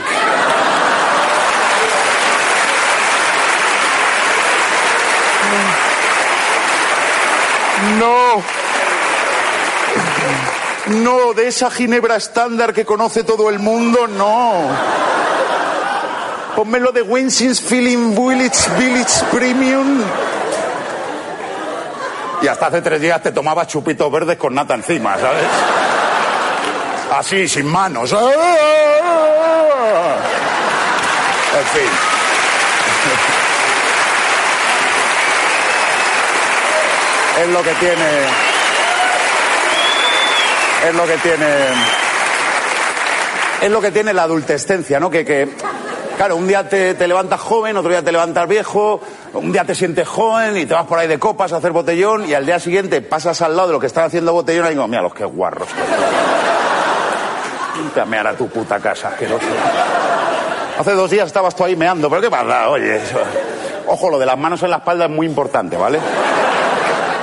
No. 10.88 11.34
De 11.34 11.48
esa 11.48 11.70
ginebra 11.70 12.16
estándar 12.16 12.74
que 12.74 12.86
conoce 12.86 13.24
todo 13.24 13.50
el 13.50 13.60
mundo, 13.60 14.08
no. 14.08 14.64
Pónmelo 16.56 16.92
de 16.92 17.02
Winston's 17.04 17.62
Feeling 17.62 18.16
Village 18.16 18.70
Village 18.78 19.26
Premium. 19.32 20.02
Y 22.42 22.48
hasta 22.48 22.68
hace 22.68 22.82
tres 22.82 23.02
días 23.02 23.22
te 23.22 23.32
tomabas 23.32 23.68
chupitos 23.68 24.12
verdes 24.12 24.38
con 24.38 24.56
nata 24.56 24.74
encima, 24.74 25.18
¿sabes? 25.18 25.44
Así, 27.12 27.48
sin 27.48 27.68
manos. 27.68 28.12
En 28.12 28.20
fin. 31.74 32.09
Es 37.42 37.48
lo 37.50 37.64
que 37.64 37.72
tiene. 37.76 38.06
Es 40.88 40.96
lo 40.96 41.06
que 41.06 41.18
tiene. 41.18 41.46
Es 43.62 43.70
lo 43.72 43.82
que 43.82 43.92
tiene 43.92 44.14
la 44.14 44.24
adultescencia, 44.24 45.00
¿no? 45.00 45.10
Que, 45.10 45.26
que 45.26 45.50
claro, 46.18 46.36
un 46.38 46.48
día 46.48 46.68
te, 46.68 46.94
te 46.94 47.08
levantas 47.08 47.40
joven, 47.42 47.76
otro 47.78 47.92
día 47.92 48.02
te 48.02 48.12
levantas 48.12 48.48
viejo, 48.48 49.02
un 49.34 49.52
día 49.52 49.66
te 49.66 49.76
sientes 49.76 50.08
joven 50.08 50.58
y 50.58 50.66
te 50.66 50.74
vas 50.74 50.86
por 50.86 50.98
ahí 50.98 51.08
de 51.08 51.20
copas 51.20 51.52
a 51.54 51.58
hacer 51.58 51.72
botellón 51.72 52.28
y 52.30 52.34
al 52.34 52.46
día 52.46 52.60
siguiente 52.60 53.02
pasas 53.02 53.42
al 53.42 53.56
lado 53.56 53.68
de 53.70 53.74
lo 53.74 53.80
que 53.80 53.88
están 53.88 54.06
haciendo 54.06 54.32
botellón 54.34 54.68
y 54.68 54.70
digo, 54.70 54.88
mira 54.88 55.02
los 55.02 55.14
que 55.14 55.26
guarros. 55.26 55.68
que 55.68 55.74
son". 55.82 55.90
Vete 57.86 58.02
a 58.02 58.06
mear 58.06 58.28
a 58.28 58.34
tu 58.34 58.48
puta 58.50 58.80
casa, 58.80 59.10
asqueroso. 59.10 59.46
Hace 60.80 60.92
dos 60.94 61.10
días 61.12 61.28
estabas 61.28 61.54
tú 61.56 61.66
ahí 61.66 61.76
meando, 61.76 62.10
pero 62.10 62.22
¿qué 62.22 62.30
pasa? 62.30 62.70
Oye, 62.70 62.96
eso- 62.98 63.20
ojo, 63.88 64.10
lo 64.10 64.18
de 64.20 64.26
las 64.26 64.38
manos 64.38 64.64
en 64.64 64.70
la 64.72 64.78
espalda 64.78 65.06
es 65.06 65.12
muy 65.12 65.28
importante, 65.28 65.76
¿vale? 65.76 66.00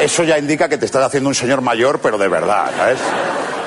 Eso 0.00 0.24
ya 0.24 0.38
indica 0.38 0.68
que 0.68 0.78
te 0.78 0.86
estás 0.86 1.04
haciendo 1.04 1.28
un 1.28 1.34
señor 1.34 1.62
mayor, 1.62 2.00
pero 2.00 2.18
de 2.18 2.28
verdad, 2.28 2.70
¿sabes? 2.76 2.98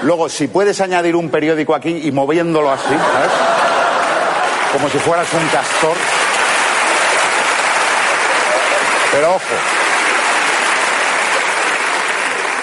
Luego, 0.03 0.29
si 0.29 0.47
puedes 0.47 0.79
añadir 0.79 1.15
un 1.15 1.29
periódico 1.29 1.75
aquí 1.75 2.01
y 2.03 2.11
moviéndolo 2.11 2.71
así, 2.71 2.83
¿sabes? 2.83 3.31
Como 4.71 4.89
si 4.89 4.99
fueras 4.99 5.27
un 5.33 5.47
castor. 5.47 5.97
Pero 9.11 9.29
ojo. 9.29 9.55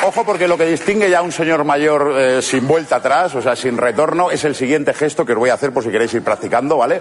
Ojo 0.07 0.25
porque 0.25 0.47
lo 0.47 0.57
que 0.57 0.67
distingue 0.67 1.11
ya 1.11 1.19
a 1.19 1.23
un 1.23 1.33
señor 1.33 1.65
mayor 1.65 2.15
eh, 2.17 2.41
sin 2.41 2.69
vuelta 2.69 2.97
atrás, 2.97 3.35
o 3.35 3.43
sea, 3.43 3.57
sin 3.57 3.77
retorno, 3.77 4.31
es 4.31 4.45
el 4.45 4.55
siguiente 4.55 4.95
gesto 4.95 5.27
que 5.27 5.33
os 5.33 5.39
voy 5.39 5.51
a 5.51 5.55
hacer 5.55 5.73
por 5.73 5.83
si 5.83 5.91
queréis 5.91 6.15
ir 6.15 6.23
practicando, 6.23 6.77
¿vale? 6.77 7.01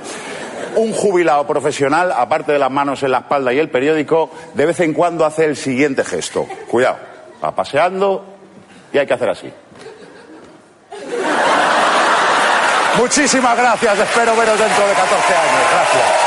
Un 0.75 0.93
jubilado 0.93 1.45
profesional, 1.47 2.11
aparte 2.11 2.51
de 2.51 2.59
las 2.59 2.71
manos 2.71 3.01
en 3.03 3.11
la 3.11 3.19
espalda 3.19 3.53
y 3.53 3.59
el 3.59 3.69
periódico, 3.69 4.31
de 4.53 4.65
vez 4.65 4.79
en 4.79 4.93
cuando 4.93 5.25
hace 5.25 5.45
el 5.45 5.55
siguiente 5.55 6.03
gesto. 6.03 6.47
Cuidado, 6.69 6.97
va 7.43 7.55
paseando 7.55 8.25
y 8.91 8.97
hay 8.97 9.05
que 9.05 9.13
hacer 9.13 9.29
así. 9.29 9.51
Muchísimas 12.97 13.57
gracias, 13.57 13.99
espero 13.99 14.35
veros 14.35 14.57
dentro 14.57 14.87
de 14.87 14.93
14 14.93 15.33
años. 15.33 15.61
Gracias. 15.71 16.24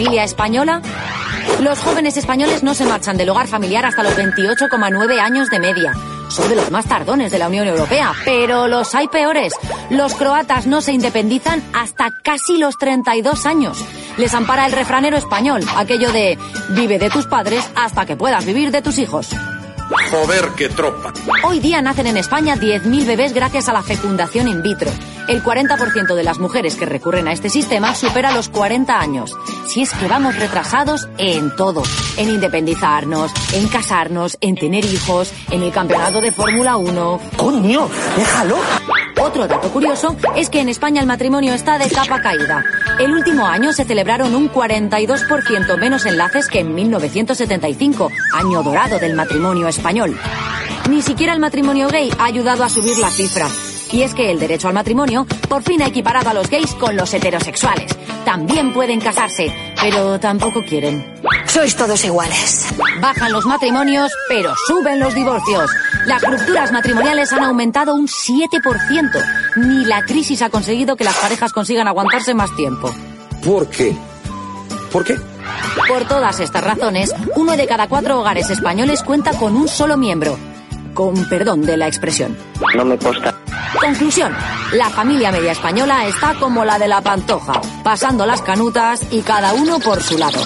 Familia 0.00 0.24
española? 0.24 0.80
Los 1.60 1.78
jóvenes 1.80 2.16
españoles 2.16 2.62
no 2.62 2.72
se 2.72 2.86
marchan 2.86 3.18
del 3.18 3.28
hogar 3.28 3.48
familiar 3.48 3.84
hasta 3.84 4.02
los 4.02 4.16
28,9 4.16 5.18
años 5.20 5.50
de 5.50 5.60
media. 5.60 5.92
Son 6.30 6.48
de 6.48 6.56
los 6.56 6.70
más 6.70 6.86
tardones 6.86 7.30
de 7.30 7.38
la 7.38 7.48
Unión 7.48 7.68
Europea, 7.68 8.14
pero 8.24 8.66
los 8.66 8.94
hay 8.94 9.08
peores. 9.08 9.52
Los 9.90 10.14
croatas 10.14 10.66
no 10.66 10.80
se 10.80 10.94
independizan 10.94 11.62
hasta 11.74 12.12
casi 12.22 12.56
los 12.56 12.78
32 12.78 13.44
años. 13.44 13.84
Les 14.16 14.32
ampara 14.32 14.64
el 14.64 14.72
refranero 14.72 15.18
español, 15.18 15.62
aquello 15.76 16.10
de 16.12 16.38
vive 16.70 16.98
de 16.98 17.10
tus 17.10 17.26
padres 17.26 17.68
hasta 17.76 18.06
que 18.06 18.16
puedas 18.16 18.46
vivir 18.46 18.70
de 18.70 18.80
tus 18.80 18.96
hijos. 18.96 19.28
Joder, 20.10 20.48
qué 20.56 20.70
tropa. 20.70 21.12
Hoy 21.44 21.60
día 21.60 21.82
nacen 21.82 22.06
en 22.06 22.16
España 22.16 22.56
10.000 22.56 23.06
bebés 23.06 23.34
gracias 23.34 23.68
a 23.68 23.74
la 23.74 23.82
fecundación 23.82 24.48
in 24.48 24.62
vitro. 24.62 24.90
El 25.30 25.44
40% 25.44 26.16
de 26.16 26.24
las 26.24 26.40
mujeres 26.40 26.74
que 26.74 26.86
recurren 26.86 27.28
a 27.28 27.32
este 27.32 27.48
sistema 27.50 27.94
supera 27.94 28.32
los 28.32 28.48
40 28.48 28.98
años. 28.98 29.32
Si 29.68 29.80
es 29.80 29.92
que 29.92 30.08
vamos 30.08 30.34
retrasados 30.34 31.08
en 31.18 31.54
todo. 31.54 31.84
En 32.16 32.30
independizarnos, 32.30 33.30
en 33.54 33.68
casarnos, 33.68 34.36
en 34.40 34.56
tener 34.56 34.84
hijos, 34.84 35.32
en 35.52 35.62
el 35.62 35.70
campeonato 35.70 36.20
de 36.20 36.32
Fórmula 36.32 36.76
1. 36.76 37.20
¡Coño! 37.36 37.88
¡Déjalo! 38.16 38.56
Otro 39.22 39.46
dato 39.46 39.70
curioso 39.70 40.16
es 40.34 40.50
que 40.50 40.62
en 40.62 40.68
España 40.68 41.00
el 41.00 41.06
matrimonio 41.06 41.54
está 41.54 41.78
de 41.78 41.88
capa 41.88 42.20
caída. 42.20 42.64
El 42.98 43.12
último 43.12 43.46
año 43.46 43.72
se 43.72 43.84
celebraron 43.84 44.34
un 44.34 44.50
42% 44.50 45.78
menos 45.78 46.06
enlaces 46.06 46.48
que 46.48 46.58
en 46.58 46.74
1975, 46.74 48.10
año 48.32 48.64
dorado 48.64 48.98
del 48.98 49.14
matrimonio 49.14 49.68
español. 49.68 50.18
Ni 50.88 51.02
siquiera 51.02 51.34
el 51.34 51.38
matrimonio 51.38 51.86
gay 51.86 52.10
ha 52.18 52.24
ayudado 52.24 52.64
a 52.64 52.68
subir 52.68 52.98
la 52.98 53.10
cifra. 53.10 53.46
Y 53.92 54.02
es 54.02 54.14
que 54.14 54.30
el 54.30 54.38
derecho 54.38 54.68
al 54.68 54.74
matrimonio 54.74 55.26
por 55.48 55.62
fin 55.62 55.82
ha 55.82 55.86
equiparado 55.86 56.30
a 56.30 56.34
los 56.34 56.48
gays 56.48 56.74
con 56.74 56.96
los 56.96 57.12
heterosexuales. 57.12 57.96
También 58.24 58.72
pueden 58.72 59.00
casarse, 59.00 59.52
pero 59.80 60.20
tampoco 60.20 60.62
quieren. 60.64 61.04
Sois 61.46 61.74
todos 61.74 62.04
iguales. 62.04 62.68
Bajan 63.00 63.32
los 63.32 63.46
matrimonios, 63.46 64.12
pero 64.28 64.54
suben 64.66 65.00
los 65.00 65.14
divorcios. 65.14 65.70
Las 66.06 66.22
rupturas 66.22 66.70
matrimoniales 66.70 67.32
han 67.32 67.42
aumentado 67.44 67.94
un 67.94 68.06
7%. 68.06 69.24
Ni 69.56 69.84
la 69.84 70.02
crisis 70.02 70.42
ha 70.42 70.50
conseguido 70.50 70.96
que 70.96 71.04
las 71.04 71.16
parejas 71.16 71.52
consigan 71.52 71.88
aguantarse 71.88 72.34
más 72.34 72.54
tiempo. 72.54 72.94
¿Por 73.44 73.68
qué? 73.68 73.96
¿Por 74.92 75.04
qué? 75.04 75.16
Por 75.88 76.04
todas 76.06 76.40
estas 76.40 76.62
razones, 76.62 77.14
uno 77.36 77.56
de 77.56 77.66
cada 77.66 77.88
cuatro 77.88 78.20
hogares 78.20 78.50
españoles 78.50 79.02
cuenta 79.02 79.32
con 79.32 79.56
un 79.56 79.68
solo 79.68 79.96
miembro. 79.96 80.36
Con 80.94 81.28
perdón 81.28 81.62
de 81.62 81.76
la 81.76 81.88
expresión. 81.88 82.36
No 82.76 82.84
me 82.84 82.98
consta. 82.98 83.29
Conclusión. 83.78 84.36
La 84.72 84.90
familia 84.90 85.30
media 85.30 85.52
española 85.52 86.06
está 86.06 86.34
como 86.34 86.64
la 86.64 86.78
de 86.78 86.88
la 86.88 87.00
pantoja, 87.00 87.60
pasando 87.84 88.26
las 88.26 88.42
canutas 88.42 89.00
y 89.10 89.22
cada 89.22 89.52
uno 89.52 89.78
por 89.78 90.02
su 90.02 90.18
lado. 90.18 90.40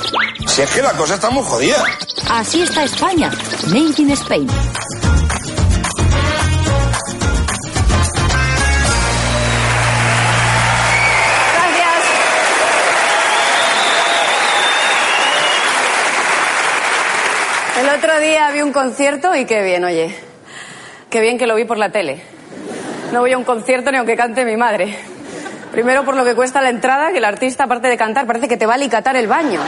Si 0.47 0.61
es 0.63 0.71
que 0.71 0.83
la 0.83 0.93
cosa 0.93 1.15
está 1.15 1.31
muy 1.31 1.43
jodida. 1.43 1.83
Así 2.31 2.63
está 2.63 2.85
España. 2.85 3.31
Made 3.69 3.95
in 3.99 4.11
Spain. 4.11 4.47
Gracias. 11.55 12.05
El 17.81 17.89
otro 17.89 18.21
día 18.21 18.51
vi 18.51 18.61
un 18.61 18.73
concierto 18.73 19.35
y 19.35 19.47
qué 19.47 19.63
bien, 19.63 19.85
oye. 19.85 20.15
Qué 21.11 21.21
bien 21.21 21.39
que 21.39 21.47
lo 21.47 21.55
vi 21.55 21.65
por 21.65 21.79
la 21.79 21.91
tele. 21.91 22.34
No 23.13 23.21
voy 23.21 23.33
a 23.33 23.39
un 23.39 23.45
concierto 23.45 23.91
ni 23.91 23.99
aunque 23.99 24.17
cante 24.17 24.45
mi 24.45 24.57
madre. 24.57 24.99
Primero 25.71 26.05
por 26.05 26.17
lo 26.17 26.25
que 26.25 26.35
cuesta 26.35 26.63
la 26.63 26.71
entrada, 26.71 27.11
que 27.11 27.19
el 27.19 27.25
artista, 27.25 27.65
aparte 27.65 27.89
de 27.89 27.97
cantar, 27.97 28.27
parece 28.27 28.49
que 28.49 28.57
te 28.57 28.67
va 28.67 28.75
a 28.75 28.77
alicatar 28.77 29.17
el 29.17 29.27
baño. 29.27 29.61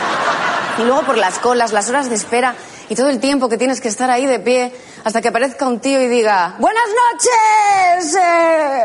Y 0.78 0.82
luego 0.84 1.02
por 1.02 1.16
las 1.16 1.38
colas, 1.38 1.72
las 1.72 1.88
horas 1.88 2.08
de 2.08 2.14
espera 2.16 2.54
y 2.88 2.94
todo 2.94 3.08
el 3.08 3.18
tiempo 3.18 3.48
que 3.48 3.56
tienes 3.56 3.80
que 3.80 3.88
estar 3.88 4.10
ahí 4.10 4.26
de 4.26 4.38
pie 4.38 4.72
hasta 5.04 5.20
que 5.20 5.28
aparezca 5.28 5.66
un 5.66 5.80
tío 5.80 6.00
y 6.00 6.06
diga 6.06 6.54
¡Buenas 6.58 6.84
noches! 6.88 8.16
Eh, 8.16 8.82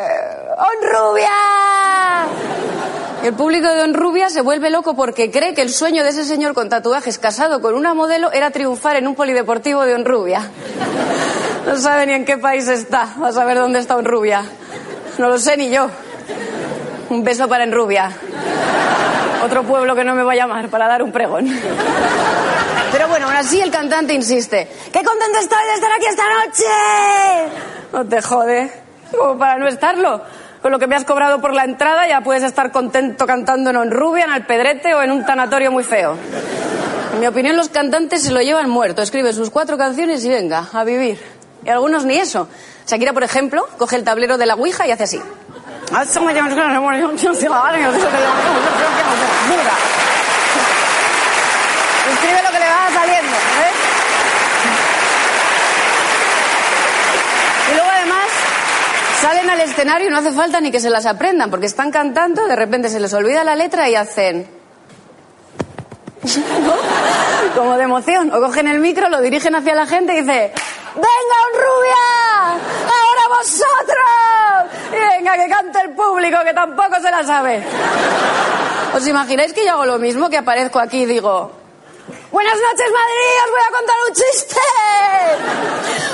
¡Honrubia! 0.58 1.30
Y 3.24 3.28
el 3.28 3.34
público 3.36 3.68
de 3.68 3.84
Honrubia 3.84 4.30
se 4.30 4.42
vuelve 4.42 4.72
loco 4.72 4.96
porque 4.96 5.30
cree 5.30 5.54
que 5.54 5.62
el 5.62 5.70
sueño 5.70 6.04
de 6.04 6.10
ese 6.10 6.26
señor 6.26 6.56
con 6.56 6.70
tatuajes 6.70 7.20
casado 7.20 7.62
con 7.62 7.76
una 7.76 7.94
modelo 7.94 8.32
era 8.32 8.50
triunfar 8.50 8.96
en 8.96 9.08
un 9.08 9.14
polideportivo 9.14 9.86
de 9.86 9.94
Honrubia. 9.94 10.50
No 11.66 11.78
sabe 11.78 12.06
ni 12.06 12.14
en 12.14 12.26
qué 12.26 12.38
país 12.38 12.68
está. 12.68 13.14
Vas 13.18 13.38
a 13.38 13.46
ver 13.46 13.58
dónde 13.58 13.80
está 13.80 13.96
Honrubia. 13.96 14.44
No 15.18 15.30
lo 15.30 15.38
sé 15.38 15.58
ni 15.58 15.70
yo. 15.70 15.90
Un 17.10 17.24
beso 17.24 17.48
para 17.48 17.64
Enrubia. 17.64 18.12
Otro 19.44 19.64
pueblo 19.64 19.96
que 19.96 20.04
no 20.04 20.16
me 20.16 20.24
va 20.24 20.34
a 20.34 20.36
llamar 20.36 20.70
para 20.70 20.88
dar 20.88 21.04
un 21.04 21.12
pregón. 21.12 21.48
Pero 22.92 23.08
bueno, 23.08 23.28
aún 23.28 23.36
así 23.36 23.60
el 23.60 23.72
cantante 23.72 24.14
insiste. 24.14 24.68
¡Qué 24.92 25.04
contento 25.04 25.40
estoy 25.40 25.64
de 25.66 25.74
estar 25.74 25.92
aquí 25.92 26.06
esta 26.06 26.24
noche! 26.46 27.54
No 27.94 28.06
te 28.06 28.22
jode. 28.22 28.72
Como 29.18 29.38
para 29.38 29.58
no 29.58 29.68
estarlo. 29.68 30.22
Con 30.62 30.72
lo 30.72 30.80
que 30.80 30.88
me 30.88 30.96
has 30.96 31.06
cobrado 31.06 31.42
por 31.42 31.54
la 31.54 31.64
entrada 31.64 32.08
ya 32.08 32.22
puedes 32.22 32.44
estar 32.44 32.72
contento 32.72 33.26
cantando 33.26 33.72
en 33.72 33.78
Honrubia, 33.78 34.26
en 34.26 34.32
Alpedrete 34.32 34.94
o 34.94 35.02
en 35.02 35.12
un 35.12 35.26
tanatorio 35.26 35.72
muy 35.72 35.84
feo. 35.84 36.16
En 37.14 37.20
mi 37.20 37.28
opinión 37.28 37.58
los 37.58 37.70
cantantes 37.70 38.24
se 38.24 38.32
lo 38.32 38.42
llevan 38.42 38.70
muerto. 38.70 39.02
Escriben 39.02 39.34
sus 39.34 39.50
cuatro 39.50 39.78
canciones 39.78 40.24
y 40.24 40.30
venga, 40.30 40.70
a 40.72 40.84
vivir. 40.84 41.41
Y 41.66 41.70
algunos 41.70 42.06
ni 42.06 42.18
eso. 42.18 42.48
Shakira, 42.88 43.14
por 43.14 43.24
ejemplo, 43.24 43.68
coge 43.78 43.96
el 43.96 44.04
tablero 44.04 44.38
de 44.38 44.46
la 44.46 44.56
Ouija 44.56 44.88
y 44.88 44.92
hace 44.92 45.04
así. 45.04 45.22
Escribe 52.14 52.42
lo 52.44 52.50
que 52.52 52.60
le 52.60 52.66
va 52.66 52.90
saliendo, 52.94 53.36
¿eh? 53.36 53.72
Y 57.72 57.76
luego 57.76 57.90
además 57.90 58.28
salen 59.22 59.50
al 59.50 59.62
escenario 59.62 60.08
y 60.08 60.10
no 60.12 60.18
hace 60.18 60.32
falta 60.32 60.62
ni 60.62 60.72
que 60.72 60.80
se 60.80 60.90
las 60.90 61.06
aprendan, 61.06 61.50
porque 61.50 61.68
están 61.68 61.92
cantando, 61.92 62.48
de 62.48 62.56
repente 62.56 62.90
se 62.90 63.00
les 63.00 63.14
olvida 63.14 63.44
la 63.44 63.56
letra 63.56 63.90
y 63.90 63.96
hacen... 63.96 64.48
¿no? 66.26 66.74
Como 67.56 67.78
de 67.78 67.84
emoción. 67.84 68.32
O 68.34 68.40
cogen 68.40 68.68
el 68.68 68.80
micro, 68.80 69.10
lo 69.10 69.22
dirigen 69.22 69.56
hacia 69.56 69.76
la 69.76 69.86
gente 69.86 70.14
y 70.14 70.22
dice... 70.22 70.54
¡Venga, 70.96 71.38
un 71.48 71.60
rubia! 71.60 72.06
¡Ahora 72.84 73.28
vosotros! 73.30 74.92
Y 74.92 74.96
venga, 74.96 75.36
que 75.36 75.48
cante 75.50 75.82
el 75.82 75.92
público, 75.92 76.38
que 76.44 76.54
tampoco 76.54 77.00
se 77.02 77.10
la 77.12 77.24
sabe. 77.24 77.64
¿Os 78.94 79.08
imagináis 79.08 79.54
que 79.54 79.66
yo 79.66 79.72
hago 79.72 79.86
lo 79.86 80.00
mismo? 80.00 80.30
Que 80.30 80.38
aparezco 80.38 80.80
aquí 80.80 81.04
y 81.04 81.06
digo... 81.06 81.52
Buenas 82.32 82.56
noches, 82.56 82.92
Madrid, 82.92 83.36
os 83.46 83.52
voy 83.52 83.62
a 83.62 83.72
contar 83.78 83.96
un 84.08 84.14
chiste. 84.14 84.62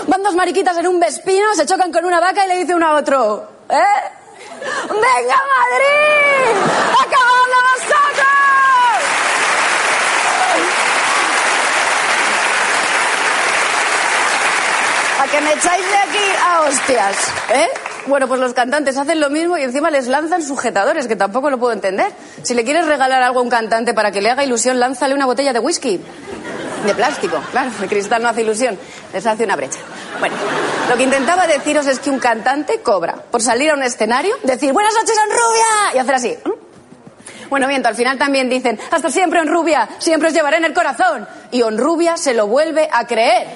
Van 0.07 0.23
dos 0.23 0.36
mariquitas 0.36 0.78
en 0.78 0.88
un 0.88 0.99
vespino, 0.99 1.53
se 1.55 1.65
chocan 1.65 1.91
con 1.91 2.05
una 2.05 2.19
vaca 2.19 2.45
y 2.45 2.47
le 2.49 2.57
dice 2.57 2.75
uno 2.75 2.88
a 2.88 2.93
otro... 2.95 3.47
¿Eh? 3.69 4.11
¡Venga, 4.89 5.43
Madrid! 5.55 6.55
¡Acabando 6.93 7.55
vosotros! 7.71 7.97
Que 15.32 15.41
me 15.41 15.51
echáis 15.53 15.86
de 15.86 15.97
aquí 15.97 16.25
a 16.45 16.61
hostias, 16.61 17.15
¿eh? 17.53 17.67
Bueno, 18.07 18.28
pues 18.30 18.39
los 18.39 18.53
cantantes 18.53 18.97
hacen 18.97 19.19
lo 19.19 19.30
mismo 19.30 19.57
y 19.57 19.63
encima 19.63 19.91
les 19.91 20.07
lanzan 20.07 20.41
sujetadores, 20.41 21.07
que 21.07 21.17
tampoco 21.17 21.49
lo 21.49 21.57
puedo 21.57 21.73
entender. 21.73 22.11
Si 22.43 22.53
le 22.53 22.63
quieres 22.63 22.86
regalar 22.88 23.21
algo 23.21 23.39
a 23.39 23.43
un 23.43 23.49
cantante 23.49 23.93
para 23.93 24.11
que 24.11 24.21
le 24.21 24.30
haga 24.30 24.45
ilusión, 24.45 24.80
lánzale 24.80 25.13
una 25.13 25.25
botella 25.25 25.51
de 25.51 25.59
whisky. 25.59 25.99
De 26.86 26.95
plástico, 26.95 27.41
claro, 27.51 27.71
de 27.78 27.88
cristal 27.88 28.21
no 28.21 28.30
hace 28.30 28.43
ilusión, 28.43 28.80
les 29.11 29.25
hace 29.25 29.43
una 29.43 29.57
brecha. 29.57 29.80
Bueno, 30.19 30.36
lo 30.89 30.95
que 30.95 31.03
intentaba 31.03 31.45
deciros 31.45 31.88
es 31.88 31.99
que 31.99 32.09
un 32.09 32.19
cantante 32.19 32.80
cobra 32.82 33.15
por 33.30 33.41
salir 33.41 33.71
a 33.71 33.73
un 33.73 33.84
escenario, 33.84 34.36
decir 34.43 34.71
buenas 34.71 34.93
noches, 34.93 35.15
Rubia 35.25 35.95
y 35.95 35.97
hacer 35.97 36.15
así. 36.15 36.38
Bueno, 37.49 37.67
miento, 37.67 37.89
al 37.89 37.95
final 37.95 38.17
también 38.17 38.49
dicen, 38.49 38.80
hasta 38.91 39.09
siempre, 39.09 39.41
Honrubia, 39.41 39.89
siempre 39.99 40.30
os 40.30 40.34
llevaré 40.34 40.57
en 40.57 40.65
el 40.65 40.73
corazón. 40.73 41.28
Y 41.51 41.61
Honrubia 41.61 42.15
se 42.15 42.34
lo 42.34 42.47
vuelve 42.47 42.88
a 42.91 43.05
creer. 43.07 43.47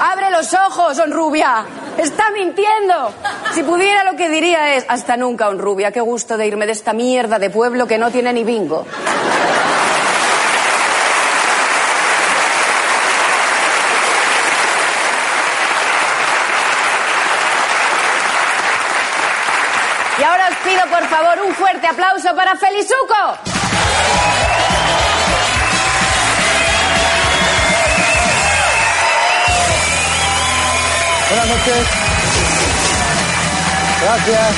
Abre 0.00 0.30
los 0.30 0.54
ojos, 0.54 0.98
Honrubia. 0.98 1.66
Está 1.98 2.30
mintiendo. 2.30 3.12
Si 3.52 3.62
pudiera 3.62 4.02
lo 4.04 4.16
que 4.16 4.30
diría 4.30 4.74
es, 4.76 4.86
hasta 4.88 5.18
nunca, 5.18 5.48
Honrubia, 5.48 5.92
qué 5.92 6.00
gusto 6.00 6.38
de 6.38 6.46
irme 6.46 6.64
de 6.64 6.72
esta 6.72 6.94
mierda 6.94 7.38
de 7.38 7.50
pueblo 7.50 7.86
que 7.86 7.98
no 7.98 8.10
tiene 8.10 8.32
ni 8.32 8.42
bingo. 8.42 8.86
Y 20.18 20.22
ahora 20.22 20.48
os 20.48 20.56
pido, 20.56 20.82
por 20.88 21.06
favor, 21.08 21.46
un 21.46 21.54
fuerte 21.54 21.86
aplauso 21.86 22.34
para 22.34 22.56
Felizuco. 22.56 23.59
Buenas 31.30 31.48
noches. 31.48 31.86
Gracias. 34.02 34.56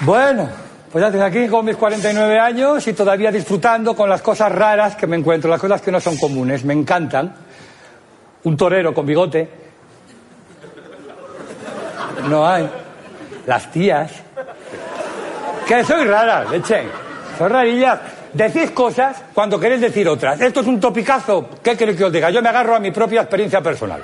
Bueno, 0.00 0.48
pues 0.90 1.02
ya 1.02 1.06
estoy 1.06 1.20
aquí 1.20 1.48
con 1.48 1.64
mis 1.64 1.76
49 1.76 2.40
años 2.40 2.84
y 2.88 2.94
todavía 2.94 3.30
disfrutando 3.30 3.94
con 3.94 4.10
las 4.10 4.22
cosas 4.22 4.50
raras 4.50 4.96
que 4.96 5.06
me 5.06 5.16
encuentro, 5.16 5.48
las 5.48 5.60
cosas 5.60 5.80
que 5.80 5.92
no 5.92 6.00
son 6.00 6.16
comunes, 6.16 6.64
me 6.64 6.74
encantan. 6.74 7.32
Un 8.42 8.56
torero 8.56 8.92
con 8.92 9.06
bigote. 9.06 9.48
No 12.28 12.48
hay. 12.48 12.68
Las 13.46 13.70
tías. 13.70 14.10
Que 15.68 15.84
soy 15.84 16.06
rara, 16.06 16.44
leche. 16.50 16.88
Soy 17.38 17.48
rarillas. 17.48 18.00
Decís 18.32 18.72
cosas 18.72 19.22
cuando 19.32 19.60
queréis 19.60 19.80
decir 19.80 20.08
otras. 20.08 20.40
Esto 20.40 20.60
es 20.60 20.66
un 20.66 20.80
topicazo. 20.80 21.50
¿Qué 21.62 21.76
queréis 21.76 21.98
que 21.98 22.04
os 22.04 22.12
diga? 22.12 22.30
Yo 22.30 22.42
me 22.42 22.48
agarro 22.48 22.74
a 22.74 22.80
mi 22.80 22.90
propia 22.90 23.20
experiencia 23.20 23.60
personal. 23.60 24.02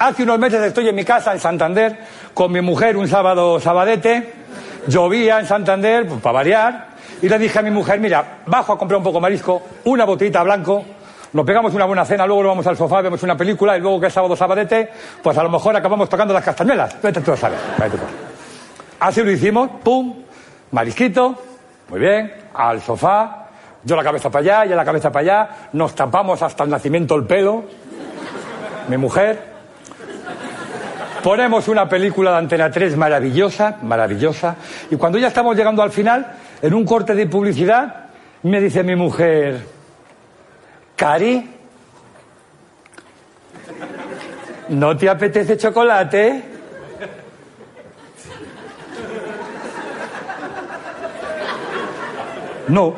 Hace 0.00 0.22
unos 0.22 0.38
meses 0.38 0.62
estoy 0.62 0.88
en 0.88 0.94
mi 0.94 1.04
casa 1.04 1.30
en 1.30 1.38
Santander 1.38 1.98
con 2.32 2.50
mi 2.50 2.62
mujer 2.62 2.96
un 2.96 3.06
sábado 3.06 3.60
sabadete. 3.60 4.32
Llovía 4.86 5.38
en 5.38 5.44
Santander, 5.44 6.08
pues, 6.08 6.22
para 6.22 6.32
variar. 6.32 6.86
Y 7.20 7.28
le 7.28 7.38
dije 7.38 7.58
a 7.58 7.62
mi 7.62 7.70
mujer, 7.70 8.00
mira, 8.00 8.38
bajo 8.46 8.72
a 8.72 8.78
comprar 8.78 8.96
un 8.96 9.04
poco 9.04 9.20
marisco, 9.20 9.62
una 9.84 10.06
botellita 10.06 10.42
blanco, 10.42 10.82
nos 11.34 11.44
pegamos 11.44 11.74
una 11.74 11.84
buena 11.84 12.06
cena, 12.06 12.26
luego 12.26 12.44
nos 12.44 12.52
vamos 12.52 12.66
al 12.66 12.78
sofá, 12.78 13.02
vemos 13.02 13.22
una 13.24 13.36
película 13.36 13.76
y 13.76 13.80
luego 13.82 14.00
que 14.00 14.06
es 14.06 14.12
sábado 14.14 14.34
sabadete, 14.34 14.88
pues 15.22 15.36
a 15.36 15.42
lo 15.42 15.50
mejor 15.50 15.76
acabamos 15.76 16.08
tocando 16.08 16.32
las 16.32 16.44
castañuelas. 16.44 16.96
Vete 17.02 17.20
tú 17.20 17.32
a 17.32 17.36
saber. 17.36 17.58
Así 19.00 19.22
lo 19.22 19.30
hicimos, 19.30 19.68
pum, 19.84 20.14
marisquito, 20.70 21.42
muy 21.90 22.00
bien, 22.00 22.32
al 22.54 22.80
sofá, 22.80 23.48
yo 23.84 23.96
la 23.96 24.02
cabeza 24.02 24.30
para 24.30 24.40
allá, 24.40 24.64
ella 24.64 24.76
la 24.76 24.84
cabeza 24.86 25.12
para 25.12 25.20
allá, 25.20 25.50
nos 25.74 25.94
tapamos 25.94 26.40
hasta 26.40 26.64
el 26.64 26.70
nacimiento 26.70 27.16
el 27.16 27.26
pelo, 27.26 27.64
mi 28.88 28.96
mujer. 28.96 29.49
Ponemos 31.22 31.68
una 31.68 31.86
película 31.86 32.32
de 32.32 32.38
Antena 32.38 32.70
3 32.70 32.96
maravillosa, 32.96 33.76
maravillosa, 33.82 34.56
y 34.90 34.96
cuando 34.96 35.18
ya 35.18 35.28
estamos 35.28 35.54
llegando 35.54 35.82
al 35.82 35.90
final, 35.90 36.26
en 36.62 36.72
un 36.72 36.84
corte 36.84 37.14
de 37.14 37.26
publicidad, 37.26 38.06
me 38.42 38.58
dice 38.60 38.82
mi 38.82 38.96
mujer, 38.96 39.60
Cari, 40.96 41.50
¿no 44.70 44.96
te 44.96 45.08
apetece 45.10 45.58
chocolate? 45.58 46.44
No. 52.68 52.94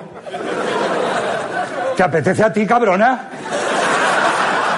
te 1.97 2.03
apetece 2.03 2.45
a 2.45 2.53
ti, 2.53 2.67
cabrona. 2.67 3.31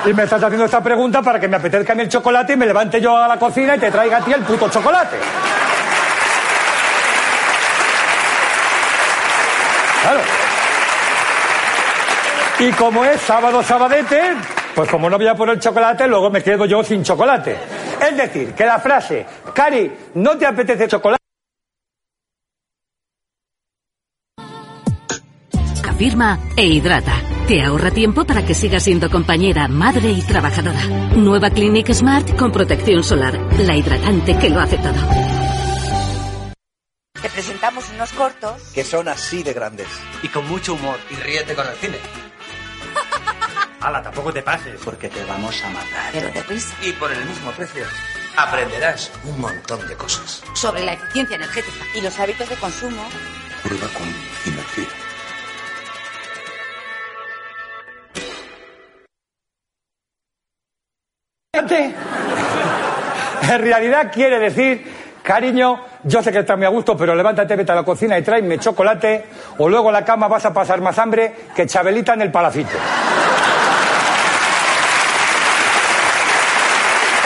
Y 0.07 0.13
me 0.13 0.25
estás 0.25 0.43
haciendo 0.43 0.67
esta 0.67 0.83
pregunta 0.83 1.23
para 1.23 1.41
que 1.41 1.49
me 1.49 1.57
apetezca 1.57 1.95
a 1.95 1.97
mí 1.97 2.03
el 2.03 2.09
chocolate 2.11 2.53
y 2.53 2.57
me 2.57 2.67
levante 2.67 3.01
yo 3.01 3.17
a 3.17 3.27
la 3.27 3.39
cocina 3.39 3.77
y 3.77 3.79
te 3.79 3.91
traiga 3.91 4.19
a 4.19 4.21
ti 4.21 4.33
el 4.33 4.43
puto 4.43 4.69
chocolate. 4.69 5.17
Claro. 10.03 10.21
Y 12.59 12.71
como 12.73 13.05
es 13.05 13.21
sábado 13.23 13.63
sabadete, 13.63 14.35
pues 14.75 14.91
como 14.91 15.09
no 15.09 15.17
voy 15.17 15.27
a 15.27 15.35
poner 15.35 15.59
chocolate, 15.59 16.07
luego 16.07 16.29
me 16.29 16.43
quedo 16.43 16.67
yo 16.67 16.85
sin 16.85 17.03
chocolate. 17.03 17.57
Es 18.07 18.17
decir, 18.17 18.53
que 18.53 18.67
la 18.67 18.79
frase, 18.79 19.25
Cari, 19.55 19.91
¿no 20.15 20.37
te 20.37 20.47
apetece 20.47 20.87
chocolate? 20.87 21.24
Afirma 26.05 26.39
e 26.55 26.67
hidrata. 26.67 27.15
Te 27.49 27.63
ahorra 27.63 27.91
tiempo 27.91 28.27
para 28.27 28.45
que 28.45 28.53
sigas 28.53 28.83
siendo 28.83 29.09
compañera, 29.09 29.69
madre 29.69 30.11
y 30.11 30.21
trabajadora. 30.21 30.85
Nueva 31.17 31.49
Clinic 31.49 31.91
Smart 31.95 32.37
con 32.37 32.53
protección 32.53 33.03
solar. 33.03 33.35
La 33.61 33.75
hidratante 33.75 34.37
que 34.37 34.51
lo 34.51 34.61
hace 34.61 34.77
todo. 34.77 34.93
Te 37.23 37.31
presentamos 37.31 37.89
unos 37.95 38.13
cortos. 38.13 38.61
que 38.75 38.85
son 38.85 39.09
así 39.09 39.43
de 39.43 39.55
grandes. 39.55 39.87
Y 40.23 40.29
con 40.29 40.47
mucho 40.47 40.75
humor. 40.75 40.99
Y 41.09 41.15
ríete 41.15 41.55
con 41.55 41.67
el 41.67 41.75
cine. 41.77 41.97
Hala, 43.81 44.03
tampoco 44.03 44.31
te 44.31 44.43
pases. 44.43 44.79
Porque 44.85 45.09
te 45.09 45.25
vamos 45.25 45.59
a 45.65 45.71
matar. 45.71 46.13
Pero 46.13 46.29
de 46.29 46.43
risa. 46.43 46.77
Y 46.83 46.93
por 46.93 47.11
el 47.11 47.25
mismo 47.25 47.51
precio. 47.53 47.87
Aprenderás 48.37 49.11
un 49.25 49.41
montón 49.41 49.89
de 49.89 49.95
cosas. 49.97 50.43
Sobre 50.53 50.85
la 50.85 50.93
eficiencia 50.93 51.37
energética 51.37 51.83
y 51.95 52.03
los 52.03 52.21
hábitos 52.21 52.47
de 52.51 52.57
consumo. 52.57 53.09
Prueba 53.63 53.89
con 53.89 54.53
energía. 54.53 54.94
En 63.43 63.61
realidad 63.61 64.11
quiere 64.13 64.39
decir, 64.39 65.21
cariño, 65.23 65.81
yo 66.03 66.23
sé 66.23 66.33
que 66.33 66.41
estás 66.41 66.57
muy 66.57 66.67
a 66.67 66.71
gusto, 66.71 66.97
pero 66.97 67.15
levántate, 67.15 67.57
vete 67.57 67.73
a 67.73 67.77
la 67.77 67.83
cocina 67.83 68.19
y 68.19 68.23
tráeme 68.23 68.59
chocolate, 68.59 69.27
o 69.59 69.69
luego 69.69 69.89
a 69.89 69.93
la 69.93 70.05
cama 70.05 70.29
vas 70.29 70.45
a 70.47 70.53
pasar 70.53 70.81
más 70.81 70.99
hambre 70.99 71.35
que 71.55 71.67
Chabelita 71.67 72.15
en 72.15 72.23
el 72.23 72.33
palacito. 72.33 72.77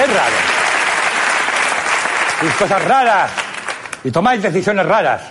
Es 0.02 0.14
raro. 0.14 0.36
Y 2.42 2.46
cosas 2.58 2.84
raras. 2.84 3.30
Y 4.04 4.10
tomáis 4.10 4.42
decisiones 4.42 4.86
raras. 4.86 5.22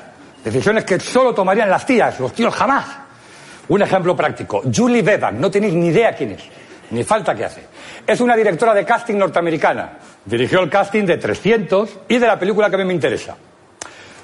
Decisiones 0.44 0.84
que 0.84 1.00
solo 1.00 1.34
tomarían 1.34 1.70
las 1.70 1.86
tías, 1.86 2.20
los 2.20 2.34
tíos 2.34 2.54
jamás. 2.54 2.86
Un 3.70 3.82
ejemplo 3.82 4.16
práctico. 4.16 4.62
Julie 4.74 5.02
Bevan, 5.02 5.40
no 5.40 5.52
tenéis 5.52 5.74
ni 5.74 5.88
idea 5.88 6.14
quién 6.16 6.32
es. 6.32 6.44
Ni 6.92 7.04
falta 7.04 7.36
que 7.36 7.46
hace. 7.46 7.64
Es 8.06 8.22
una 8.22 8.36
directora 8.36 8.74
de 8.74 8.86
casting 8.86 9.16
norteamericana. 9.16 9.98
Dirigió 10.26 10.62
el 10.62 10.70
casting 10.70 11.06
de 11.06 11.18
300 11.18 11.90
y 12.08 12.18
de 12.18 12.28
la 12.28 12.40
película 12.40 12.70
que 12.70 12.76
a 12.76 12.80
mí 12.80 12.86
me 12.86 12.94
interesa. 12.94 13.36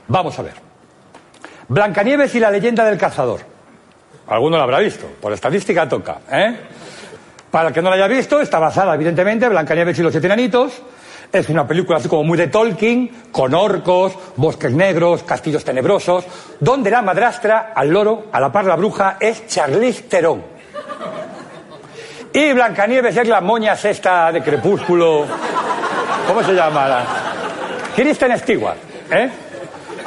Vamos 0.08 0.38
a 0.40 0.42
ver. 0.44 0.54
Blancanieves 1.68 2.34
y 2.36 2.40
la 2.40 2.52
leyenda 2.52 2.86
del 2.86 2.98
cazador. 2.98 3.42
Alguno 4.28 4.58
lo 4.58 4.64
habrá 4.64 4.80
visto. 4.80 5.08
Por 5.22 5.34
estadística 5.34 5.88
toca, 5.88 6.20
¿eh? 6.32 6.58
Para 7.52 7.68
el 7.68 7.74
que 7.74 7.82
no 7.82 7.90
la 7.90 7.96
haya 7.96 8.08
visto, 8.08 8.42
está 8.42 8.58
basada, 8.58 8.96
evidentemente, 8.96 9.48
Blancanieves 9.48 10.00
y 10.00 10.02
los 10.02 10.12
siete. 10.12 10.30
Es 11.32 11.50
una 11.50 11.68
película 11.68 11.98
así 11.98 12.08
como 12.08 12.24
muy 12.24 12.38
de 12.38 12.48
Tolkien, 12.48 13.10
con 13.32 13.54
orcos, 13.54 14.14
bosques 14.36 14.72
negros, 14.72 15.24
castillos 15.24 15.64
tenebrosos, 15.64 16.26
donde 16.60 16.92
la 16.92 17.02
madrastra, 17.02 17.74
al 17.76 17.90
loro, 17.90 18.28
a 18.32 18.40
la 18.40 18.52
par 18.52 18.66
la 18.66 18.76
bruja, 18.76 19.18
es 19.20 19.48
Charlize 19.48 20.04
Theron. 20.04 20.44
Y 22.36 22.52
Blancanieves 22.52 23.16
es 23.16 23.28
la 23.28 23.42
moña 23.42 23.76
sexta 23.76 24.32
de 24.32 24.42
Crepúsculo. 24.42 25.28
¿Cómo 26.28 26.42
se 26.42 26.54
llama? 26.54 26.88
La... 26.88 27.06
Kristen 27.96 28.36
Stewart. 28.40 28.78
¿eh? 29.12 29.30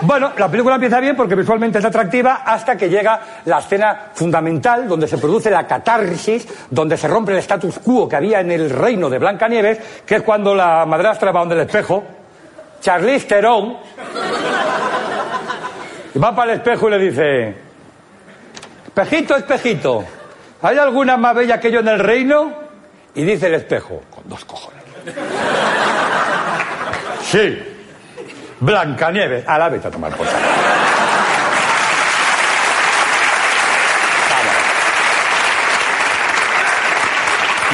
Bueno, 0.00 0.32
la 0.36 0.50
película 0.50 0.74
empieza 0.74 0.98
bien 0.98 1.14
porque 1.14 1.36
visualmente 1.36 1.78
es 1.78 1.84
atractiva 1.84 2.42
hasta 2.44 2.76
que 2.76 2.88
llega 2.88 3.20
la 3.44 3.60
escena 3.60 4.10
fundamental 4.12 4.88
donde 4.88 5.06
se 5.06 5.18
produce 5.18 5.50
la 5.50 5.68
catarsis, 5.68 6.48
donde 6.68 6.96
se 6.96 7.06
rompe 7.06 7.30
el 7.30 7.38
status 7.38 7.78
quo 7.78 8.08
que 8.08 8.16
había 8.16 8.40
en 8.40 8.50
el 8.50 8.70
reino 8.70 9.08
de 9.08 9.18
Blancanieves, 9.18 9.78
que 10.04 10.16
es 10.16 10.22
cuando 10.22 10.52
la 10.52 10.84
madrastra 10.84 11.30
va 11.30 11.40
donde 11.40 11.54
el 11.54 11.60
espejo, 11.60 12.02
Charlize 12.80 13.26
Theron, 13.28 13.76
y 16.12 16.18
va 16.18 16.34
para 16.34 16.54
el 16.54 16.58
espejo 16.58 16.88
y 16.88 16.90
le 16.90 16.98
dice, 16.98 17.54
espejito, 18.88 19.36
espejito, 19.36 20.04
¿hay 20.66 20.78
alguna 20.78 21.16
más 21.16 21.34
bella 21.34 21.60
que 21.60 21.70
yo 21.70 21.80
en 21.80 21.88
el 21.88 21.98
reino? 21.98 22.52
Y 23.14 23.24
dice 23.24 23.46
el 23.46 23.54
espejo, 23.54 24.02
con 24.10 24.28
dos 24.28 24.44
cojones. 24.44 24.82
Sí, 27.22 27.58
Blancanieves. 28.60 29.46
A 29.46 29.58
la 29.58 29.68
vete 29.68 29.88
a 29.88 29.90
tomar 29.90 30.14
por. 30.16 30.26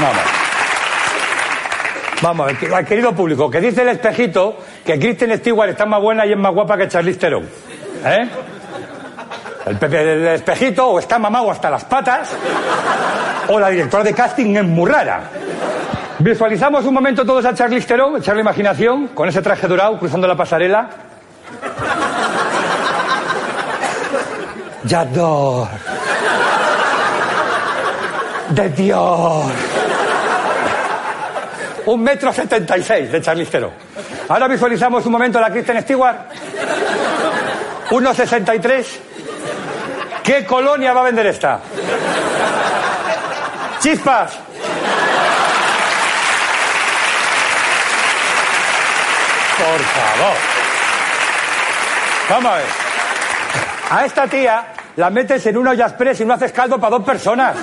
Vamos. 0.00 0.18
Vamos, 2.20 2.52
Vamos, 2.62 2.86
querido 2.88 3.12
público, 3.14 3.50
que 3.50 3.60
dice 3.60 3.82
el 3.82 3.88
espejito 3.88 4.56
que 4.84 4.98
Kristen 4.98 5.36
Stewart 5.38 5.70
está 5.70 5.86
más 5.86 6.00
buena 6.00 6.24
y 6.24 6.32
es 6.32 6.38
más 6.38 6.52
guapa 6.52 6.76
que 6.76 6.88
Charlize 6.88 7.18
Theron. 7.18 7.48
¿Eh? 8.04 8.28
El, 9.66 9.76
pepe- 9.78 10.00
el 10.14 10.26
espejito 10.28 10.86
o 10.88 10.98
está 10.98 11.18
mamado 11.18 11.50
hasta 11.50 11.70
las 11.70 11.84
patas, 11.84 12.30
o 13.48 13.58
la 13.60 13.68
directora 13.68 14.02
de 14.02 14.12
casting 14.14 14.56
es 14.56 14.64
muy 14.64 14.90
rara. 14.90 15.22
Visualizamos 16.18 16.84
un 16.84 16.94
momento 16.94 17.24
todos 17.24 17.44
a 17.44 17.54
Charlize 17.54 17.86
Theron, 17.86 18.16
echar 18.16 18.34
la 18.34 18.40
imaginación, 18.42 19.08
con 19.08 19.28
ese 19.28 19.40
traje 19.42 19.66
dorado 19.68 19.98
cruzando 19.98 20.26
la 20.26 20.36
pasarela. 20.36 20.88
J'adore. 24.84 25.70
De 28.50 28.68
Dios. 28.70 29.44
Un 31.86 32.02
metro 32.02 32.32
setenta 32.32 32.76
y 32.76 32.82
seis 32.82 33.10
de 33.10 33.20
Charlize 33.20 33.50
Theron. 33.50 33.70
Ahora 34.28 34.46
visualizamos 34.48 35.04
un 35.06 35.12
momento 35.12 35.38
a 35.38 35.42
la 35.42 35.50
Kristen 35.50 35.80
Stewart. 35.82 36.16
1,63. 37.90 38.86
¿Qué 40.22 40.46
colonia 40.46 40.92
va 40.92 41.00
a 41.00 41.04
vender 41.04 41.26
esta? 41.26 41.60
Chispas. 43.80 44.38
Por 49.58 49.80
favor. 49.80 50.36
Vamos 52.28 52.52
a 52.52 52.56
ver. 52.56 52.66
A 53.90 54.04
esta 54.04 54.26
tía 54.26 54.64
la 54.96 55.10
metes 55.10 55.44
en 55.46 55.56
una 55.56 55.72
olla 55.72 55.86
express 55.86 56.20
y 56.20 56.24
no 56.24 56.34
haces 56.34 56.52
caldo 56.52 56.78
para 56.78 56.96
dos 56.96 57.04
personas. 57.04 57.56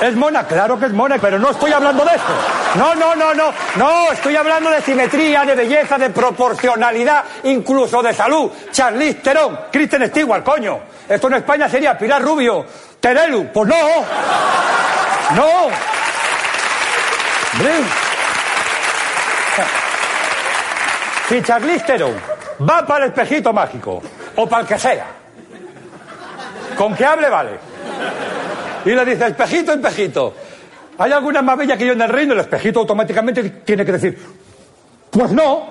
¿Es 0.00 0.16
mona? 0.16 0.44
Claro 0.44 0.78
que 0.78 0.86
es 0.86 0.92
mona, 0.92 1.18
pero 1.18 1.38
no 1.38 1.50
estoy 1.50 1.72
hablando 1.72 2.04
de 2.04 2.14
esto. 2.14 2.32
No, 2.76 2.94
no, 2.94 3.14
no, 3.14 3.34
no. 3.34 3.52
No, 3.76 4.12
estoy 4.12 4.34
hablando 4.36 4.70
de 4.70 4.82
simetría, 4.82 5.44
de 5.44 5.54
belleza, 5.54 5.96
de 5.96 6.10
proporcionalidad, 6.10 7.24
incluso 7.44 8.02
de 8.02 8.12
salud. 8.12 8.50
Charlize 8.72 9.20
Theron, 9.20 9.58
Kristen 9.70 10.08
Stewart, 10.08 10.42
coño. 10.42 10.80
Esto 11.08 11.28
en 11.28 11.34
España 11.34 11.68
sería 11.68 11.96
Pilar 11.96 12.22
Rubio, 12.22 12.66
Terelu. 12.98 13.52
Pues 13.52 13.68
no. 13.68 13.76
No. 15.36 15.68
Si 21.28 21.42
Charlize 21.42 21.84
Theron 21.84 22.14
va 22.68 22.84
para 22.84 23.04
el 23.04 23.10
espejito 23.10 23.52
mágico, 23.52 24.02
o 24.36 24.48
para 24.48 24.62
el 24.62 24.68
que 24.68 24.78
sea, 24.78 25.06
con 26.76 26.94
que 26.94 27.04
hable 27.04 27.28
vale. 27.28 27.58
Y 28.84 28.90
le 28.90 29.04
dice, 29.04 29.28
espejito, 29.28 29.72
espejito, 29.72 30.34
¿hay 30.98 31.12
alguna 31.12 31.42
más 31.42 31.56
bella 31.56 31.76
que 31.76 31.86
yo 31.86 31.92
en 31.92 32.02
el 32.02 32.08
reino? 32.08 32.32
El 32.32 32.40
espejito 32.40 32.80
automáticamente 32.80 33.42
tiene 33.64 33.84
que 33.84 33.92
decir, 33.92 34.18
pues 35.10 35.30
no. 35.32 35.66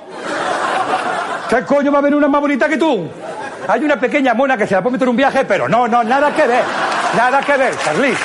¿Qué 1.50 1.64
coño 1.64 1.92
va 1.92 1.98
a 1.98 2.02
haber 2.02 2.16
una 2.16 2.28
más 2.28 2.42
bonita 2.42 2.68
que 2.68 2.78
tú? 2.78 3.08
Hay 3.68 3.84
una 3.84 4.00
pequeña 4.00 4.34
mona 4.34 4.58
que 4.58 4.68
se 4.68 4.74
la 4.76 4.82
puede 4.82 4.94
meter 4.94 5.10
un 5.10 5.16
viaje, 5.16 5.46
pero 5.46 5.68
no, 5.68 5.88
no, 5.88 6.04
nada 6.04 6.34
que 6.34 6.48
ver. 6.48 6.64
Nada 7.16 7.42
que 7.42 7.58
ver, 7.58 7.78
Charlize. 7.78 8.24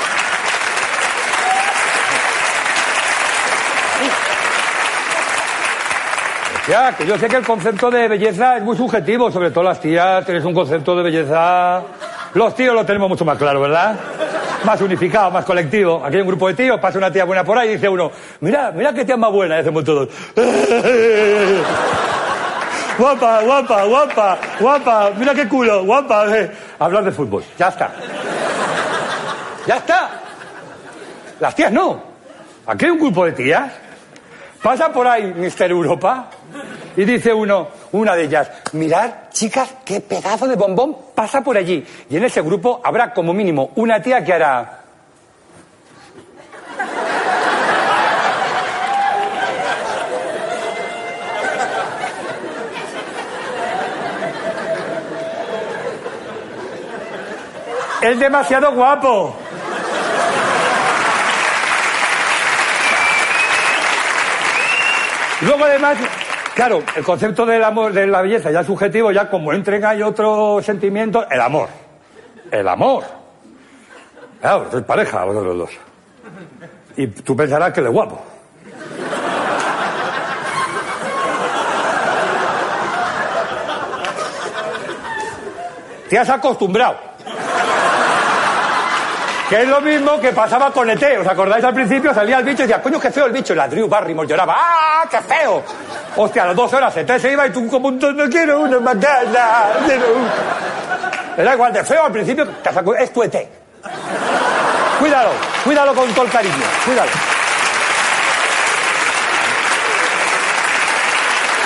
Ya, 6.68 6.94
que 6.94 7.06
yo 7.06 7.16
sé 7.16 7.28
que 7.28 7.36
el 7.36 7.46
concepto 7.46 7.90
de 7.90 8.08
belleza 8.08 8.58
es 8.58 8.62
muy 8.62 8.76
subjetivo, 8.76 9.30
sobre 9.30 9.50
todo 9.50 9.64
las 9.64 9.80
tías, 9.80 10.22
tienes 10.26 10.44
un 10.44 10.52
concepto 10.52 10.94
de 10.94 11.02
belleza. 11.02 11.82
Los 12.34 12.54
tíos 12.54 12.74
lo 12.74 12.84
tenemos 12.84 13.08
mucho 13.08 13.24
más 13.24 13.38
claro, 13.38 13.60
¿verdad? 13.60 13.96
Más 14.64 14.80
unificado, 14.80 15.30
más 15.30 15.44
colectivo. 15.44 16.02
Aquí 16.04 16.16
hay 16.16 16.22
un 16.22 16.28
grupo 16.28 16.48
de 16.48 16.54
tíos, 16.54 16.80
pasa 16.80 16.98
una 16.98 17.12
tía 17.12 17.24
buena 17.24 17.44
por 17.44 17.56
ahí 17.58 17.70
y 17.70 17.72
dice 17.74 17.88
uno, 17.88 18.10
mira, 18.40 18.72
mira 18.72 18.92
qué 18.92 19.04
tía 19.04 19.16
más 19.16 19.30
buena, 19.32 19.56
y 19.56 19.60
hacemos 19.60 19.84
todos. 19.84 20.08
guapa, 22.98 23.42
guapa, 23.42 23.84
guapa, 23.84 24.38
guapa, 24.60 25.10
mira 25.16 25.34
qué 25.34 25.48
culo, 25.48 25.84
guapa. 25.84 26.26
eh. 26.36 26.50
Hablar 26.78 27.04
de 27.04 27.12
fútbol, 27.12 27.44
ya 27.56 27.68
está. 27.68 27.90
Ya 29.66 29.76
está. 29.76 30.10
Las 31.40 31.54
tías 31.54 31.70
no. 31.72 32.02
Aquí 32.66 32.84
hay 32.86 32.90
un 32.90 32.98
grupo 32.98 33.24
de 33.26 33.32
tías. 33.32 33.72
Pasa 34.62 34.92
por 34.92 35.06
ahí 35.06 35.32
Mister 35.36 35.70
Europa 35.70 36.28
y 36.96 37.04
dice 37.04 37.32
uno, 37.32 37.68
una 37.92 38.14
de 38.14 38.24
ellas, 38.24 38.50
mirad, 38.72 39.10
chicas, 39.30 39.68
qué 39.84 40.00
pedazo 40.00 40.46
de 40.46 40.56
bombón 40.56 40.96
pasa 41.14 41.42
por 41.42 41.56
allí. 41.56 41.86
Y 42.10 42.16
en 42.16 42.24
ese 42.24 42.42
grupo 42.42 42.80
habrá 42.84 43.12
como 43.12 43.32
mínimo 43.32 43.70
una 43.76 44.02
tía 44.02 44.24
que 44.24 44.32
hará... 44.32 44.74
Es 58.00 58.18
demasiado 58.20 58.72
guapo. 58.74 59.36
Luego 65.40 65.64
además, 65.64 65.96
claro, 66.58 66.82
el 66.96 67.04
concepto 67.04 67.46
del 67.46 67.62
amor, 67.62 67.92
de 67.92 68.04
la 68.08 68.20
belleza 68.20 68.50
ya 68.50 68.62
es 68.62 68.66
subjetivo, 68.66 69.12
ya 69.12 69.30
como 69.30 69.52
entren 69.52 69.84
hay 69.84 70.02
otro 70.02 70.60
sentimiento, 70.60 71.24
el 71.30 71.40
amor. 71.40 71.68
El 72.50 72.66
amor. 72.66 73.04
Claro, 74.40 74.68
sois 74.68 74.84
pareja 74.84 75.24
vosotros 75.24 75.56
dos. 75.56 75.70
Y 76.96 77.06
tú 77.06 77.36
pensarás 77.36 77.72
que 77.72 77.78
él 77.78 77.86
es 77.86 77.92
guapo. 77.92 78.20
Te 86.08 86.18
has 86.18 86.28
acostumbrado. 86.28 86.96
Que 89.48 89.62
es 89.62 89.68
lo 89.68 89.80
mismo 89.80 90.18
que 90.18 90.32
pasaba 90.32 90.72
con 90.72 90.90
ET. 90.90 91.20
¿Os 91.20 91.26
acordáis 91.28 91.64
al 91.64 91.74
principio? 91.74 92.12
Salía 92.12 92.38
el 92.38 92.44
bicho 92.44 92.64
y 92.64 92.66
decía, 92.66 92.82
coño, 92.82 92.98
qué 92.98 93.12
feo 93.12 93.26
el 93.26 93.32
bicho. 93.32 93.52
Y 93.52 93.56
la 93.56 93.68
Drew 93.68 93.86
Barrymore 93.86 94.26
lloraba, 94.26 94.56
¡ah, 94.58 95.04
qué 95.08 95.20
feo! 95.20 95.62
Hostia, 96.20 96.42
a 96.42 96.46
las 96.46 96.56
dos 96.56 96.72
horas 96.72 96.96
ET 96.96 97.16
se 97.20 97.30
iba 97.30 97.46
y 97.46 97.50
tú 97.50 97.68
como 97.68 97.86
un 97.86 97.98
tonto, 98.00 98.24
quiero 98.28 98.62
una 98.62 98.80
macana, 98.80 99.68
quiero 99.86 100.16
una". 100.16 100.32
Era 101.36 101.54
igual 101.54 101.72
de 101.72 101.84
feo 101.84 102.02
al 102.06 102.10
principio, 102.10 102.44
es 102.98 103.12
tu 103.12 103.22
ET. 103.22 103.48
Cuídalo, 104.98 105.30
cuídalo 105.62 105.94
con 105.94 106.12
todo 106.12 106.24
el 106.24 106.30
cariño, 106.32 106.54
cuídalo. 106.84 107.10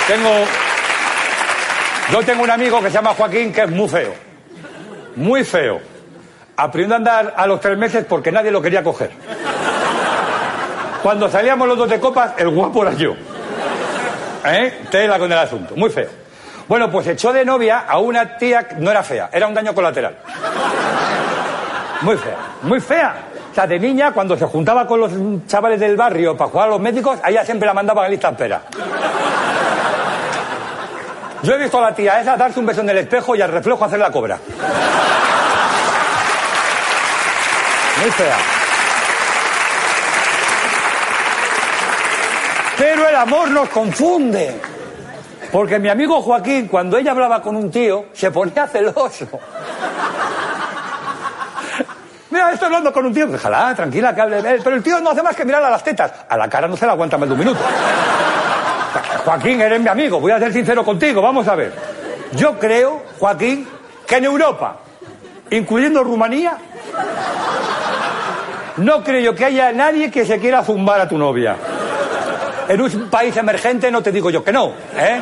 Tengo... 0.07 0.29
Yo 2.11 2.23
tengo 2.23 2.43
un 2.43 2.51
amigo 2.51 2.79
que 2.79 2.89
se 2.89 2.93
llama 2.93 3.15
Joaquín 3.17 3.51
que 3.51 3.63
es 3.63 3.71
muy 3.71 3.89
feo. 3.89 4.13
Muy 5.15 5.43
feo. 5.43 5.81
Aprendió 6.57 6.93
a 6.93 6.97
andar 6.97 7.33
a 7.35 7.47
los 7.47 7.59
tres 7.59 7.75
meses 7.75 8.05
porque 8.07 8.31
nadie 8.31 8.51
lo 8.51 8.61
quería 8.61 8.83
coger. 8.83 9.09
Cuando 11.01 11.27
salíamos 11.27 11.67
los 11.67 11.75
dos 11.75 11.89
de 11.89 11.99
copas, 11.99 12.33
el 12.37 12.49
guapo 12.49 12.83
era 12.83 12.93
yo. 12.93 13.15
¿Eh? 14.45 14.85
Tela 14.89 15.17
con 15.19 15.31
el 15.31 15.37
asunto. 15.37 15.75
Muy 15.75 15.89
feo. 15.89 16.09
Bueno, 16.67 16.89
pues 16.89 17.07
echó 17.07 17.33
de 17.33 17.43
novia 17.43 17.85
a 17.87 17.99
una 17.99 18.37
tía 18.37 18.67
que 18.67 18.75
no 18.75 18.89
era 18.89 19.03
fea, 19.03 19.29
era 19.31 19.47
un 19.47 19.53
daño 19.53 19.73
colateral. 19.75 20.15
Muy 22.01 22.17
fea, 22.17 22.37
muy 22.61 22.79
fea. 22.79 23.15
O 23.51 23.55
sea, 23.55 23.67
de 23.67 23.79
niña, 23.79 24.11
cuando 24.11 24.35
se 24.35 24.45
juntaba 24.45 24.87
con 24.87 24.99
los 24.99 25.11
chavales 25.47 25.79
del 25.79 25.95
barrio 25.95 26.35
para 26.35 26.49
jugar 26.49 26.67
a 26.67 26.71
los 26.71 26.79
médicos, 26.79 27.19
a 27.21 27.29
ella 27.29 27.45
siempre 27.45 27.67
la 27.67 27.73
mandaba 27.73 28.05
a 28.05 28.09
lista 28.09 28.29
espera. 28.29 28.61
Yo 31.43 31.53
he 31.53 31.57
visto 31.57 31.77
a 31.77 31.81
la 31.81 31.93
tía 31.93 32.21
esa 32.21 32.37
darse 32.37 32.59
un 32.59 32.65
beso 32.65 32.81
en 32.81 32.89
el 32.89 32.97
espejo 32.99 33.35
y 33.35 33.41
al 33.41 33.51
reflejo 33.51 33.83
hacer 33.83 33.99
la 33.99 34.09
cobra. 34.09 34.39
Muy 38.01 38.11
fea. 38.11 38.37
Pero 42.77 43.07
el 43.07 43.12
amor 43.23 43.49
nos 43.49 43.69
confunde. 43.69 44.59
Porque 45.51 45.79
mi 45.79 45.89
amigo 45.89 46.21
Joaquín, 46.21 46.67
cuando 46.67 46.97
ella 46.97 47.11
hablaba 47.11 47.41
con 47.41 47.55
un 47.55 47.71
tío, 47.71 48.05
se 48.13 48.31
ponía 48.31 48.67
celoso. 48.67 49.27
Mira, 52.29 52.51
estoy 52.51 52.65
hablando 52.65 52.91
con 52.91 53.05
un 53.05 53.13
tío, 53.13 53.27
déjala, 53.27 53.75
tranquila, 53.75 54.13
que 54.13 54.21
hable 54.21 54.39
él. 54.39 54.61
Pero 54.63 54.75
el 54.75 54.83
tío 54.83 54.99
no 54.99 55.11
hace 55.11 55.21
más 55.21 55.35
que 55.35 55.45
mirar 55.45 55.63
a 55.63 55.69
las 55.69 55.83
tetas. 55.83 56.11
A 56.27 56.35
la 56.35 56.49
cara 56.49 56.67
no 56.67 56.75
se 56.75 56.85
la 56.85 56.93
aguanta 56.93 57.17
más 57.17 57.29
de 57.29 57.33
un 57.33 57.39
minuto. 57.39 57.59
Joaquín, 59.23 59.61
eres 59.61 59.79
mi 59.79 59.87
amigo, 59.87 60.19
voy 60.19 60.31
a 60.31 60.39
ser 60.39 60.51
sincero 60.51 60.83
contigo, 60.83 61.21
vamos 61.21 61.47
a 61.47 61.55
ver. 61.55 61.73
Yo 62.33 62.57
creo, 62.59 63.03
Joaquín, 63.19 63.67
que 64.05 64.17
en 64.17 64.25
Europa, 64.25 64.77
incluyendo 65.51 66.03
Rumanía, 66.03 66.57
no 68.77 69.03
creo 69.03 69.33
que 69.35 69.45
haya 69.45 69.71
nadie 69.71 70.11
que 70.11 70.25
se 70.25 70.39
quiera 70.39 70.63
zumbar 70.63 70.99
a 70.99 71.07
tu 71.07 71.17
novia. 71.17 71.55
En 72.67 72.81
un 72.81 73.09
país 73.09 73.35
emergente 73.37 73.91
no 73.91 74.01
te 74.01 74.11
digo 74.11 74.29
yo 74.29 74.43
que 74.43 74.51
no, 74.51 74.71
¿eh? 74.97 75.21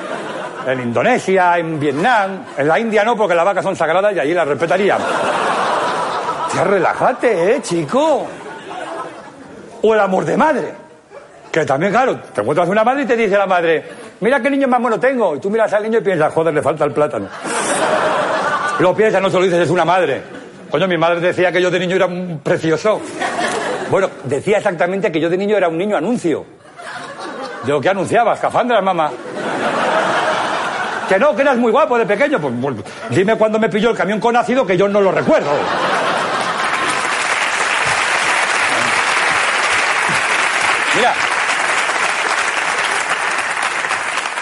En 0.68 0.80
Indonesia, 0.80 1.58
en 1.58 1.80
Vietnam, 1.80 2.46
en 2.56 2.68
la 2.68 2.80
India 2.80 3.04
no, 3.04 3.16
porque 3.16 3.34
las 3.34 3.46
vacas 3.46 3.64
son 3.64 3.76
sagradas 3.76 4.16
y 4.16 4.20
allí 4.20 4.34
las 4.34 4.48
respetarían. 4.48 5.00
Ya 6.54 6.64
relájate, 6.64 7.56
¿eh, 7.56 7.62
chico? 7.62 8.28
O 9.82 9.94
el 9.94 10.00
amor 10.00 10.26
de 10.26 10.38
madre. 10.38 10.74
Que 11.52 11.66
también, 11.66 11.92
claro, 11.92 12.20
te 12.34 12.42
encuentras 12.42 12.70
una 12.70 12.84
madre 12.84 13.04
y 13.04 13.06
te 13.06 13.18
dice 13.18 13.38
la 13.38 13.48
madre, 13.48 13.84
mira 14.20 14.40
qué 14.40 14.50
niño 14.50 14.68
más 14.68 14.82
bueno 14.82 15.00
tengo. 15.00 15.36
Y 15.36 15.40
tú 15.40 15.50
miras 15.50 15.74
al 15.74 15.84
niño 15.84 16.00
y 16.00 16.02
piensas, 16.02 16.32
joder, 16.32 16.54
le 16.54 16.62
falta 16.62 16.86
el 16.86 16.92
plátano. 16.92 17.28
Lo 18.80 18.96
piensas, 18.96 19.22
no 19.22 19.30
se 19.30 19.38
lo 19.38 19.44
dices, 19.44 19.60
es 19.60 19.70
una 19.70 19.84
madre. 19.84 20.22
Coño, 20.70 20.88
mi 20.88 20.98
madre 20.98 21.20
decía 21.20 21.52
que 21.52 21.62
yo 21.62 21.70
de 21.72 21.80
niño 21.80 21.96
era 21.96 22.06
un 22.06 22.40
precioso. 22.44 23.02
Bueno, 23.90 24.10
decía 24.24 24.58
exactamente 24.58 25.12
que 25.12 25.20
yo 25.20 25.30
de 25.30 25.38
niño 25.38 25.58
era 25.58 25.68
un 25.68 25.78
niño 25.78 25.98
anuncio. 25.98 26.46
Digo, 27.64 27.80
¿qué 27.80 27.90
anunciabas? 27.90 28.40
Cafandras, 28.40 28.84
mamá. 28.84 29.12
Que 31.08 31.20
no, 31.20 31.36
que 31.36 31.42
eras 31.42 31.58
muy 31.58 31.72
guapo 31.72 31.98
de 31.98 32.06
pequeño. 32.06 32.40
Pues, 32.40 32.54
pues, 32.62 32.76
dime 33.10 33.36
cuándo 33.36 33.60
me 33.60 33.70
pilló 33.70 33.90
el 33.92 33.98
camión 33.98 34.20
con 34.20 34.36
ácido 34.36 34.66
que 34.66 34.78
yo 34.78 34.88
no 34.88 35.02
lo 35.02 35.12
recuerdo. 35.12 35.50
Mira. 40.96 41.14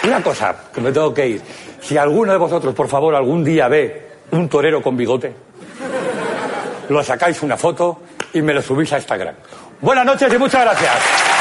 Una 0.04 0.22
cosa, 0.22 0.54
que 0.72 0.80
me 0.80 0.92
tengo 0.92 1.12
que 1.12 1.26
ir. 1.26 1.42
Si 1.80 1.96
alguno 1.96 2.32
de 2.32 2.38
vosotros, 2.38 2.74
por 2.74 2.88
favor, 2.88 3.14
algún 3.14 3.44
día 3.44 3.68
ve 3.68 4.10
un 4.30 4.48
torero 4.48 4.80
con 4.80 4.96
bigote, 4.96 5.34
lo 6.88 7.02
sacáis 7.02 7.42
una 7.42 7.56
foto 7.56 8.00
y 8.32 8.42
me 8.42 8.54
lo 8.54 8.62
subís 8.62 8.92
a 8.92 8.96
Instagram. 8.96 9.34
Buenas 9.80 10.04
noches 10.04 10.32
y 10.32 10.38
muchas. 10.38 10.62
Gracias. 10.62 11.39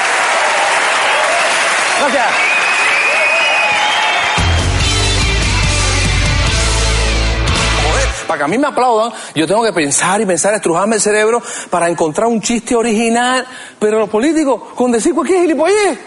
Que 8.39 8.43
a 8.45 8.47
mí 8.47 8.57
me 8.57 8.67
aplaudan, 8.67 9.11
yo 9.35 9.45
tengo 9.45 9.61
que 9.63 9.73
pensar 9.73 10.19
y 10.19 10.25
pensar, 10.25 10.53
estrujarme 10.55 10.95
el 10.95 11.01
cerebro 11.01 11.41
para 11.69 11.87
encontrar 11.87 12.27
un 12.27 12.41
chiste 12.41 12.75
original. 12.75 13.45
Pero 13.77 13.99
los 13.99 14.09
políticos, 14.09 14.61
con 14.73 14.91
decir 14.91 15.13
cualquier 15.13 15.41
gilipollez, 15.41 15.99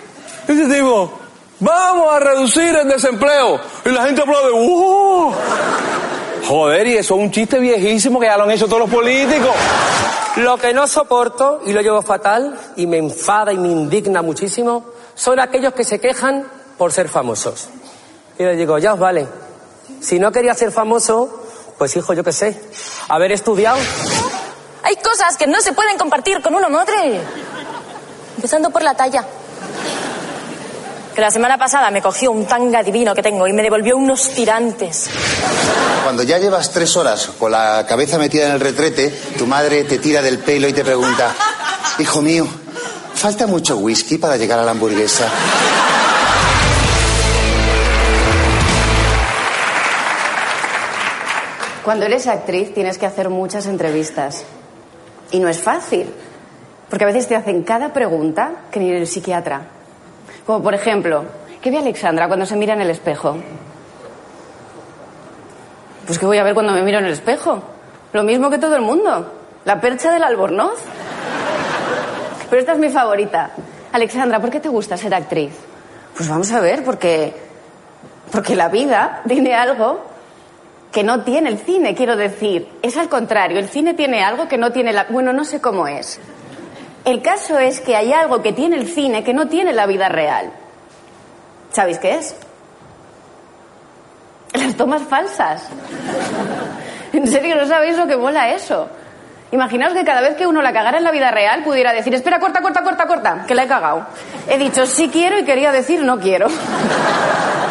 ese 0.48 0.66
tipo, 0.66 1.12
vamos 1.60 2.12
a 2.12 2.18
reducir 2.18 2.74
el 2.74 2.88
desempleo. 2.88 3.60
Y 3.84 3.90
la 3.90 4.06
gente 4.06 4.22
aplaude, 4.22 4.50
¡wow! 4.50 5.32
Joder, 6.48 6.86
y 6.88 6.96
eso 6.96 7.14
es 7.14 7.20
un 7.20 7.30
chiste 7.30 7.60
viejísimo 7.60 8.18
que 8.18 8.26
ya 8.26 8.36
lo 8.36 8.44
han 8.44 8.50
hecho 8.50 8.66
todos 8.66 8.80
los 8.80 8.90
políticos. 8.90 9.54
Lo 10.36 10.56
que 10.56 10.72
no 10.72 10.88
soporto, 10.88 11.60
y 11.66 11.72
lo 11.72 11.82
llevo 11.82 12.02
fatal, 12.02 12.58
y 12.76 12.86
me 12.86 12.98
enfada 12.98 13.52
y 13.52 13.58
me 13.58 13.68
indigna 13.68 14.22
muchísimo, 14.22 14.86
son 15.14 15.38
aquellos 15.38 15.74
que 15.74 15.84
se 15.84 16.00
quejan 16.00 16.46
por 16.78 16.92
ser 16.92 17.08
famosos. 17.08 17.68
Y 18.38 18.42
les 18.42 18.56
digo, 18.56 18.78
ya 18.78 18.94
os 18.94 18.98
vale. 18.98 19.28
Si 20.00 20.18
no 20.18 20.32
quería 20.32 20.54
ser 20.54 20.72
famoso, 20.72 21.42
pues 21.78 21.96
hijo, 21.96 22.12
yo 22.14 22.24
qué 22.24 22.32
sé, 22.32 22.60
haber 23.08 23.32
estudiado. 23.32 23.78
Hay 24.82 24.96
cosas 24.96 25.36
que 25.36 25.46
no 25.46 25.60
se 25.60 25.72
pueden 25.72 25.96
compartir 25.96 26.42
con 26.42 26.54
una 26.54 26.68
madre. 26.68 27.20
Empezando 28.36 28.70
por 28.70 28.82
la 28.82 28.94
talla. 28.94 29.24
Que 31.14 31.20
la 31.20 31.30
semana 31.30 31.58
pasada 31.58 31.90
me 31.90 32.00
cogió 32.00 32.32
un 32.32 32.46
tanga 32.46 32.82
divino 32.82 33.14
que 33.14 33.22
tengo 33.22 33.46
y 33.46 33.52
me 33.52 33.62
devolvió 33.62 33.96
unos 33.96 34.30
tirantes. 34.30 35.08
Cuando 36.02 36.22
ya 36.22 36.38
llevas 36.38 36.70
tres 36.72 36.96
horas 36.96 37.30
con 37.38 37.52
la 37.52 37.84
cabeza 37.86 38.18
metida 38.18 38.46
en 38.46 38.52
el 38.52 38.60
retrete, 38.60 39.10
tu 39.38 39.46
madre 39.46 39.84
te 39.84 39.98
tira 39.98 40.22
del 40.22 40.38
pelo 40.38 40.66
y 40.66 40.72
te 40.72 40.84
pregunta, 40.84 41.34
hijo 41.98 42.22
mío, 42.22 42.46
¿falta 43.14 43.46
mucho 43.46 43.76
whisky 43.76 44.18
para 44.18 44.36
llegar 44.36 44.58
a 44.58 44.64
la 44.64 44.72
hamburguesa? 44.72 45.28
Cuando 51.84 52.06
eres 52.06 52.28
actriz 52.28 52.72
tienes 52.72 52.96
que 52.96 53.06
hacer 53.06 53.28
muchas 53.28 53.66
entrevistas. 53.66 54.44
Y 55.32 55.40
no 55.40 55.48
es 55.48 55.60
fácil. 55.60 56.12
Porque 56.88 57.04
a 57.04 57.06
veces 57.08 57.26
te 57.26 57.34
hacen 57.34 57.62
cada 57.62 57.92
pregunta 57.92 58.52
que 58.70 58.78
ni 58.78 58.90
el 58.90 59.06
psiquiatra. 59.06 59.62
Como 60.46 60.62
por 60.62 60.74
ejemplo, 60.74 61.24
¿qué 61.60 61.70
ve 61.70 61.78
Alexandra 61.78 62.28
cuando 62.28 62.46
se 62.46 62.54
mira 62.54 62.74
en 62.74 62.82
el 62.82 62.90
espejo? 62.90 63.36
Pues 66.06 66.18
¿qué 66.18 66.26
voy 66.26 66.38
a 66.38 66.44
ver 66.44 66.54
cuando 66.54 66.72
me 66.72 66.82
miro 66.82 66.98
en 66.98 67.06
el 67.06 67.12
espejo? 67.12 67.62
Lo 68.12 68.22
mismo 68.22 68.50
que 68.50 68.58
todo 68.58 68.76
el 68.76 68.82
mundo. 68.82 69.32
La 69.64 69.80
percha 69.80 70.12
del 70.12 70.22
albornoz. 70.22 70.78
Pero 72.50 72.60
esta 72.60 72.72
es 72.72 72.78
mi 72.78 72.90
favorita. 72.90 73.50
Alexandra, 73.92 74.38
¿por 74.38 74.50
qué 74.50 74.60
te 74.60 74.68
gusta 74.68 74.96
ser 74.96 75.14
actriz? 75.14 75.52
Pues 76.16 76.28
vamos 76.28 76.52
a 76.52 76.60
ver, 76.60 76.84
porque. 76.84 77.34
Porque 78.30 78.54
la 78.54 78.68
vida 78.68 79.22
tiene 79.26 79.54
algo 79.54 80.11
que 80.92 81.02
no 81.02 81.22
tiene 81.22 81.48
el 81.48 81.58
cine, 81.58 81.94
quiero 81.94 82.16
decir. 82.16 82.68
Es 82.82 82.96
al 82.96 83.08
contrario, 83.08 83.58
el 83.58 83.68
cine 83.68 83.94
tiene 83.94 84.22
algo 84.22 84.46
que 84.46 84.58
no 84.58 84.70
tiene 84.70 84.92
la. 84.92 85.06
Bueno, 85.08 85.32
no 85.32 85.44
sé 85.44 85.60
cómo 85.60 85.88
es. 85.88 86.20
El 87.04 87.22
caso 87.22 87.58
es 87.58 87.80
que 87.80 87.96
hay 87.96 88.12
algo 88.12 88.42
que 88.42 88.52
tiene 88.52 88.76
el 88.76 88.86
cine 88.86 89.24
que 89.24 89.34
no 89.34 89.48
tiene 89.48 89.72
la 89.72 89.86
vida 89.86 90.08
real. 90.08 90.52
¿Sabéis 91.72 91.98
qué 91.98 92.16
es? 92.16 92.36
Las 94.52 94.76
tomas 94.76 95.02
falsas. 95.02 95.66
¿En 97.12 97.26
serio 97.26 97.56
no 97.56 97.66
sabéis 97.66 97.96
lo 97.96 98.06
que 98.06 98.16
mola 98.16 98.50
eso? 98.50 98.88
Imaginaos 99.50 99.92
que 99.92 100.04
cada 100.04 100.20
vez 100.22 100.34
que 100.36 100.46
uno 100.46 100.62
la 100.62 100.72
cagara 100.72 100.96
en 100.98 101.04
la 101.04 101.10
vida 101.10 101.30
real 101.30 101.62
pudiera 101.62 101.92
decir, 101.92 102.14
espera, 102.14 102.38
corta, 102.40 102.62
corta, 102.62 102.82
corta, 102.82 103.06
corta, 103.06 103.44
que 103.46 103.54
la 103.54 103.64
he 103.64 103.68
cagado. 103.68 104.06
He 104.48 104.56
dicho 104.56 104.86
sí 104.86 105.10
quiero 105.12 105.38
y 105.38 105.44
quería 105.44 105.72
decir 105.72 106.02
no 106.02 106.18
quiero. 106.18 106.46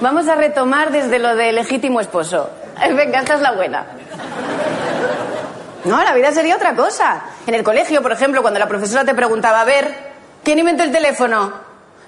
Vamos 0.00 0.28
a 0.28 0.34
retomar 0.34 0.92
desde 0.92 1.18
lo 1.18 1.34
de 1.34 1.52
legítimo 1.52 2.00
esposo. 2.00 2.50
Venga, 2.80 3.20
esta 3.20 3.34
es 3.34 3.40
la 3.40 3.52
buena. 3.52 3.86
No, 5.84 6.02
la 6.02 6.14
vida 6.14 6.32
sería 6.32 6.56
otra 6.56 6.74
cosa. 6.74 7.22
En 7.46 7.54
el 7.54 7.62
colegio, 7.62 8.02
por 8.02 8.12
ejemplo, 8.12 8.42
cuando 8.42 8.58
la 8.58 8.68
profesora 8.68 9.04
te 9.04 9.14
preguntaba, 9.14 9.60
a 9.60 9.64
ver, 9.64 9.94
¿quién 10.42 10.58
inventó 10.58 10.82
el 10.82 10.92
teléfono? 10.92 11.52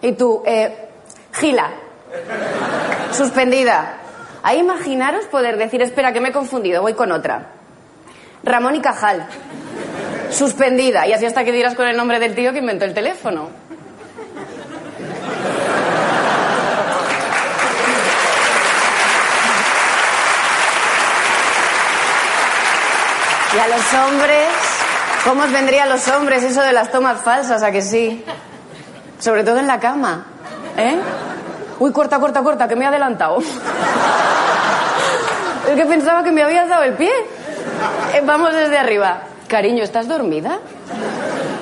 Y 0.02 0.12
tú, 0.12 0.42
eh, 0.44 0.88
Gila. 1.32 1.70
Suspendida. 3.12 3.94
Ahí 4.42 4.58
imaginaros 4.58 5.26
poder 5.26 5.56
decir, 5.56 5.80
espera, 5.80 6.12
que 6.12 6.20
me 6.20 6.28
he 6.28 6.32
confundido, 6.32 6.82
voy 6.82 6.94
con 6.94 7.12
otra. 7.12 7.46
Ramón 8.42 8.74
y 8.74 8.80
Cajal. 8.80 9.26
Suspendida. 10.30 11.06
Y 11.06 11.12
así 11.12 11.26
hasta 11.26 11.44
que 11.44 11.52
dirás 11.52 11.74
con 11.74 11.86
el 11.86 11.96
nombre 11.96 12.18
del 12.18 12.34
tío 12.34 12.52
que 12.52 12.58
inventó 12.58 12.84
el 12.84 12.94
teléfono. 12.94 13.48
Y 23.54 23.58
a 23.58 23.68
los 23.68 23.94
hombres, 23.94 24.48
¿cómo 25.24 25.42
os 25.42 25.52
vendría 25.52 25.84
a 25.84 25.86
los 25.86 26.06
hombres 26.08 26.42
eso 26.42 26.60
de 26.62 26.72
las 26.72 26.90
tomas 26.90 27.22
falsas? 27.22 27.62
¿A 27.62 27.70
que 27.70 27.80
sí? 27.80 28.22
Sobre 29.18 29.42
todo 29.42 29.58
en 29.58 29.66
la 29.66 29.80
cama. 29.80 30.26
¿Eh? 30.76 30.98
Uy, 31.78 31.92
corta, 31.92 32.20
corta, 32.20 32.42
corta, 32.42 32.68
que 32.68 32.76
me 32.76 32.84
he 32.84 32.88
adelantado. 32.88 33.38
Es 35.68 35.76
que 35.76 35.86
pensaba 35.86 36.22
que 36.22 36.30
me 36.30 36.42
habías 36.42 36.68
dado 36.68 36.82
el 36.82 36.94
pie. 36.94 37.12
Eh, 38.14 38.22
vamos 38.24 38.52
desde 38.52 38.76
arriba. 38.78 39.22
Cariño, 39.48 39.82
¿estás 39.82 40.08
dormida? 40.08 40.58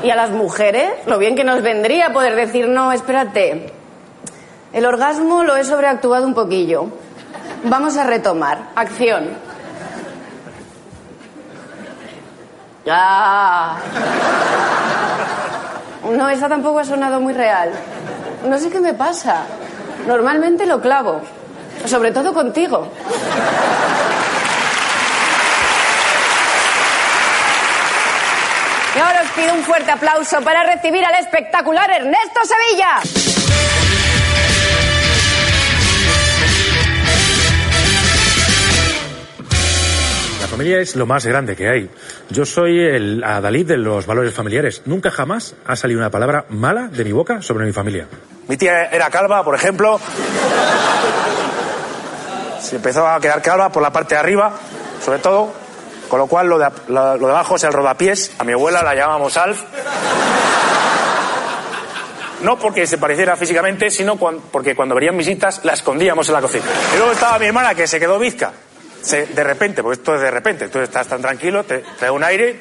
Y 0.02 0.10
a 0.10 0.16
las 0.16 0.30
mujeres, 0.30 0.90
lo 1.06 1.18
bien 1.18 1.36
que 1.36 1.44
nos 1.44 1.62
vendría 1.62 2.12
poder 2.12 2.34
decir, 2.34 2.68
no, 2.68 2.92
espérate. 2.92 3.72
El 4.72 4.86
orgasmo 4.86 5.44
lo 5.44 5.56
he 5.56 5.64
sobreactuado 5.64 6.26
un 6.26 6.34
poquillo. 6.34 6.88
Vamos 7.64 7.96
a 7.96 8.04
retomar. 8.04 8.70
Acción. 8.74 9.45
Ah. 12.88 13.76
No, 16.08 16.28
esa 16.28 16.48
tampoco 16.48 16.78
ha 16.78 16.84
sonado 16.84 17.20
muy 17.20 17.32
real. 17.32 17.72
No 18.48 18.58
sé 18.58 18.70
qué 18.70 18.80
me 18.80 18.94
pasa. 18.94 19.42
Normalmente 20.06 20.66
lo 20.66 20.80
clavo. 20.80 21.20
Sobre 21.84 22.12
todo 22.12 22.32
contigo. 22.32 22.88
Y 28.94 28.98
ahora 28.98 29.22
os 29.22 29.30
pido 29.32 29.52
un 29.52 29.62
fuerte 29.62 29.90
aplauso 29.90 30.40
para 30.40 30.62
recibir 30.62 31.04
al 31.04 31.16
espectacular 31.16 31.90
Ernesto 31.90 32.40
Sevilla. 32.44 33.35
Familia 40.56 40.80
es 40.80 40.96
lo 40.96 41.04
más 41.04 41.26
grande 41.26 41.54
que 41.54 41.68
hay. 41.68 41.90
Yo 42.30 42.46
soy 42.46 42.80
el 42.80 43.22
adalid 43.22 43.66
de 43.66 43.76
los 43.76 44.06
valores 44.06 44.32
familiares. 44.32 44.80
Nunca 44.86 45.10
jamás 45.10 45.54
ha 45.66 45.76
salido 45.76 46.00
una 46.00 46.10
palabra 46.10 46.46
mala 46.48 46.88
de 46.88 47.04
mi 47.04 47.12
boca 47.12 47.42
sobre 47.42 47.66
mi 47.66 47.72
familia. 47.72 48.08
Mi 48.48 48.56
tía 48.56 48.86
era 48.86 49.10
calva, 49.10 49.44
por 49.44 49.54
ejemplo. 49.54 50.00
Se 52.58 52.76
empezó 52.76 53.06
a 53.06 53.20
quedar 53.20 53.42
calva 53.42 53.70
por 53.70 53.82
la 53.82 53.92
parte 53.92 54.14
de 54.14 54.20
arriba, 54.20 54.54
sobre 55.04 55.18
todo. 55.18 55.52
Con 56.08 56.20
lo 56.20 56.26
cual, 56.26 56.46
lo 56.46 56.58
de, 56.58 56.64
abajo 56.64 57.56
es 57.56 57.64
el 57.64 57.74
rodapiés. 57.74 58.32
A 58.38 58.44
mi 58.44 58.52
abuela 58.52 58.82
la 58.82 58.94
llamábamos 58.94 59.36
Alf. 59.36 59.62
No 62.40 62.58
porque 62.58 62.86
se 62.86 62.96
pareciera 62.96 63.36
físicamente, 63.36 63.90
sino 63.90 64.16
porque 64.16 64.74
cuando 64.74 64.94
venían 64.94 65.18
visitas 65.18 65.60
la 65.64 65.74
escondíamos 65.74 66.26
en 66.28 66.34
la 66.34 66.40
cocina. 66.40 66.64
Y 66.94 66.96
luego 66.96 67.12
estaba 67.12 67.38
mi 67.38 67.44
hermana 67.44 67.74
que 67.74 67.86
se 67.86 68.00
quedó 68.00 68.18
bizca. 68.18 68.52
Se- 69.06 69.26
de 69.26 69.44
repente, 69.44 69.82
porque 69.82 70.00
esto 70.00 70.14
es 70.16 70.20
de 70.20 70.30
repente. 70.30 70.68
Tú 70.68 70.80
estás 70.80 71.06
tan 71.06 71.22
tranquilo, 71.22 71.64
te, 71.64 71.82
da 72.00 72.10
un 72.12 72.24
aire. 72.24 72.60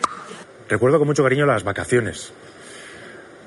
Recuerdo 0.69 0.97
con 0.99 1.07
mucho 1.07 1.23
cariño 1.23 1.45
las 1.45 1.63
vacaciones. 1.63 2.31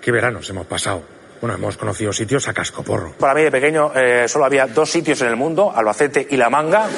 Qué 0.00 0.10
veranos 0.12 0.48
hemos 0.50 0.66
pasado. 0.66 1.02
Bueno, 1.40 1.54
hemos 1.56 1.76
conocido 1.76 2.12
sitios 2.12 2.48
a 2.48 2.52
cascoporro. 2.52 3.12
Para 3.18 3.34
mí 3.34 3.42
de 3.42 3.50
pequeño 3.52 3.92
eh, 3.94 4.26
solo 4.26 4.44
había 4.44 4.66
dos 4.66 4.90
sitios 4.90 5.20
en 5.22 5.28
el 5.28 5.36
mundo, 5.36 5.72
Albacete 5.74 6.26
y 6.30 6.36
La 6.36 6.50
Manga. 6.50 6.88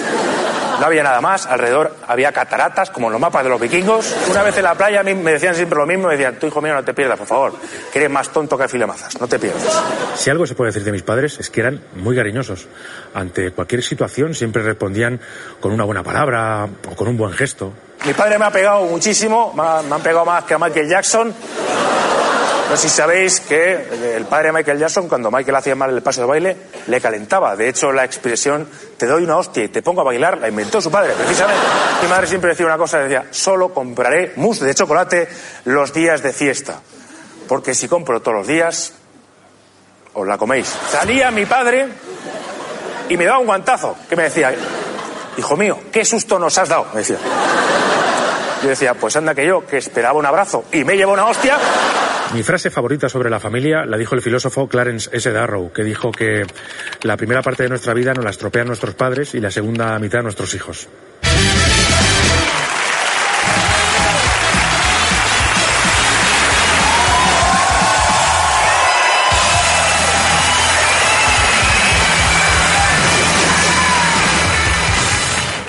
No 0.80 0.86
había 0.86 1.02
nada 1.02 1.20
más, 1.20 1.44
alrededor 1.46 1.94
había 2.08 2.32
cataratas, 2.32 2.88
como 2.90 3.08
en 3.08 3.12
los 3.12 3.20
mapas 3.20 3.44
de 3.44 3.50
los 3.50 3.60
vikingos. 3.60 4.16
Una 4.30 4.42
vez 4.42 4.56
en 4.56 4.64
la 4.64 4.74
playa 4.74 5.00
a 5.00 5.02
mí 5.02 5.14
me 5.14 5.32
decían 5.32 5.54
siempre 5.54 5.78
lo 5.78 5.84
mismo, 5.86 6.08
me 6.08 6.14
decían, 6.16 6.36
tú 6.40 6.46
hijo 6.46 6.62
mío 6.62 6.72
no 6.74 6.82
te 6.82 6.94
pierdas, 6.94 7.18
por 7.18 7.26
favor, 7.26 7.52
que 7.92 7.98
eres 7.98 8.10
más 8.10 8.30
tonto 8.30 8.56
que 8.56 8.66
filemazas, 8.66 9.20
no 9.20 9.28
te 9.28 9.38
pierdas. 9.38 9.62
Si 10.16 10.30
algo 10.30 10.46
se 10.46 10.54
puede 10.54 10.70
decir 10.70 10.82
de 10.84 10.92
mis 10.92 11.02
padres 11.02 11.38
es 11.38 11.50
que 11.50 11.60
eran 11.60 11.82
muy 11.96 12.16
cariñosos. 12.16 12.66
Ante 13.12 13.50
cualquier 13.52 13.82
situación 13.82 14.34
siempre 14.34 14.62
respondían 14.62 15.20
con 15.60 15.72
una 15.72 15.84
buena 15.84 16.02
palabra 16.02 16.66
o 16.90 16.96
con 16.96 17.08
un 17.08 17.16
buen 17.18 17.32
gesto. 17.32 17.74
Mi 18.06 18.14
padre 18.14 18.38
me 18.38 18.46
ha 18.46 18.50
pegado 18.50 18.84
muchísimo, 18.86 19.52
me, 19.54 19.62
ha- 19.62 19.82
me 19.82 19.94
han 19.96 20.00
pegado 20.02 20.24
más 20.24 20.44
que 20.44 20.54
a 20.54 20.58
Michael 20.58 20.88
Jackson. 20.88 21.34
No 22.70 22.76
sé 22.76 22.88
si 22.88 22.96
sabéis 22.96 23.40
que 23.40 24.16
el 24.16 24.24
padre 24.26 24.46
de 24.46 24.52
Michael 24.52 24.78
Jackson, 24.78 25.08
cuando 25.08 25.30
Michael 25.30 25.56
hacía 25.56 25.74
mal 25.74 25.90
el 25.90 26.02
paso 26.02 26.20
de 26.20 26.26
baile, 26.28 26.56
le 26.86 27.00
calentaba. 27.00 27.56
De 27.56 27.68
hecho, 27.68 27.90
la 27.92 28.04
expresión 28.04 28.68
te 29.00 29.06
doy 29.06 29.24
una 29.24 29.38
hostia 29.38 29.64
y 29.64 29.68
te 29.68 29.80
pongo 29.80 30.02
a 30.02 30.04
bailar 30.04 30.36
la 30.36 30.48
inventó 30.50 30.78
su 30.78 30.90
padre, 30.90 31.14
precisamente. 31.14 31.62
Mi 32.02 32.08
madre 32.08 32.26
siempre 32.26 32.50
decía 32.50 32.66
una 32.66 32.76
cosa, 32.76 32.98
decía, 32.98 33.24
solo 33.30 33.72
compraré 33.72 34.34
mousse 34.36 34.66
de 34.66 34.74
chocolate 34.74 35.26
los 35.64 35.94
días 35.94 36.22
de 36.22 36.34
fiesta. 36.34 36.82
Porque 37.48 37.74
si 37.74 37.88
compro 37.88 38.20
todos 38.20 38.36
los 38.36 38.46
días, 38.46 38.92
os 40.12 40.26
la 40.26 40.36
coméis. 40.36 40.70
Salía 40.90 41.30
mi 41.30 41.46
padre 41.46 41.88
y 43.08 43.16
me 43.16 43.24
daba 43.24 43.38
un 43.38 43.46
guantazo, 43.46 43.96
que 44.06 44.16
me 44.16 44.24
decía, 44.24 44.52
hijo 45.38 45.56
mío, 45.56 45.78
qué 45.90 46.04
susto 46.04 46.38
nos 46.38 46.58
has 46.58 46.68
dado, 46.68 46.88
me 46.92 46.98
decía. 46.98 47.16
Yo 48.62 48.68
decía, 48.68 48.92
pues 48.92 49.16
anda 49.16 49.34
que 49.34 49.46
yo, 49.46 49.66
que 49.66 49.78
esperaba 49.78 50.18
un 50.18 50.26
abrazo 50.26 50.64
y 50.72 50.84
me 50.84 50.94
llevo 50.94 51.14
una 51.14 51.24
hostia. 51.24 51.56
Mi 52.32 52.44
frase 52.44 52.70
favorita 52.70 53.08
sobre 53.08 53.28
la 53.28 53.40
familia 53.40 53.84
la 53.84 53.96
dijo 53.96 54.14
el 54.14 54.22
filósofo 54.22 54.68
Clarence 54.68 55.10
S. 55.12 55.32
Darrow, 55.32 55.72
que 55.72 55.82
dijo 55.82 56.12
que 56.12 56.46
la 57.02 57.16
primera 57.16 57.42
parte 57.42 57.64
de 57.64 57.68
nuestra 57.68 57.92
vida 57.92 58.14
nos 58.14 58.22
la 58.22 58.30
estropean 58.30 58.68
nuestros 58.68 58.94
padres 58.94 59.34
y 59.34 59.40
la 59.40 59.50
segunda 59.50 59.98
mitad 59.98 60.22
nuestros 60.22 60.54
hijos. 60.54 60.88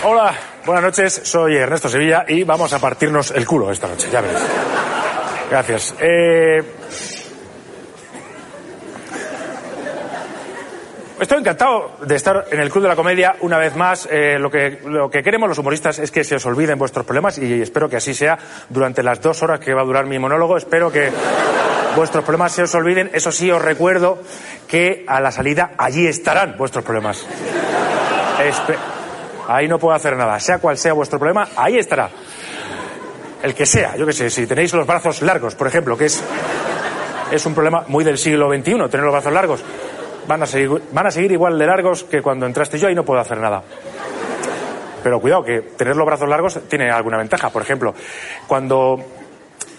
Hola, 0.04 0.36
buenas 0.64 0.84
noches, 0.84 1.22
soy 1.24 1.56
Ernesto 1.56 1.90
Sevilla 1.90 2.24
y 2.28 2.44
vamos 2.44 2.72
a 2.74 2.80
partirnos 2.80 3.32
el 3.32 3.48
culo 3.48 3.72
esta 3.72 3.88
noche, 3.88 4.10
ya. 4.12 4.22
Gracias. 5.52 5.94
Eh, 6.00 6.64
Estoy 11.20 11.40
encantado 11.40 11.98
de 12.04 12.16
estar 12.16 12.46
en 12.50 12.62
el 12.62 12.72
Club 12.72 12.84
de 12.84 12.88
la 12.88 12.96
Comedia 12.96 13.36
una 13.42 13.58
vez 13.58 13.76
más. 13.76 14.08
Eh, 14.10 14.40
lo, 14.40 14.50
que, 14.50 14.80
lo 14.86 15.10
que 15.12 15.22
queremos 15.22 15.50
los 15.50 15.58
humoristas 15.60 16.00
es 16.00 16.10
que 16.10 16.24
se 16.24 16.36
os 16.36 16.46
olviden 16.46 16.80
vuestros 16.80 17.06
problemas 17.06 17.38
y 17.38 17.62
espero 17.62 17.90
que 17.90 17.98
así 17.98 18.14
sea 18.16 18.40
durante 18.70 19.04
las 19.04 19.22
dos 19.22 19.44
horas 19.44 19.60
que 19.60 19.74
va 19.74 19.82
a 19.82 19.86
durar 19.86 20.06
mi 20.08 20.18
monólogo. 20.18 20.58
Espero 20.58 20.92
que 20.92 21.12
vuestros 21.96 22.24
problemas 22.24 22.54
se 22.54 22.64
os 22.64 22.74
olviden. 22.74 23.12
Eso 23.14 23.32
sí, 23.32 23.52
os 23.52 23.62
recuerdo 23.62 24.20
que 24.68 25.04
a 25.06 25.20
la 25.20 25.32
salida 25.32 25.74
allí 25.78 26.08
estarán 26.08 26.56
vuestros 26.58 26.84
problemas. 26.84 27.28
Ahí 29.48 29.68
no 29.68 29.78
puedo 29.78 29.94
hacer 29.94 30.16
nada. 30.16 30.40
Sea 30.40 30.60
cual 30.60 30.78
sea 30.78 30.94
vuestro 30.94 31.20
problema, 31.20 31.50
ahí 31.56 31.78
estará. 31.78 32.10
El 33.44 33.56
que 33.56 33.66
sea, 33.66 33.96
yo 33.96 34.06
qué 34.06 34.14
sé, 34.14 34.30
si 34.30 34.46
tenéis 34.46 34.74
los 34.74 34.86
brazos 34.86 35.22
largos, 35.22 35.56
por 35.56 35.68
ejemplo, 35.68 35.98
que 35.98 36.06
es, 36.06 36.24
es 37.32 37.46
un 37.46 37.54
problema 37.54 37.86
muy 37.88 38.04
del 38.04 38.18
siglo 38.18 38.50
XXI, 38.50 38.64
tener 38.90 39.04
los 39.04 39.12
brazos 39.12 39.34
largos. 39.34 39.64
Van 40.28 40.44
a, 40.44 40.46
seguir, 40.46 40.70
van 40.92 41.08
a 41.08 41.12
seguir 41.12 41.32
igual 41.32 41.58
de 41.58 41.66
largos 41.66 42.04
que 42.04 42.22
cuando 42.22 42.46
entraste 42.46 42.78
yo 42.78 42.90
y 42.90 42.96
no 42.96 43.04
puedo 43.04 43.20
hacer 43.20 43.40
nada. 43.40 43.64
Pero 45.04 45.20
cuidado, 45.20 45.44
que 45.44 45.62
tener 45.62 45.96
los 45.96 46.06
brazos 46.06 46.30
largos 46.30 46.60
tiene 46.70 46.92
alguna 46.92 47.18
ventaja. 47.18 47.50
Por 47.50 47.64
ejemplo, 47.64 47.96
cuando 48.48 49.04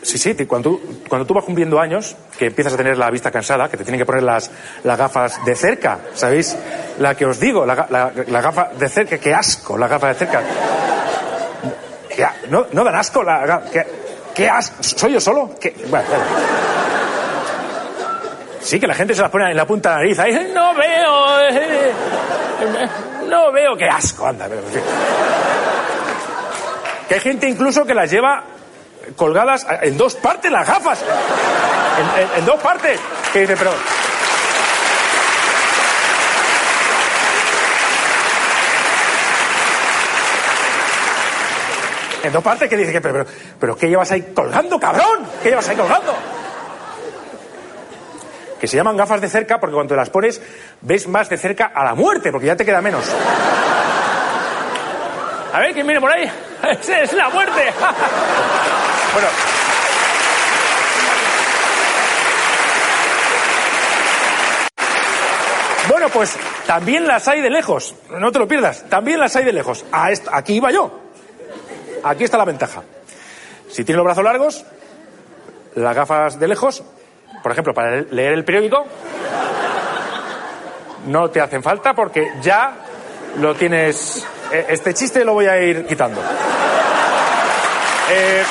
Sí, 0.03 0.19
sí, 0.19 0.35
cuando 0.47 0.71
tú, 0.71 0.81
cuando 1.09 1.25
tú 1.25 1.33
vas 1.33 1.45
cumpliendo 1.45 1.79
años, 1.79 2.17
que 2.37 2.47
empiezas 2.47 2.75
a 2.75 2.77
tener 2.77 2.99
la 2.99 3.09
vista 3.09 3.31
cansada, 3.31 3.69
que 3.69 3.77
te 3.77 3.85
tienen 3.85 4.01
que 4.01 4.05
poner 4.05 4.25
las, 4.25 4.51
las 4.83 4.99
gafas 4.99 5.45
de 5.45 5.55
cerca, 5.55 6.01
¿sabéis? 6.15 6.57
La 6.99 7.15
que 7.15 7.25
os 7.25 7.39
digo, 7.39 7.65
la, 7.65 7.87
la, 7.89 8.13
la 8.27 8.41
gafa 8.41 8.71
de 8.77 8.89
cerca, 8.89 9.19
qué 9.19 9.33
asco, 9.33 9.79
la 9.79 9.87
gafa 9.87 10.09
de 10.09 10.15
cerca. 10.15 10.43
No, 12.49 12.85
dan 12.85 12.95
asco, 12.95 13.23
la, 13.23 13.45
ga- 13.47 13.87
qué, 14.35 14.49
asco, 14.49 14.83
¿soy 14.83 15.13
yo 15.13 15.21
solo? 15.21 15.51
Bueno. 15.89 16.05
Sí, 18.61 18.79
que 18.79 18.87
la 18.87 18.95
gente 18.95 19.15
se 19.15 19.23
las 19.23 19.31
pone 19.31 19.51
en 19.51 19.57
la 19.57 19.67
punta 19.67 19.91
de 19.91 19.95
la 19.97 20.01
nariz, 20.03 20.19
ahí, 20.21 20.53
no 20.55 20.73
veo, 20.75 21.41
eh, 21.51 21.93
no 23.29 23.51
veo, 23.53 23.77
qué 23.77 23.87
asco, 23.89 24.27
anda. 24.27 24.47
pero. 24.49 24.63
Que 27.09 27.15
hay 27.15 27.21
gente 27.21 27.49
incluso 27.49 27.85
que 27.85 27.95
las 27.95 28.11
lleva 28.11 28.45
colgadas 29.17 29.67
en 29.83 29.99
dos 29.99 30.15
partes 30.15 30.51
las 30.53 30.67
gafas. 30.67 31.01
En, 31.03 32.23
en- 32.23 32.39
en 32.39 32.47
dos 32.47 32.61
partes. 32.63 33.01
Que 33.33 33.41
dice, 33.41 33.57
pero. 33.57 33.73
En 42.23 42.33
dos 42.33 42.43
partes 42.43 42.69
que 42.69 42.77
dice 42.77 42.93
que, 42.93 43.01
pero, 43.01 43.15
pero, 43.15 43.27
pero 43.59 43.77
¿qué 43.77 43.89
llevas 43.89 44.11
ahí 44.13 44.33
colgando, 44.35 44.79
cabrón? 44.79 45.27
¿Qué 45.43 45.51
llevas 45.51 45.69
ahí 45.69 45.77
colgando? 45.77 46.15
Que 48.61 48.69
se 48.69 48.77
llaman 48.77 48.97
gafas 48.97 49.21
de 49.21 49.29
cerca 49.29 49.59
porque 49.59 49.75
cuando 49.75 49.95
te 49.95 49.97
las 49.97 50.09
pones 50.09 50.41
ves 50.83 51.09
más 51.09 51.29
de 51.29 51.37
cerca 51.37 51.73
a 51.75 51.85
la 51.85 51.95
muerte, 51.95 52.31
porque 52.31 52.47
ya 52.47 52.55
te 52.55 52.65
queda 52.65 52.81
menos. 52.81 53.05
A 55.53 55.59
ver, 55.59 55.75
¿quién 55.75 55.85
viene 55.85 56.01
por 56.01 56.13
ahí? 56.13 56.31
¡Ese 56.81 57.03
es 57.03 57.13
la 57.13 57.29
muerte! 57.29 57.61
bueno. 59.13 59.29
Bueno, 65.89 66.09
pues 66.09 66.37
también 66.67 67.09
las 67.09 67.27
hay 67.27 67.41
de 67.41 67.51
lejos. 67.51 67.97
No 68.11 68.31
te 68.31 68.39
lo 68.39 68.47
pierdas. 68.47 68.85
También 68.89 69.19
las 69.19 69.35
hay 69.35 69.45
de 69.45 69.53
lejos. 69.53 69.85
A 69.91 70.11
aquí 70.33 70.55
iba 70.55 70.71
yo. 70.71 71.02
Aquí 72.05 72.25
está 72.25 72.37
la 72.39 72.45
ventaja. 72.45 72.83
Si 73.71 73.85
tienes 73.85 73.97
los 73.97 74.05
brazos 74.05 74.25
largos, 74.25 74.65
las 75.77 75.95
gafas 75.97 76.39
de 76.39 76.49
lejos, 76.49 76.83
por 77.43 77.53
ejemplo, 77.53 77.73
para 77.75 78.03
leer 78.03 78.33
el 78.35 78.45
periódico, 78.45 78.85
no 81.07 81.31
te 81.31 81.41
hacen 81.41 81.63
falta 81.63 81.95
porque 81.95 82.33
ya 82.43 82.75
lo 83.39 83.55
tienes. 83.55 84.27
eh, 84.53 84.67
Este 84.69 84.95
chiste 84.95 85.25
lo 85.25 85.35
voy 85.35 85.47
a 85.47 85.61
ir 85.63 85.87
quitando. 85.87 86.21
Eh, 88.11 88.43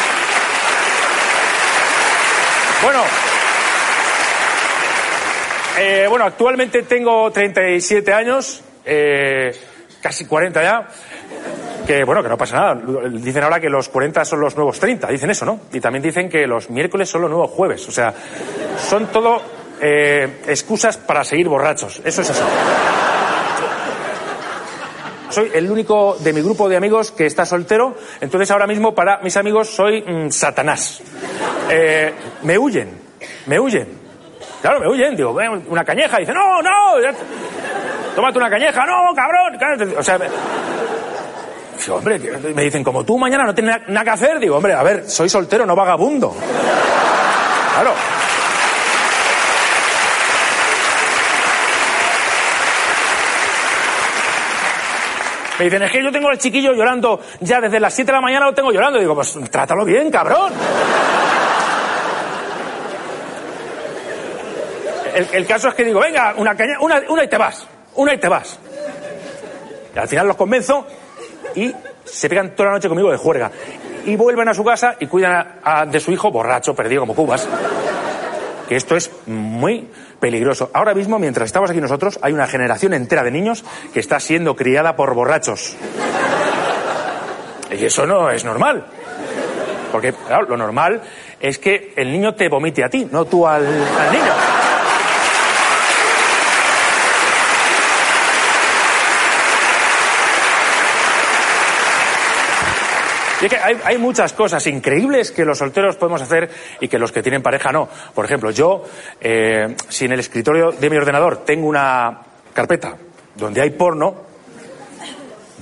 bueno. 2.84 3.04
Eh, 5.78 6.06
bueno, 6.10 6.26
actualmente 6.26 6.84
tengo 6.84 7.32
37 7.32 8.14
años, 8.14 8.62
eh, 8.86 9.52
casi 10.02 10.26
40 10.26 10.62
ya. 10.62 10.88
Que 11.92 12.06
bueno, 12.06 12.24
que 12.24 12.30
no 12.30 12.38
pasa 12.38 12.56
nada. 12.56 13.10
Dicen 13.10 13.44
ahora 13.44 13.60
que 13.60 13.70
los 13.70 13.90
40 13.90 14.24
son 14.24 14.40
los 14.40 14.56
nuevos 14.56 14.80
30, 14.80 15.10
dicen 15.10 15.30
eso, 15.30 15.44
¿no? 15.44 15.60
Y 15.74 15.82
también 15.82 16.02
dicen 16.02 16.30
que 16.30 16.48
los 16.48 16.70
miércoles 16.70 17.10
son 17.10 17.24
los 17.24 17.30
nuevos 17.30 17.52
jueves. 17.52 17.86
O 17.86 17.92
sea, 17.92 18.14
son 18.78 19.08
todo 19.08 19.42
eh, 19.82 20.40
excusas 20.48 20.96
para 20.96 21.26
seguir 21.26 21.50
borrachos. 21.50 22.02
Eso 22.06 22.22
es 22.22 22.30
así. 22.30 22.44
Soy 25.32 25.52
el 25.54 25.70
único 25.70 26.16
de 26.18 26.32
mi 26.32 26.42
grupo 26.42 26.70
de 26.70 26.78
amigos 26.78 27.12
que 27.12 27.26
está 27.26 27.46
soltero, 27.46 27.98
entonces 28.22 28.50
ahora 28.52 28.68
mismo 28.68 28.96
para 28.96 29.20
mis 29.20 29.36
amigos 29.36 29.68
soy 29.70 30.02
mm, 30.02 30.30
Satanás. 30.30 31.02
Eh, 31.70 32.14
me 32.44 32.58
huyen, 32.58 32.90
me 33.48 33.60
huyen. 33.60 34.00
Claro, 34.62 34.80
me 34.80 34.88
huyen, 34.88 35.14
digo, 35.18 35.34
"Ven, 35.34 35.66
una 35.68 35.84
cañeja, 35.84 36.20
dice, 36.20 36.32
no, 36.34 36.62
no, 36.62 36.72
tómate 38.16 38.38
una 38.38 38.50
cañeja, 38.50 38.86
no, 38.86 39.14
cabrón. 39.14 39.98
O 39.98 40.04
sea, 40.04 40.18
Digo, 41.86 42.02
me 42.56 42.64
dicen, 42.64 42.84
como 42.84 43.04
tú 43.04 43.18
mañana 43.18 43.44
no 43.44 43.56
tienes 43.56 43.78
na- 43.80 43.84
nada 43.88 44.04
que 44.04 44.10
hacer, 44.12 44.40
digo, 44.40 44.58
hombre, 44.58 44.74
a 44.74 44.84
ver, 44.84 45.10
soy 45.10 45.30
soltero, 45.30 45.66
no 45.66 45.76
vagabundo. 45.76 46.36
Claro. 47.74 47.94
Me 55.60 55.66
dicen, 55.66 55.84
es 55.84 55.92
que 55.92 56.04
yo 56.04 56.12
tengo 56.12 56.30
al 56.30 56.40
chiquillo 56.40 56.74
llorando 56.74 57.20
ya 57.42 57.62
desde 57.62 57.80
las 57.80 57.94
7 57.94 58.12
de 58.12 58.16
la 58.18 58.22
mañana 58.22 58.46
lo 58.48 58.54
tengo 58.54 58.72
llorando. 58.72 59.00
Digo, 59.00 59.14
pues 59.14 59.38
trátalo 59.52 59.86
bien, 59.86 60.10
cabrón. 60.10 60.52
El, 65.14 65.28
el 65.34 65.46
caso 65.46 65.68
es 65.68 65.76
que 65.76 65.84
digo, 65.84 66.00
venga, 66.00 66.34
una, 66.38 66.56
caña, 66.56 66.78
una, 66.80 67.02
una 67.10 67.24
y 67.24 67.28
te 67.28 67.38
vas, 67.38 67.68
una 67.96 68.14
y 68.14 68.18
te 68.18 68.28
vas. 68.28 68.58
Y 69.96 70.00
al 70.00 70.08
final 70.08 70.28
los 70.28 70.38
convenzo 70.38 70.88
y 71.56 71.74
se 72.06 72.30
pegan 72.30 72.56
toda 72.56 72.70
la 72.70 72.76
noche 72.76 72.88
conmigo 72.88 73.12
de 73.12 73.18
juerga. 73.18 73.52
Y 74.06 74.16
vuelven 74.16 74.48
a 74.50 74.54
su 74.54 74.64
casa 74.64 74.96
y 75.00 75.06
cuidan 75.08 75.60
a- 75.64 75.86
de 75.86 76.00
su 76.00 76.12
hijo 76.12 76.32
borracho, 76.32 76.74
perdido 76.76 77.02
como 77.02 77.14
cubas. 77.16 77.48
Que 78.68 78.76
esto 78.78 78.96
es 78.96 79.12
muy 79.28 79.88
peligroso. 80.20 80.72
Ahora 80.74 80.94
mismo, 80.94 81.20
mientras 81.20 81.46
estamos 81.48 81.70
aquí 81.70 81.82
nosotros, 81.82 82.18
hay 82.22 82.34
una 82.34 82.48
generación 82.48 82.94
entera 82.94 83.24
de 83.24 83.32
niños 83.32 83.64
que 83.94 84.00
está 84.00 84.20
siendo 84.20 84.56
criada 84.56 84.96
por 84.96 85.14
borrachos. 85.14 85.76
Y 87.72 87.86
eso 87.86 88.06
no 88.06 88.30
es 88.30 88.44
normal. 88.44 88.86
Porque, 89.92 90.14
claro, 90.14 90.48
lo 90.48 90.58
normal 90.58 91.02
es 91.40 91.58
que 91.58 91.94
el 91.96 92.12
niño 92.12 92.34
te 92.34 92.48
vomite 92.50 92.84
a 92.84 92.90
ti, 92.90 93.08
no 93.12 93.26
tú 93.26 93.46
al 93.46 93.64
niño. 93.66 94.61
Y 103.42 103.46
es 103.46 103.52
que 103.52 103.58
hay, 103.58 103.98
muchas 103.98 104.34
cosas 104.34 104.66
increíbles 104.68 105.32
que 105.32 105.44
los 105.44 105.58
solteros 105.58 105.96
podemos 105.96 106.22
hacer 106.22 106.50
y 106.80 106.88
que 106.88 107.00
los 107.00 107.12
que 107.12 107.24
tienen 107.24 107.42
pareja 107.42 107.72
no. 107.72 107.90
Por 108.14 108.24
ejemplo, 108.24 108.52
yo, 108.52 108.84
eh, 109.20 109.76
si 109.90 110.06
en 110.06 110.12
el 110.12 110.20
escritorio 110.20 110.72
de 110.72 110.90
mi 110.90 110.98
ordenador 110.98 111.38
tengo 111.38 111.68
una 111.68 112.20
carpeta 112.54 112.96
donde 113.36 113.62
hay 113.62 113.72
porno, 113.72 114.16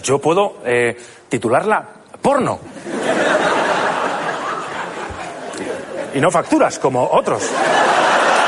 yo 0.03 0.19
puedo 0.19 0.57
eh, 0.65 0.97
titularla 1.29 1.87
porno. 2.21 2.59
Y 6.13 6.19
no 6.19 6.31
facturas, 6.31 6.79
como 6.79 7.07
otros. 7.11 7.43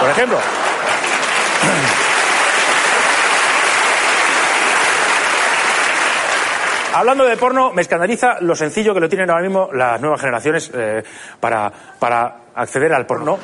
Por 0.02 0.10
ejemplo. 0.10 0.38
Hablando 6.94 7.24
de 7.26 7.38
porno, 7.38 7.72
me 7.72 7.82
escandaliza 7.82 8.42
lo 8.42 8.54
sencillo 8.54 8.94
que 8.94 9.00
lo 9.00 9.08
tienen 9.08 9.30
ahora 9.30 9.44
mismo 9.44 9.70
las 9.74 10.00
nuevas 10.02 10.20
generaciones 10.20 10.70
eh, 10.74 11.02
para, 11.40 11.72
para 11.98 12.36
acceder 12.54 12.92
al 12.94 13.06
porno. 13.06 13.40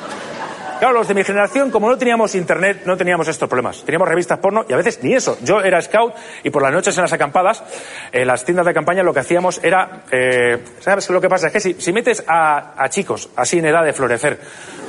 Claro, 0.78 0.94
los 0.94 1.08
de 1.08 1.14
mi 1.14 1.24
generación, 1.24 1.70
como 1.70 1.88
no 1.88 1.98
teníamos 1.98 2.34
internet, 2.34 2.82
no 2.84 2.96
teníamos 2.96 3.26
estos 3.26 3.48
problemas. 3.48 3.82
Teníamos 3.84 4.06
revistas 4.06 4.38
porno 4.38 4.64
y 4.68 4.72
a 4.74 4.76
veces 4.76 5.02
ni 5.02 5.14
eso. 5.14 5.38
Yo 5.42 5.60
era 5.60 5.80
scout 5.80 6.14
y 6.44 6.50
por 6.50 6.62
las 6.62 6.72
noches 6.72 6.96
en 6.98 7.02
las 7.02 7.12
acampadas, 7.12 7.64
en 8.12 8.26
las 8.28 8.44
tiendas 8.44 8.66
de 8.66 8.74
campaña, 8.74 9.02
lo 9.02 9.12
que 9.12 9.20
hacíamos 9.20 9.60
era. 9.64 10.02
eh, 10.12 10.62
¿Sabes 10.78 11.08
lo 11.10 11.20
que 11.20 11.28
pasa? 11.28 11.48
Es 11.48 11.52
que 11.52 11.60
si, 11.60 11.74
si 11.74 11.92
metes 11.92 12.22
a, 12.28 12.74
a 12.80 12.88
chicos 12.90 13.30
así 13.34 13.58
en 13.58 13.66
edad 13.66 13.82
de 13.82 13.92
florecer 13.92 14.38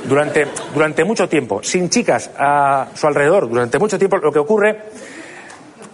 durante, 0.04 0.46
durante 0.72 1.02
mucho 1.02 1.28
tiempo, 1.28 1.60
sin 1.62 1.88
chicas 1.88 2.30
a 2.38 2.88
su 2.94 3.06
alrededor 3.06 3.48
durante 3.48 3.78
mucho 3.78 3.98
tiempo, 3.98 4.18
lo 4.18 4.30
que 4.30 4.38
ocurre. 4.38 4.82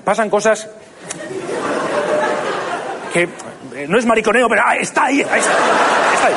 Pasan 0.05 0.29
cosas 0.29 0.69
que 3.17 3.29
eh, 3.75 3.87
no 3.89 3.99
es 3.99 4.05
mariconeo, 4.05 4.47
pero 4.47 4.63
ah, 4.63 4.77
está 4.77 5.07
ahí, 5.07 5.23
ahí 5.23 5.41
está, 5.41 5.53
está 6.15 6.27
ahí. 6.27 6.35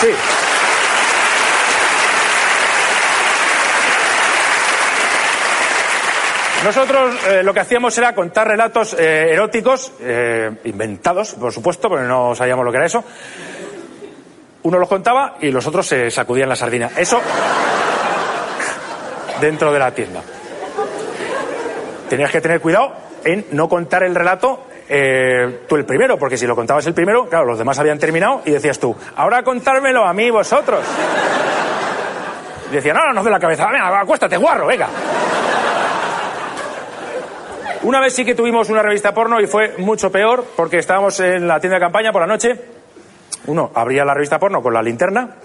Sí. 0.00 0.08
Nosotros 6.64 7.14
eh, 7.28 7.42
lo 7.44 7.54
que 7.54 7.60
hacíamos 7.60 7.96
era 7.96 8.12
contar 8.12 8.48
relatos 8.48 8.96
eh, 8.98 9.32
eróticos, 9.32 9.92
inventados, 10.64 11.34
por 11.34 11.52
supuesto, 11.52 11.88
porque 11.88 12.06
no 12.06 12.34
sabíamos 12.34 12.64
lo 12.64 12.72
que 12.72 12.78
era 12.78 12.86
eso. 12.86 13.04
Uno 14.64 14.78
los 14.78 14.88
contaba 14.88 15.36
y 15.40 15.52
los 15.52 15.64
otros 15.66 15.86
se 15.86 16.10
sacudían 16.10 16.48
la 16.48 16.56
sardina. 16.56 16.90
Eso 16.96 17.20
dentro 19.40 19.72
de 19.72 19.78
la 19.78 19.92
tienda. 19.92 20.22
Tenías 22.08 22.30
que 22.32 22.40
tener 22.40 22.60
cuidado 22.60 22.94
en 23.24 23.46
no 23.52 23.68
contar 23.68 24.02
el 24.02 24.14
relato 24.14 24.66
eh, 24.88 25.60
tú 25.68 25.76
el 25.76 25.84
primero, 25.84 26.18
porque 26.18 26.36
si 26.36 26.46
lo 26.46 26.54
contabas 26.54 26.86
el 26.86 26.94
primero, 26.94 27.28
claro, 27.28 27.46
los 27.46 27.58
demás 27.58 27.78
habían 27.78 27.98
terminado 27.98 28.42
y 28.44 28.50
decías 28.50 28.78
tú, 28.78 28.94
ahora 29.16 29.42
contármelo 29.42 30.04
a 30.04 30.12
mí 30.12 30.30
vosotros. 30.30 30.84
Y 32.70 32.74
decía, 32.74 32.92
no, 32.92 33.06
no, 33.06 33.12
no 33.12 33.24
de 33.24 33.30
la 33.30 33.38
cabeza, 33.38 33.66
venga, 33.70 34.00
acuéstate, 34.00 34.36
guarro, 34.36 34.66
venga. 34.66 34.88
Una 37.84 38.00
vez 38.00 38.14
sí 38.14 38.24
que 38.24 38.34
tuvimos 38.34 38.70
una 38.70 38.82
revista 38.82 39.12
porno 39.12 39.40
y 39.40 39.46
fue 39.46 39.74
mucho 39.76 40.10
peor 40.10 40.44
porque 40.56 40.78
estábamos 40.78 41.20
en 41.20 41.46
la 41.46 41.60
tienda 41.60 41.76
de 41.76 41.84
campaña 41.84 42.12
por 42.12 42.22
la 42.22 42.26
noche. 42.26 42.58
Uno 43.46 43.70
abría 43.74 44.06
la 44.06 44.14
revista 44.14 44.38
porno 44.38 44.62
con 44.62 44.72
la 44.72 44.82
linterna 44.82 45.36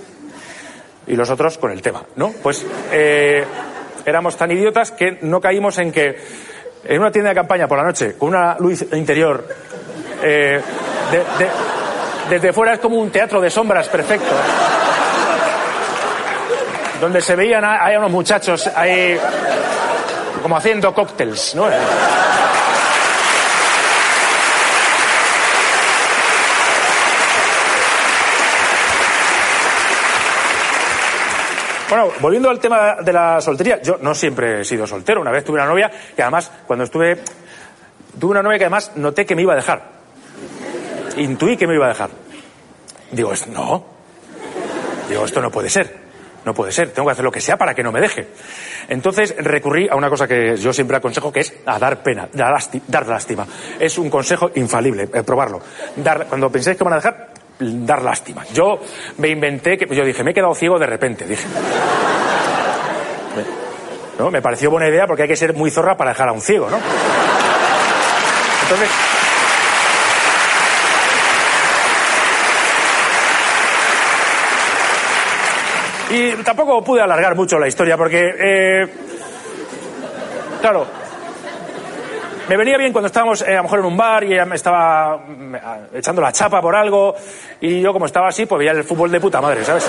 y 1.05 1.17
los 1.17 1.29
otros 1.29 1.57
con 1.57 1.71
el 1.71 1.81
tema, 1.81 2.03
¿no? 2.15 2.31
Pues 2.41 2.65
eh, 2.93 3.43
éramos 4.05 4.37
tan 4.37 4.51
idiotas 4.51 4.91
que 4.91 5.17
no 5.21 5.41
caímos 5.41 5.79
en 5.79 5.91
que 5.91 6.15
en 6.83 6.99
una 7.01 7.11
tienda 7.11 7.29
de 7.29 7.35
campaña 7.35 7.67
por 7.67 7.77
la 7.77 7.83
noche 7.83 8.15
con 8.17 8.29
una 8.29 8.55
luz 8.59 8.83
interior 8.93 9.45
eh, 10.23 10.61
de- 11.11 11.17
de- 11.17 11.51
desde 12.29 12.53
fuera 12.53 12.73
es 12.73 12.79
como 12.79 12.97
un 12.97 13.09
teatro 13.11 13.41
de 13.41 13.49
sombras 13.49 13.87
perfecto 13.89 14.27
donde 17.01 17.21
se 17.21 17.35
veían 17.35 17.63
a, 17.63 17.83
hay 17.85 17.95
unos 17.95 18.11
muchachos 18.11 18.67
ahí 18.75 19.17
como 20.43 20.57
haciendo 20.57 20.93
cócteles, 20.93 21.55
¿no? 21.55 21.67
Bueno, 31.89 32.11
volviendo 32.19 32.51
al 32.51 32.59
tema 32.59 32.97
de 33.01 33.11
la 33.11 33.41
soltería, 33.41 33.81
yo 33.81 33.97
no 33.99 34.13
siempre 34.13 34.61
he 34.61 34.63
sido 34.63 34.85
soltero. 34.85 35.21
Una 35.21 35.31
vez 35.31 35.43
tuve 35.43 35.55
una 35.55 35.65
novia 35.65 35.89
que 36.15 36.21
además, 36.21 36.51
cuando 36.67 36.85
estuve, 36.85 37.17
tuve 38.19 38.31
una 38.31 38.43
novia 38.43 38.59
que 38.59 38.65
además 38.65 38.91
noté 38.95 39.25
que 39.25 39.35
me 39.35 39.41
iba 39.41 39.53
a 39.53 39.55
dejar. 39.55 39.81
Intuí 41.17 41.57
que 41.57 41.65
me 41.65 41.73
iba 41.73 41.85
a 41.85 41.89
dejar. 41.89 42.11
Digo, 43.11 43.33
no. 43.51 43.83
Digo, 45.09 45.25
esto 45.25 45.41
no 45.41 45.49
puede 45.49 45.67
ser. 45.67 46.09
No 46.45 46.53
puede 46.53 46.71
ser. 46.71 46.91
Tengo 46.91 47.07
que 47.07 47.13
hacer 47.13 47.25
lo 47.25 47.31
que 47.31 47.41
sea 47.41 47.57
para 47.57 47.73
que 47.73 47.81
no 47.81 47.91
me 47.91 48.01
deje. 48.01 48.27
Entonces 48.87 49.35
recurrí 49.39 49.89
a 49.89 49.95
una 49.95 50.09
cosa 50.09 50.27
que 50.27 50.57
yo 50.57 50.71
siempre 50.71 50.95
aconsejo, 50.95 51.31
que 51.31 51.39
es 51.39 51.53
a 51.65 51.79
dar 51.79 52.03
pena, 52.03 52.29
dar, 52.31 53.07
lástima. 53.07 53.47
Es 53.79 53.97
un 53.97 54.11
consejo 54.11 54.51
infalible, 54.53 55.09
eh, 55.11 55.23
probarlo. 55.23 55.59
Dar, 55.95 56.27
cuando 56.27 56.51
penséis 56.51 56.77
que 56.77 56.83
van 56.83 56.93
a 56.93 56.97
dejar, 56.97 57.28
dar 57.59 58.01
lástima. 58.01 58.45
Yo 58.53 58.79
me 59.17 59.29
inventé 59.29 59.77
que, 59.77 59.93
yo 59.93 60.05
dije, 60.05 60.23
me 60.23 60.31
he 60.31 60.33
quedado 60.33 60.55
ciego 60.55 60.79
de 60.79 60.87
repente, 60.87 61.25
dije. 61.25 61.47
¿no? 64.17 64.31
Me 64.31 64.41
pareció 64.41 64.69
buena 64.71 64.87
idea 64.87 65.07
porque 65.07 65.23
hay 65.23 65.29
que 65.29 65.35
ser 65.35 65.53
muy 65.53 65.69
zorra 65.69 65.95
para 65.95 66.11
dejar 66.11 66.29
a 66.29 66.33
un 66.33 66.41
ciego, 66.41 66.69
¿no? 66.69 66.77
Entonces, 68.63 68.89
Y 76.11 76.31
tampoco 76.43 76.83
pude 76.83 77.01
alargar 77.01 77.35
mucho 77.35 77.59
la 77.59 77.67
historia 77.67 77.95
porque, 77.95 78.33
eh, 78.39 78.87
claro, 80.59 80.87
me 82.49 82.57
venía 82.57 82.77
bien 82.77 82.91
cuando 82.91 83.07
estábamos 83.07 83.41
eh, 83.43 83.53
a 83.53 83.57
lo 83.57 83.63
mejor 83.63 83.79
en 83.79 83.85
un 83.85 83.95
bar 83.95 84.23
y 84.23 84.33
ella 84.33 84.45
me 84.45 84.55
estaba 84.55 85.17
mm, 85.17 85.55
echando 85.93 86.19
la 86.21 86.31
chapa 86.31 86.59
por 86.61 86.75
algo 86.75 87.15
y 87.61 87.79
yo 87.79 87.93
como 87.93 88.07
estaba 88.07 88.27
así 88.29 88.45
pues 88.47 88.57
veía 88.59 88.71
el 88.71 88.83
fútbol 88.83 89.11
de 89.11 89.19
puta 89.19 89.39
madre, 89.39 89.63
¿sabes? 89.63 89.87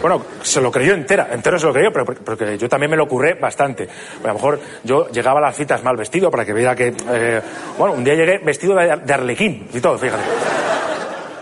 Bueno, 0.00 0.24
se 0.42 0.60
lo 0.60 0.70
creyó 0.70 0.94
entera, 0.94 1.28
entero 1.32 1.58
se 1.58 1.66
lo 1.66 1.72
creyó, 1.72 1.90
pero 1.92 2.04
porque- 2.04 2.56
yo 2.56 2.68
también 2.68 2.90
me 2.90 2.96
lo 2.96 3.08
curré 3.08 3.34
bastante. 3.34 3.88
A 4.22 4.28
lo 4.28 4.34
mejor 4.34 4.60
yo 4.84 5.08
llegaba 5.08 5.40
a 5.40 5.42
las 5.42 5.56
citas 5.56 5.82
mal 5.82 5.96
vestido 5.96 6.30
para 6.30 6.44
que 6.44 6.52
viera 6.52 6.76
que... 6.76 6.94
eh, 7.10 7.40
bueno, 7.76 7.94
un 7.94 8.04
día 8.04 8.14
llegué 8.14 8.38
vestido 8.38 8.76
de, 8.76 9.12
arlequín 9.12 9.68
y 9.72 9.80
todo, 9.80 9.98
fíjate. 9.98 10.22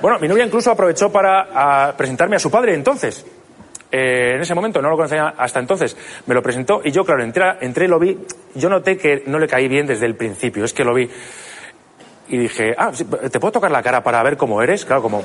Bueno, 0.01 0.19
mi 0.21 0.29
novia 0.29 0.45
incluso 0.47 0.71
aprovechó 0.71 1.11
para 1.13 1.93
presentarme 1.99 2.37
a 2.37 2.39
su 2.39 2.51
padre 2.51 2.73
entonces. 2.75 3.27
Eh, 3.93 4.33
en 4.35 4.41
ese 4.41 4.55
momento, 4.55 4.83
no 4.83 4.91
lo 4.91 4.97
conocía 4.97 5.35
hasta 5.39 5.61
entonces. 5.61 5.97
Me 6.27 6.35
lo 6.35 6.43
presentó 6.43 6.81
y 6.85 6.91
yo, 6.91 7.05
claro, 7.05 7.23
entré, 7.23 7.45
entré 7.61 7.87
lo 7.89 7.99
vi. 7.99 8.19
Yo 8.55 8.69
noté 8.69 8.97
que 8.97 9.23
no 9.27 9.39
le 9.39 9.47
caí 9.47 9.69
bien 9.69 9.87
desde 9.87 10.07
el 10.07 10.17
principio. 10.17 10.65
Es 10.65 10.73
que 10.73 10.85
lo 10.85 10.93
vi. 10.95 11.09
Y 12.29 12.37
dije, 12.39 12.75
ah, 12.77 12.91
¿te 13.31 13.39
puedo 13.39 13.53
tocar 13.53 13.71
la 13.71 13.83
cara 13.83 14.03
para 14.03 14.21
ver 14.25 14.37
cómo 14.37 14.61
eres? 14.61 14.85
Claro, 14.85 15.03
como... 15.03 15.23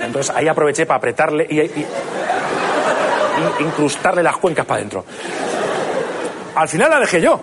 Entonces 0.00 0.34
ahí 0.36 0.46
aproveché 0.48 0.84
para 0.84 0.98
apretarle 0.98 1.46
y, 1.48 1.60
y- 1.60 1.86
incrustarle 3.60 4.22
las 4.22 4.36
cuencas 4.36 4.66
para 4.66 4.78
adentro. 4.78 5.04
Al 6.54 6.68
final 6.68 6.90
la 6.90 7.00
dejé 7.00 7.20
yo. 7.22 7.40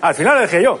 Al 0.00 0.14
final 0.14 0.34
la 0.36 0.40
dejé 0.42 0.62
yo. 0.62 0.78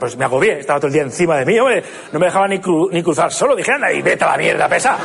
Pues 0.00 0.16
me 0.16 0.24
agobié, 0.24 0.60
estaba 0.60 0.78
todo 0.80 0.86
el 0.88 0.92
día 0.94 1.02
encima 1.02 1.36
de 1.36 1.44
mí. 1.44 1.56
No 1.56 2.18
me 2.18 2.26
dejaba 2.26 2.48
ni, 2.48 2.58
cru- 2.58 2.88
ni 2.90 3.02
cruzar 3.02 3.30
solo. 3.32 3.54
Dije, 3.54 3.72
anda 3.72 3.92
y 3.92 4.00
vete 4.00 4.24
a 4.24 4.28
la 4.30 4.36
mierda, 4.38 4.66
pesa. 4.68 4.96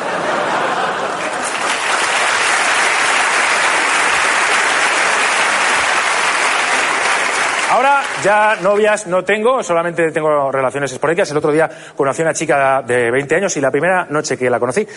Ahora 7.71 8.03
ya 8.23 8.57
novias 8.61 9.07
no 9.07 9.23
tengo, 9.23 9.63
solamente 9.63 10.11
tengo 10.11 10.51
relaciones 10.51 10.91
esporádicas. 10.91 11.31
El 11.31 11.37
otro 11.37 11.51
día 11.51 11.69
conocí 11.95 12.21
a 12.21 12.25
una 12.25 12.33
chica 12.33 12.81
de 12.81 13.09
20 13.11 13.35
años 13.35 13.57
y 13.57 13.61
la 13.61 13.71
primera 13.71 14.05
noche 14.09 14.37
que 14.37 14.49
la 14.49 14.59
conocí, 14.59 14.87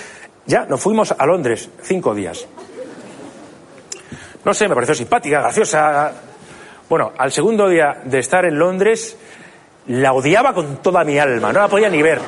ya 0.47 0.67
nos 0.67 0.81
fuimos 0.81 1.15
a 1.17 1.27
Londres, 1.27 1.71
cinco 1.83 2.15
días. 2.15 2.47
No 4.45 4.53
sé, 4.53 4.69
me 4.69 4.75
pareció 4.75 4.95
simpática, 4.95 5.41
graciosa. 5.41 6.13
Bueno, 6.89 7.13
al 7.17 7.33
segundo 7.33 7.69
día 7.69 8.03
de 8.05 8.19
estar 8.19 8.45
en 8.45 8.59
Londres, 8.59 9.17
la 9.87 10.13
odiaba 10.13 10.53
con 10.53 10.83
toda 10.83 11.03
mi 11.03 11.19
alma, 11.19 11.53
no 11.53 11.61
la 11.61 11.69
podía 11.69 11.89
ni 11.89 12.03
ver. 12.03 12.21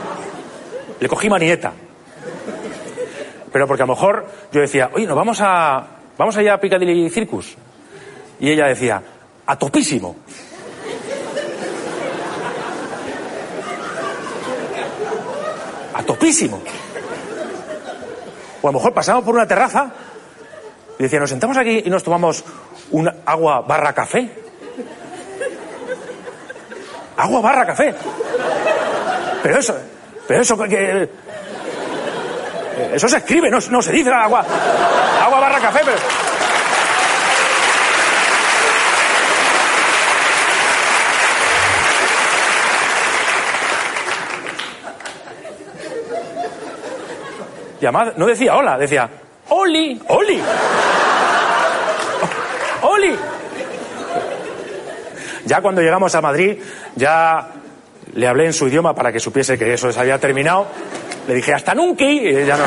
Le 0.98 1.08
cogí 1.08 1.28
manieta. 1.28 1.72
Pero 3.52 3.66
porque 3.66 3.82
a 3.82 3.86
lo 3.86 3.92
mejor 3.92 4.26
yo 4.50 4.60
decía, 4.60 4.90
oye, 4.94 5.06
nos 5.06 5.16
vamos 5.16 5.38
a. 5.42 5.86
Vamos 6.16 6.36
allá 6.38 6.54
a 6.54 6.60
Piccadilly 6.60 7.10
Circus. 7.10 7.54
Y 8.40 8.50
ella 8.50 8.66
decía, 8.66 9.02
a 9.46 9.58
topísimo. 9.58 10.16
Topísimo. 16.06 16.62
O 18.62 18.68
a 18.68 18.72
lo 18.72 18.78
mejor 18.78 18.94
pasamos 18.94 19.24
por 19.24 19.34
una 19.34 19.46
terraza 19.46 19.90
y 20.98 21.02
decía, 21.02 21.20
nos 21.20 21.30
sentamos 21.30 21.56
aquí 21.56 21.82
y 21.84 21.90
nos 21.90 22.02
tomamos 22.02 22.44
un 22.90 23.10
agua 23.26 23.60
barra 23.60 23.92
café. 23.92 24.30
Agua 27.16 27.40
barra 27.40 27.66
café. 27.66 27.94
Pero 29.42 29.58
eso, 29.58 29.76
pero 30.26 30.42
eso 30.42 30.56
que... 30.58 31.08
eso 32.92 33.08
se 33.08 33.16
escribe, 33.16 33.50
no, 33.50 33.58
no 33.70 33.82
se 33.82 33.92
dice 33.92 34.10
agua. 34.10 34.44
Agua 35.22 35.40
barra 35.40 35.60
café, 35.60 35.80
pero... 35.84 35.98
Además 47.80 48.14
no 48.16 48.26
decía 48.26 48.56
hola, 48.56 48.78
decía 48.78 49.08
Oli, 49.48 50.00
Oli. 50.08 50.40
Oli. 52.82 53.16
Ya 55.44 55.60
cuando 55.60 55.80
llegamos 55.80 56.14
a 56.14 56.20
Madrid, 56.20 56.58
ya 56.96 57.48
le 58.14 58.26
hablé 58.26 58.46
en 58.46 58.52
su 58.52 58.66
idioma 58.66 58.94
para 58.94 59.12
que 59.12 59.20
supiese 59.20 59.56
que 59.56 59.72
eso 59.72 59.92
se 59.92 60.00
había 60.00 60.18
terminado. 60.18 60.66
Le 61.28 61.34
dije 61.34 61.54
hasta 61.54 61.74
nunca 61.74 62.04
y 62.04 62.44
ya 62.44 62.56
no. 62.56 62.64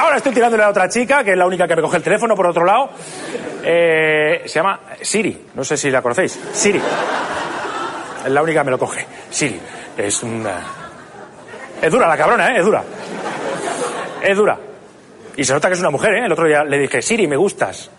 Ahora 0.00 0.16
estoy 0.18 0.32
tirándole 0.32 0.62
a 0.62 0.68
otra 0.68 0.88
chica, 0.88 1.24
que 1.24 1.32
es 1.32 1.36
la 1.36 1.46
única 1.46 1.66
que 1.66 1.74
me 1.74 1.82
coge 1.82 1.96
el 1.96 2.02
teléfono 2.02 2.36
por 2.36 2.46
otro 2.46 2.64
lado. 2.64 2.90
Eh, 3.64 4.42
se 4.44 4.54
llama 4.54 4.78
Siri, 5.00 5.46
no 5.54 5.64
sé 5.64 5.76
si 5.76 5.90
la 5.90 6.02
conocéis. 6.02 6.38
Siri. 6.52 6.80
La 8.28 8.42
única 8.42 8.60
que 8.60 8.64
me 8.64 8.70
lo 8.70 8.78
coge. 8.78 9.06
Siri. 9.30 9.60
Es 9.96 10.22
una... 10.22 10.60
Es 11.80 11.92
dura 11.92 12.08
la 12.08 12.16
cabrona, 12.16 12.48
¿eh? 12.48 12.58
Es 12.58 12.64
dura. 12.64 12.82
Es 14.22 14.36
dura. 14.36 14.58
Y 15.36 15.44
se 15.44 15.52
nota 15.52 15.68
que 15.68 15.74
es 15.74 15.80
una 15.80 15.90
mujer, 15.90 16.14
¿eh? 16.14 16.24
El 16.26 16.32
otro 16.32 16.46
día 16.46 16.64
le 16.64 16.78
dije, 16.78 17.02
Siri, 17.02 17.26
me 17.26 17.36
gustas. 17.36 17.90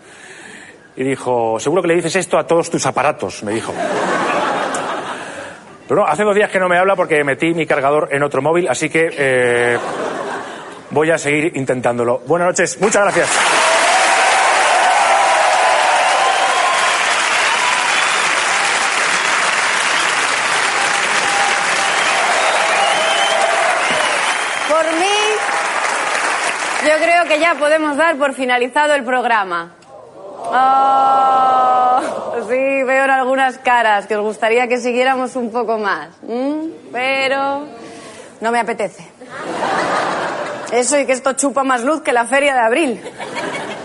Y 0.96 1.04
dijo, 1.04 1.60
seguro 1.60 1.82
que 1.82 1.88
le 1.88 1.94
dices 1.96 2.16
esto 2.16 2.38
a 2.38 2.46
todos 2.46 2.70
tus 2.70 2.86
aparatos, 2.86 3.42
me 3.42 3.52
dijo. 3.52 3.72
Pero 5.86 6.00
no, 6.00 6.06
hace 6.06 6.24
dos 6.24 6.34
días 6.34 6.50
que 6.50 6.58
no 6.58 6.68
me 6.68 6.78
habla 6.78 6.96
porque 6.96 7.22
metí 7.22 7.54
mi 7.54 7.66
cargador 7.66 8.08
en 8.10 8.22
otro 8.22 8.42
móvil, 8.42 8.66
así 8.68 8.88
que 8.88 9.08
eh, 9.12 9.78
voy 10.90 11.10
a 11.10 11.18
seguir 11.18 11.56
intentándolo. 11.56 12.22
Buenas 12.26 12.48
noches, 12.48 12.80
muchas 12.80 13.02
gracias. 13.02 13.28
Por 24.68 24.92
mí, 24.98 25.16
yo 26.84 26.96
creo 27.04 27.24
ya 27.40 27.54
podemos 27.54 27.96
dar 27.96 28.16
por 28.16 28.34
finalizado 28.34 28.94
el 28.94 29.04
programa. 29.04 29.72
Oh, 30.48 32.00
sí, 32.48 32.82
veo 32.84 33.04
en 33.04 33.10
algunas 33.10 33.58
caras 33.58 34.06
que 34.06 34.16
os 34.16 34.22
gustaría 34.22 34.68
que 34.68 34.78
siguiéramos 34.78 35.34
un 35.36 35.50
poco 35.50 35.78
más. 35.78 36.08
Pero 36.92 37.66
no 38.40 38.50
me 38.50 38.60
apetece. 38.60 39.06
Eso 40.72 40.98
y 40.98 41.06
que 41.06 41.12
esto 41.12 41.32
chupa 41.34 41.64
más 41.64 41.84
luz 41.84 42.02
que 42.02 42.12
la 42.12 42.26
feria 42.26 42.54
de 42.54 42.60
abril. 42.60 43.00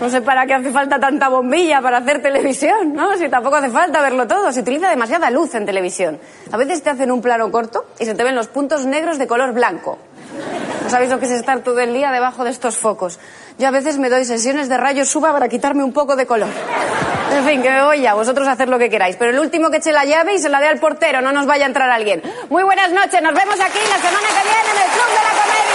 No 0.00 0.10
sé 0.10 0.20
para 0.20 0.46
qué 0.46 0.54
hace 0.54 0.72
falta 0.72 0.98
tanta 0.98 1.28
bombilla 1.28 1.80
para 1.80 1.98
hacer 1.98 2.20
televisión, 2.20 2.92
¿no? 2.92 3.16
Si 3.16 3.28
tampoco 3.28 3.56
hace 3.56 3.70
falta 3.70 4.02
verlo 4.02 4.26
todo. 4.26 4.50
Se 4.50 4.60
utiliza 4.60 4.88
demasiada 4.88 5.30
luz 5.30 5.54
en 5.54 5.64
televisión. 5.64 6.18
A 6.50 6.56
veces 6.56 6.82
te 6.82 6.90
hacen 6.90 7.12
un 7.12 7.22
plano 7.22 7.52
corto 7.52 7.86
y 8.00 8.04
se 8.04 8.14
te 8.14 8.24
ven 8.24 8.34
los 8.34 8.48
puntos 8.48 8.84
negros 8.84 9.18
de 9.18 9.28
color 9.28 9.52
blanco. 9.52 9.98
No 10.84 10.90
sabéis 10.90 11.10
lo 11.10 11.18
que 11.18 11.26
es 11.26 11.32
estar 11.32 11.60
todo 11.60 11.80
el 11.80 11.92
día 11.92 12.10
debajo 12.10 12.44
de 12.44 12.50
estos 12.50 12.76
focos. 12.76 13.18
Yo 13.58 13.68
a 13.68 13.70
veces 13.70 13.98
me 13.98 14.08
doy 14.08 14.24
sesiones 14.24 14.68
de 14.68 14.76
rayos 14.76 15.08
suba 15.08 15.32
para 15.32 15.48
quitarme 15.48 15.84
un 15.84 15.92
poco 15.92 16.16
de 16.16 16.26
color. 16.26 16.48
En 17.32 17.44
fin, 17.46 17.62
que 17.62 17.70
me 17.70 17.82
voy 17.82 18.00
ya, 18.02 18.14
vosotros 18.14 18.46
hacer 18.48 18.68
lo 18.68 18.78
que 18.78 18.90
queráis. 18.90 19.16
Pero 19.16 19.30
el 19.30 19.38
último 19.38 19.70
que 19.70 19.78
eche 19.78 19.92
la 19.92 20.04
llave 20.04 20.34
y 20.34 20.38
se 20.38 20.48
la 20.48 20.60
dé 20.60 20.66
al 20.66 20.78
portero, 20.78 21.20
no 21.22 21.32
nos 21.32 21.46
vaya 21.46 21.64
a 21.64 21.68
entrar 21.68 21.90
alguien. 21.90 22.22
Muy 22.50 22.62
buenas 22.62 22.90
noches, 22.92 23.22
nos 23.22 23.34
vemos 23.34 23.58
aquí 23.60 23.78
la 23.88 23.96
semana 23.96 24.28
que 24.28 24.42
viene 24.42 24.70
en 24.70 24.78
el 24.84 24.90
Club 24.92 25.08
de 25.08 25.22
la 25.22 25.42
Comedia. 25.42 25.71